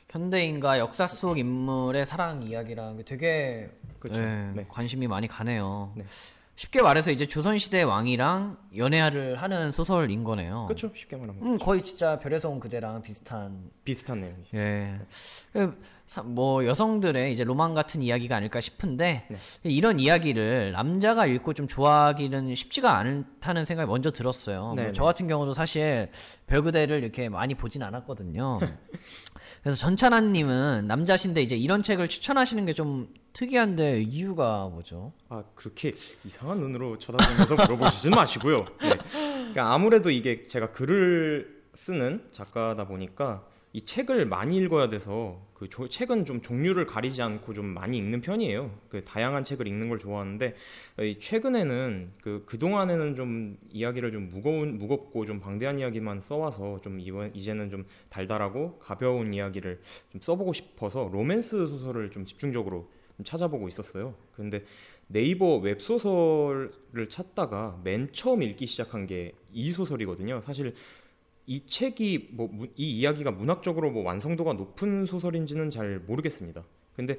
현대인과 0.09 0.79
역사 0.79 1.07
속 1.07 1.39
인물의 1.39 2.05
사랑 2.05 2.43
이야기라는 2.43 2.97
게 2.97 3.05
되게 3.05 3.71
그렇죠. 4.01 4.21
예, 4.21 4.51
네. 4.55 4.67
관심이 4.69 5.07
많이 5.07 5.29
가네요. 5.29 5.93
네. 5.95 6.05
쉽게 6.57 6.83
말해서 6.83 7.11
이제 7.11 7.27
조선시대 7.27 7.83
왕이랑 7.83 8.59
연애를 8.77 9.37
하는 9.37 9.71
소설인 9.71 10.25
거네요. 10.25 10.67
그렇죠. 10.67 10.91
쉽게 10.95 11.17
말하면 11.17 11.43
음, 11.43 11.59
거의 11.59 11.81
진짜 11.81 12.19
별에서 12.19 12.51
온 12.51 12.61
그대랑 12.61 13.01
비슷한 13.01 13.71
비슷한 13.85 14.21
내용이죠. 14.21 14.59
예. 14.59 14.99
뭐 16.25 16.67
여성들의 16.67 17.33
이제 17.33 17.45
로망 17.45 17.75
같은 17.75 18.03
이야기가 18.03 18.37
아닐까 18.37 18.61
싶은데 18.61 19.27
네. 19.31 19.37
이런 19.63 20.01
이야기를 20.01 20.73
남자가 20.73 21.27
읽고 21.27 21.55
좀 21.55 21.69
좋아하기는 21.69 22.55
쉽지가 22.55 22.97
않다는 22.97 23.65
생각이 23.65 23.89
먼저 23.89 24.11
들었어요. 24.11 24.73
네, 24.75 24.83
뭐 24.83 24.85
네. 24.87 24.93
저 24.93 25.05
같은 25.05 25.29
경우도 25.29 25.53
사실 25.53 26.11
별그대를 26.49 27.03
이렇게 27.03 27.29
많이 27.29 27.55
보진 27.55 27.83
않았거든요. 27.83 28.59
그래서 29.63 29.77
전찬아님은 29.77 30.87
남자신데 30.87 31.43
이제 31.43 31.55
이런 31.55 31.83
책을 31.83 32.09
추천하시는 32.09 32.67
게 32.67 32.73
좀 32.73 33.09
특이한데 33.33 34.03
이유가 34.03 34.69
뭐죠? 34.69 35.13
아 35.29 35.45
그렇게 35.55 35.93
이상한 36.25 36.59
눈으로 36.59 36.99
쳐다보면서 36.99 37.55
물어보시진 37.55 38.11
마시고요. 38.11 38.65
네. 38.81 38.91
그러니까 39.13 39.73
아무래도 39.73 40.11
이게 40.11 40.47
제가 40.47 40.73
글을 40.73 41.61
쓰는 41.75 42.25
작가다 42.33 42.87
보니까 42.87 43.45
이 43.73 43.83
책을 43.85 44.27
많이 44.27 44.57
읽어야 44.57 44.89
돼서 44.89 45.41
그 45.55 45.69
조- 45.69 45.89
책은 45.89 46.25
좀 46.25 46.41
종류를 46.43 46.87
가리지 46.87 47.23
않고 47.23 47.55
좀 47.55 47.67
많이 47.67 47.99
읽는 47.99 48.21
편이에요. 48.21 48.71
그 48.89 49.05
다양한 49.05 49.45
책을 49.45 49.69
읽는 49.69 49.89
걸 49.89 49.99
좋아하는데 49.99 50.57
이 51.03 51.19
최근에는 51.21 52.13
그 52.23 52.43
그 52.47 52.59
동안에는 52.59 53.15
좀 53.15 53.57
이야기를 53.71 54.11
좀 54.11 54.31
무거운 54.31 54.79
무겁고 54.79 55.25
좀 55.25 55.39
방대한 55.39 55.79
이야기만 55.79 56.21
써와서 56.21 56.81
좀 56.83 56.99
이번 56.99 57.33
이제는 57.35 57.71
좀 57.71 57.85
달달하고 58.09 58.79
가벼운 58.81 59.33
이야기를 59.35 59.81
좀 60.11 60.21
써보고 60.21 60.53
싶어서 60.53 61.09
로맨스 61.13 61.67
소설을 61.69 62.11
좀 62.11 62.25
집중적으로 62.27 62.89
좀 63.19 63.25
찾아보고 63.25 63.69
있었어요. 63.69 64.15
그런데 64.33 64.65
네이버 65.07 65.57
웹소설을 65.59 67.07
찾다가 67.09 67.81
맨 67.85 68.09
처음 68.13 68.43
읽기 68.43 68.67
시작한 68.67 69.07
게 69.07 69.33
이 69.53 69.73
소설이거든요. 69.73 70.41
사실 70.43 70.75
이 71.51 71.67
책이 71.67 72.29
뭐 72.35 72.49
이 72.77 72.99
이야기가 73.01 73.33
문학적으로 73.33 73.91
뭐 73.91 74.05
완성도가 74.05 74.53
높은 74.53 75.05
소설인지는 75.05 75.71
잘 75.71 75.99
모르겠습니다. 76.07 76.63
근데 76.95 77.19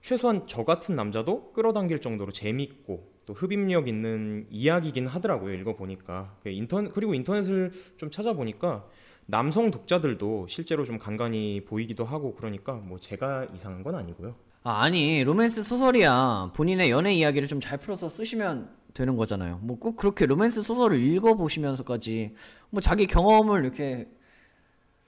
최소한 0.00 0.42
저 0.48 0.64
같은 0.64 0.96
남자도 0.96 1.52
끌어당길 1.52 2.00
정도로 2.00 2.32
재밌고 2.32 3.12
또 3.24 3.34
흡입력 3.34 3.86
있는 3.86 4.46
이야기긴 4.50 5.06
하더라고요. 5.06 5.54
읽어 5.54 5.76
보니까 5.76 6.36
인터넷 6.44 6.90
그리고 6.92 7.14
인터넷을 7.14 7.70
좀 7.98 8.10
찾아보니까 8.10 8.84
남성 9.26 9.70
독자들도 9.70 10.46
실제로 10.48 10.84
좀 10.84 10.98
간간히 10.98 11.64
보이기도 11.64 12.04
하고 12.04 12.34
그러니까 12.34 12.72
뭐 12.72 12.98
제가 12.98 13.46
이상한 13.54 13.84
건 13.84 13.94
아니고요. 13.94 14.34
아, 14.64 14.82
아니 14.82 15.22
로맨스 15.22 15.62
소설이야 15.62 16.50
본인의 16.56 16.90
연애 16.90 17.14
이야기를 17.14 17.46
좀 17.46 17.60
잘 17.60 17.78
풀어서 17.78 18.08
쓰시면 18.08 18.70
되는 18.94 19.16
거잖아요. 19.16 19.58
뭐 19.62 19.76
꼭 19.78 19.96
그렇게 19.96 20.26
로맨스 20.26 20.62
소설을 20.62 21.00
읽어 21.02 21.34
보시면서까지 21.34 22.34
뭐 22.70 22.80
자기 22.80 23.06
경험을 23.06 23.64
이렇게 23.64 24.08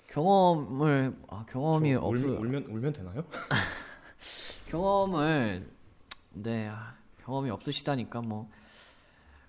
경험을 0.09 1.15
아 1.29 1.45
경험이 1.49 1.95
없 1.95 2.15
울면, 2.15 2.37
울면 2.37 2.65
울면 2.69 2.93
되나요? 2.93 3.25
경험을 4.71 5.67
네 6.33 6.69
아, 6.69 6.95
경험이 7.25 7.51
없으시다니까 7.51 8.21
뭐 8.23 8.49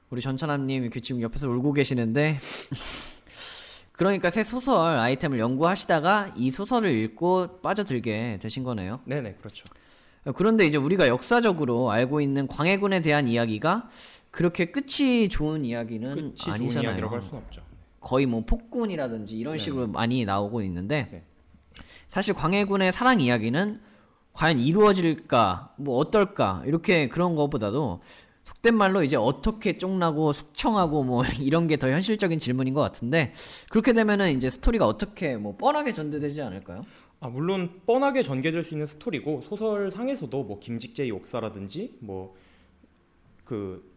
우리 0.09 0.21
전찬함님 0.21 0.83
이렇게 0.83 0.99
지금 0.99 1.21
옆에서 1.21 1.47
울고 1.49 1.73
계시는데 1.73 2.38
그러니까 3.93 4.29
새 4.29 4.43
소설 4.43 4.97
아이템을 4.99 5.39
연구하시다가 5.39 6.33
이 6.36 6.51
소설을 6.51 6.89
읽고 6.91 7.61
빠져들게 7.61 8.39
되신 8.41 8.63
거네요. 8.63 8.99
네네 9.05 9.36
그렇죠. 9.36 9.63
그런데 10.36 10.65
이제 10.65 10.77
우리가 10.77 11.07
역사적으로 11.07 11.91
알고 11.91 12.19
있는 12.19 12.47
광해군에 12.47 13.01
대한 13.01 13.27
이야기가 13.27 13.89
그렇게 14.36 14.65
끝이 14.65 15.29
좋은 15.29 15.63
이야기는 15.63 16.13
끝이 16.13 16.51
아니잖아요. 16.51 16.89
이야기라고 16.89 17.15
할 17.15 17.21
수는 17.21 17.41
없죠. 17.41 17.61
거의 18.01 18.25
뭐 18.25 18.43
폭군이라든지 18.45 19.38
이런 19.38 19.53
네. 19.53 19.59
식으로 19.59 19.88
많이 19.88 20.25
나오고 20.25 20.61
있는데 20.63 21.07
네. 21.09 21.23
사실 22.07 22.33
광해군의 22.33 22.91
사랑 22.91 23.21
이야기는 23.21 23.79
과연 24.33 24.59
이루어질까 24.59 25.75
뭐 25.77 25.97
어떨까 25.97 26.63
이렇게 26.65 27.07
그런 27.07 27.36
것보다도 27.36 28.01
속된 28.43 28.75
말로 28.75 29.03
이제 29.03 29.15
어떻게 29.15 29.77
쫑나고 29.77 30.33
숙청하고 30.33 31.05
뭐 31.05 31.23
이런 31.41 31.67
게 31.67 31.77
더 31.77 31.88
현실적인 31.89 32.38
질문인 32.38 32.73
것 32.73 32.81
같은데 32.81 33.33
그렇게 33.69 33.93
되면은 33.93 34.36
이제 34.36 34.49
스토리가 34.49 34.86
어떻게 34.86 35.38
뭐 35.38 35.55
뻔하게 35.55 35.93
전개되지 35.93 36.41
않을까요? 36.41 36.86
아 37.21 37.29
물론 37.29 37.79
뻔하게 37.86 38.21
전개될 38.21 38.63
수 38.63 38.73
있는 38.73 38.86
스토리고 38.86 39.41
소설 39.47 39.89
상에서도 39.89 40.43
뭐 40.43 40.59
김직재 40.59 41.07
욕사라든지 41.07 41.95
뭐 42.01 42.36
그 43.45 43.94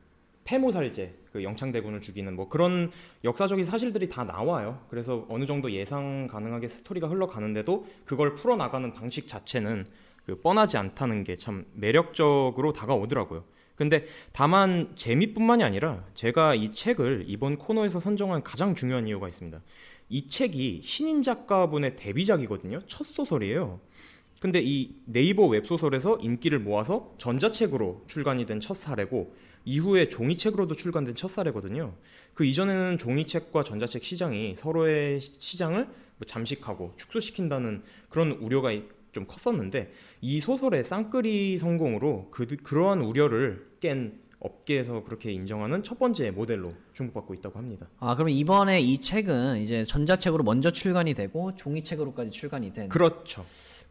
폐모살제 0.49 1.15
그 1.31 1.45
영창대군을 1.45 2.01
죽이는 2.01 2.35
뭐 2.35 2.49
그런 2.49 2.91
역사적인 3.23 3.67
사실들이 3.67 4.09
다 4.09 4.25
나와요. 4.25 4.81
그래서 4.89 5.27
어느 5.29 5.45
정도 5.45 5.71
예상 5.73 6.27
가능하게 6.27 6.69
스토리가 6.69 7.07
흘러가는데도 7.09 7.87
그걸 8.07 8.35
풀어 8.35 8.57
나가는 8.57 8.91
방식 8.95 9.29
자체는 9.29 9.87
그 10.25 10.41
뻔하지 10.41 10.79
않다는 10.79 11.25
게 11.25 11.37
참 11.37 11.67
매력적으로 11.75 12.73
다가오더라고요. 12.73 13.45
근데 13.77 14.07
다만 14.33 14.93
재미뿐만이 14.97 15.63
아니라 15.63 16.05
제가 16.15 16.55
이 16.55 16.73
책을 16.73 17.27
이번 17.29 17.59
코너에서 17.59 18.01
선정한 18.01 18.43
가장 18.43 18.75
중요한 18.75 19.07
이유가 19.07 19.29
있습니다. 19.29 19.61
이 20.09 20.27
책이 20.27 20.81
신인 20.83 21.23
작가분의 21.23 21.95
데뷔작이거든요. 21.97 22.81
첫 22.87 23.05
소설이에요. 23.05 23.81
근데 24.41 24.61
이 24.63 24.95
네이버 25.05 25.47
웹소설에서 25.47 26.19
인기를 26.23 26.59
모아서 26.61 27.13
전자책으로 27.19 28.05
출간이 28.07 28.47
된 28.47 28.61
첫 28.61 28.75
사례고 28.75 29.35
이후에 29.73 30.09
종이책으로도 30.09 30.75
출간된 30.75 31.15
첫 31.15 31.29
사례거든요. 31.29 31.93
그 32.33 32.45
이전에는 32.47 32.97
종이책과 32.97 33.65
전자책 33.65 34.03
시장이 34.03 34.55
서로의 34.57 35.21
시- 35.21 35.33
시장을 35.39 35.85
뭐 35.85 36.27
잠식하고 36.27 36.95
축소시킨다는 36.97 37.83
그런 38.09 38.31
우려가 38.33 38.73
이- 38.73 38.85
좀 39.13 39.27
컸었는데 39.27 39.93
이 40.23 40.41
소설의 40.41 40.85
쌍끌이 40.85 41.59
성공으로 41.59 42.29
그, 42.31 42.47
그러한 42.47 43.01
우려를 43.03 43.67
깬 43.81 44.19
업계에서 44.41 45.03
그렇게 45.05 45.33
인정하는 45.33 45.83
첫 45.83 45.99
번째 45.99 46.31
모델로 46.31 46.73
주목받고 46.95 47.35
있다고 47.35 47.59
합니다. 47.59 47.89
아 47.99 48.15
그럼 48.15 48.29
이번에 48.31 48.81
이 48.81 48.99
책은 49.01 49.59
이제 49.59 49.83
전자책으로 49.85 50.45
먼저 50.45 50.71
출간이 50.71 51.13
되고 51.15 51.55
종이책으로까지 51.57 52.31
출간이 52.31 52.73
된 52.73 52.89
그렇죠. 52.89 53.45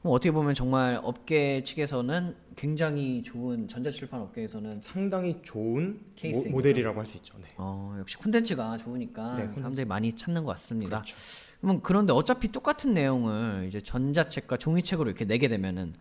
그럼 0.07 0.15
어떻게 0.15 0.31
보면 0.31 0.53
정말 0.53 0.97
업계 1.03 1.61
측에서는 1.65 2.33
굉장히 2.55 3.21
좋은 3.23 3.67
전자출판 3.67 4.21
업계에서는 4.21 4.79
상당히 4.79 5.41
좋은 5.43 5.99
케이스인 6.15 6.53
모, 6.53 6.61
델이라고 6.61 6.97
할 6.97 7.05
수 7.05 7.17
있죠. 7.17 7.35
네. 7.39 7.49
어, 7.57 7.93
역시 7.99 8.15
콘텐츠가 8.15 8.77
좋으니까 8.77 9.35
네. 9.35 9.51
사람들이 9.55 9.85
많이 9.85 10.13
찾는 10.13 10.45
것 10.45 10.51
같습니다. 10.51 11.01
그렇죠. 11.01 11.15
그러면 11.59 11.81
그런데 11.83 12.13
어차피 12.13 12.47
똑같은 12.49 12.93
내용을 12.93 13.65
이제 13.67 13.81
전자책과 13.81 14.55
종이책으로 14.55 15.09
이렇게 15.09 15.25
내게 15.25 15.49
되면은 15.49 15.93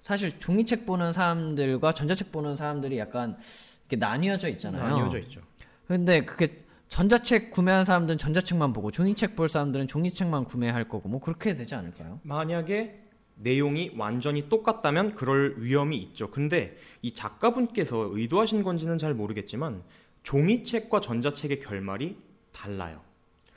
사실 0.00 0.38
종이책 0.38 0.86
보는 0.86 1.12
사람들과 1.12 1.92
전자책 1.92 2.32
보는 2.32 2.56
사람들이 2.56 2.98
약간 2.98 3.36
이렇게 3.82 3.96
나뉘어져 3.96 4.48
있잖아요. 4.48 4.82
나뉘어져 4.82 5.18
있죠. 5.18 5.42
근데 5.86 6.24
그게 6.24 6.64
전자책 6.88 7.50
구매하는 7.50 7.84
사람들은 7.84 8.16
전자책만 8.16 8.72
보고 8.72 8.90
종이책 8.90 9.36
볼 9.36 9.50
사람들은 9.50 9.88
종이책만 9.88 10.44
구매할 10.44 10.88
거고 10.88 11.10
뭐 11.10 11.20
그렇게 11.20 11.54
되지 11.54 11.74
않을까요? 11.74 12.18
만약에 12.22 13.09
내용이 13.42 13.92
완전히 13.96 14.48
똑같다면 14.48 15.14
그럴 15.14 15.56
위험이 15.58 15.96
있죠. 15.98 16.30
근데 16.30 16.76
이 17.02 17.12
작가분께서 17.12 18.10
의도하신 18.12 18.62
건지는 18.62 18.98
잘 18.98 19.14
모르겠지만 19.14 19.82
종이책과 20.22 21.00
전자책의 21.00 21.60
결말이 21.60 22.16
달라요. 22.52 23.00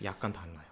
약간 0.04 0.34
달라요. 0.34 0.64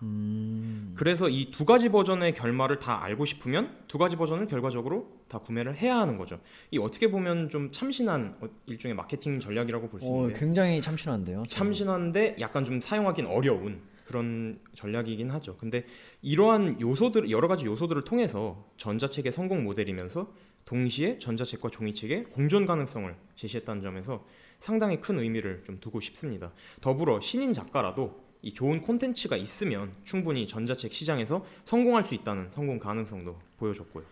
그래서 0.95 1.29
이 1.29 1.51
두 1.51 1.63
가지 1.63 1.89
버전의 1.89 2.33
결말을 2.33 2.79
다 2.79 3.03
알고 3.03 3.25
싶으면 3.25 3.77
두 3.87 3.97
가지 3.97 4.15
버전을 4.15 4.47
결과적으로 4.47 5.07
다 5.27 5.37
구매를 5.39 5.75
해야 5.75 5.97
하는 5.97 6.17
거죠. 6.17 6.39
이 6.71 6.77
어떻게 6.79 7.09
보면 7.09 7.49
좀 7.49 7.71
참신한 7.71 8.35
어, 8.41 8.47
일종의 8.65 8.95
마케팅 8.95 9.39
전략이라고 9.39 9.89
볼수 9.89 10.07
어, 10.07 10.21
있는데 10.23 10.39
굉장히 10.39 10.81
참신한데요. 10.81 11.43
참신한데 11.49 12.37
약간 12.39 12.65
좀 12.65 12.81
사용하기는 12.81 13.29
어려운 13.29 13.79
그런 14.05 14.59
전략이긴 14.75 15.29
하죠. 15.31 15.57
근데 15.57 15.85
이러한 16.21 16.81
요소들 16.81 17.29
여러 17.31 17.47
가지 17.47 17.65
요소들을 17.65 18.03
통해서 18.03 18.69
전자책의 18.77 19.31
성공 19.31 19.63
모델이면서 19.63 20.31
동시에 20.65 21.17
전자책과 21.19 21.69
종이책의 21.69 22.25
공존 22.25 22.65
가능성을 22.65 23.13
제시했다는 23.35 23.81
점에서 23.81 24.25
상당히 24.59 25.01
큰 25.01 25.19
의미를 25.19 25.63
좀 25.65 25.79
두고 25.79 25.99
싶습니다. 25.99 26.51
더불어 26.81 27.19
신인 27.19 27.53
작가라도 27.53 28.21
이 28.43 28.53
좋은 28.53 28.81
콘텐츠가 28.81 29.37
있으면 29.37 29.91
충분히 30.03 30.47
전자책 30.47 30.93
시장에서 30.93 31.45
성공할 31.65 32.05
수 32.05 32.15
있다는 32.15 32.49
성공 32.51 32.79
가능성도 32.79 33.39
보여줬고요. 33.57 34.03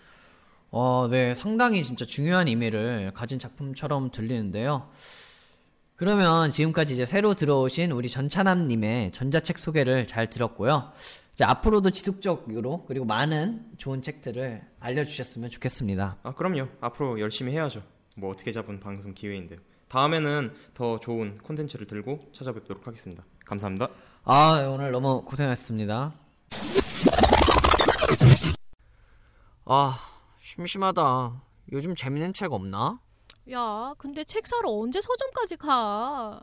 어, 0.72 1.08
네, 1.10 1.34
상당히 1.34 1.84
진짜 1.84 2.06
중요한 2.06 2.48
의미를 2.48 3.12
가진 3.16 3.40
작품처럼 3.40 4.12
들리는데요. 4.12 4.90
그러면 6.00 6.50
지금까지 6.50 6.94
이제 6.94 7.04
새로 7.04 7.34
들어오신 7.34 7.92
우리 7.92 8.08
전찬함님의 8.08 9.12
전자책 9.12 9.58
소개를 9.58 10.08
잘 10.08 10.30
들었고요. 10.30 10.94
이제 11.34 11.44
앞으로도 11.44 11.90
지속적으로 11.90 12.86
그리고 12.88 13.04
많은 13.04 13.66
좋은 13.78 14.02
책들을 14.02 14.62
알려주셨으면 14.80 15.50
좋겠습니다. 15.50 16.20
아 16.24 16.34
그럼요. 16.34 16.70
앞으로 16.80 17.20
열심히 17.20 17.52
해야죠. 17.52 17.84
뭐 18.16 18.32
어떻게 18.32 18.54
잡은 18.54 18.80
방송 18.80 19.14
기회인데요. 19.14 19.60
다음에는 19.90 20.54
더 20.74 21.02
좋은 21.02 21.38
콘텐츠를 21.40 21.86
들고 21.86 22.30
찾아뵙도록 22.32 22.88
하겠습니다. 22.88 23.26
감사합니다. 23.46 23.90
아, 24.24 24.70
오늘 24.74 24.92
너무 24.92 25.26
고생하셨습니다. 25.26 26.14
아, 29.66 30.00
심심하다. 30.40 31.42
요즘 31.74 31.94
재밌는 31.94 32.32
책 32.32 32.54
없나? 32.54 33.02
야, 33.52 33.94
근데 33.98 34.24
책 34.24 34.46
사러 34.48 34.70
언제 34.70 35.02
서점까지 35.02 35.58
가? 35.58 36.40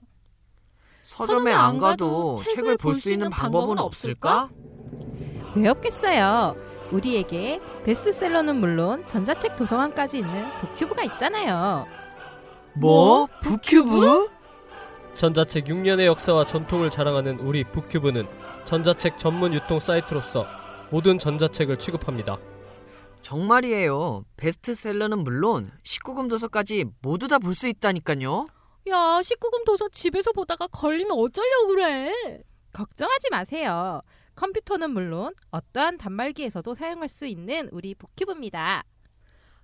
서점에 1.04 1.52
안 1.52 1.78
가도 1.78 2.34
책을 2.34 2.76
볼 2.78 2.94
수 2.94 3.12
있는 3.12 3.30
방법은 3.30 3.78
없을까? 3.78 4.50
왜 5.54 5.68
없겠어요? 5.68 6.56
우리에게 6.90 7.60
베스트셀러는 7.84 8.56
물론 8.56 9.06
전자책 9.06 9.54
도서관까지 9.56 10.18
있는 10.18 10.44
북튜브가 10.58 11.04
있잖아요. 11.04 11.86
뭐? 12.74 13.26
북큐브? 13.40 14.28
전자책 15.14 15.66
6년의 15.66 16.06
역사와 16.06 16.44
전통을 16.44 16.90
자랑하는 16.90 17.38
우리 17.40 17.64
북큐브는 17.64 18.26
전자책 18.64 19.18
전문 19.18 19.54
유통 19.54 19.78
사이트로서 19.78 20.44
모든 20.90 21.18
전자책을 21.18 21.78
취급합니다. 21.78 22.36
정말이에요. 23.26 24.24
베스트셀러는 24.36 25.18
물론 25.24 25.72
19금 25.82 26.28
도서까지 26.30 26.84
모두 27.02 27.26
다 27.26 27.38
볼 27.40 27.54
수 27.54 27.66
있다니까요. 27.66 28.46
야, 28.88 28.94
19금 29.20 29.64
도서 29.66 29.88
집에서 29.88 30.30
보다가 30.30 30.68
걸리면 30.68 31.10
어쩌려고 31.18 31.66
그래? 31.68 32.12
걱정하지 32.72 33.30
마세요. 33.32 34.00
컴퓨터는 34.36 34.90
물론 34.90 35.34
어떠한 35.50 35.98
단말기에서도 35.98 36.72
사용할 36.76 37.08
수 37.08 37.26
있는 37.26 37.68
우리 37.72 37.96
북큐브입니다. 37.96 38.84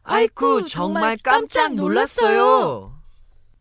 아이쿠 0.02 0.64
정말 0.64 1.16
깜짝 1.22 1.72
놀랐어요. 1.74 2.98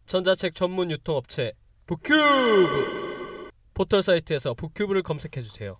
전자책 0.07 0.55
전문 0.55 0.89
유통업체 0.89 1.53
북큐브 1.85 3.49
포털 3.75 4.01
사이트에서 4.01 4.55
북큐브를 4.55 5.03
검색해 5.03 5.43
주세요. 5.43 5.77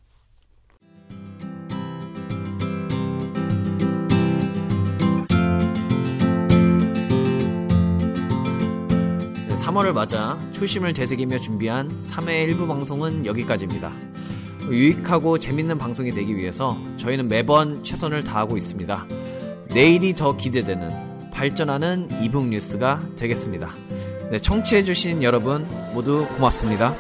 3월을 9.72 9.94
맞아 9.94 10.38
초심을 10.52 10.94
되새기며 10.94 11.38
준비한 11.40 11.90
3회 12.02 12.50
1부 12.50 12.68
방송은 12.68 13.26
여기까지입니다. 13.26 13.92
유익하고 14.70 15.38
재밌는 15.38 15.78
방송이 15.78 16.12
되기 16.12 16.36
위해서 16.36 16.78
저희는 16.98 17.30
매번 17.30 17.84
최선을 17.84 18.24
다하고 18.24 18.58
있습니다. 18.58 19.08
내일이 19.74 20.14
더 20.14 20.36
기대되는 20.36 21.32
발전하는 21.32 22.10
이북 22.22 22.48
뉴스가 22.50 23.02
되겠습니다. 23.16 23.74
네, 24.30 24.38
청취해주신 24.38 25.24
여러분 25.24 25.66
모두 25.94 26.28
고맙습니다. 26.36 26.94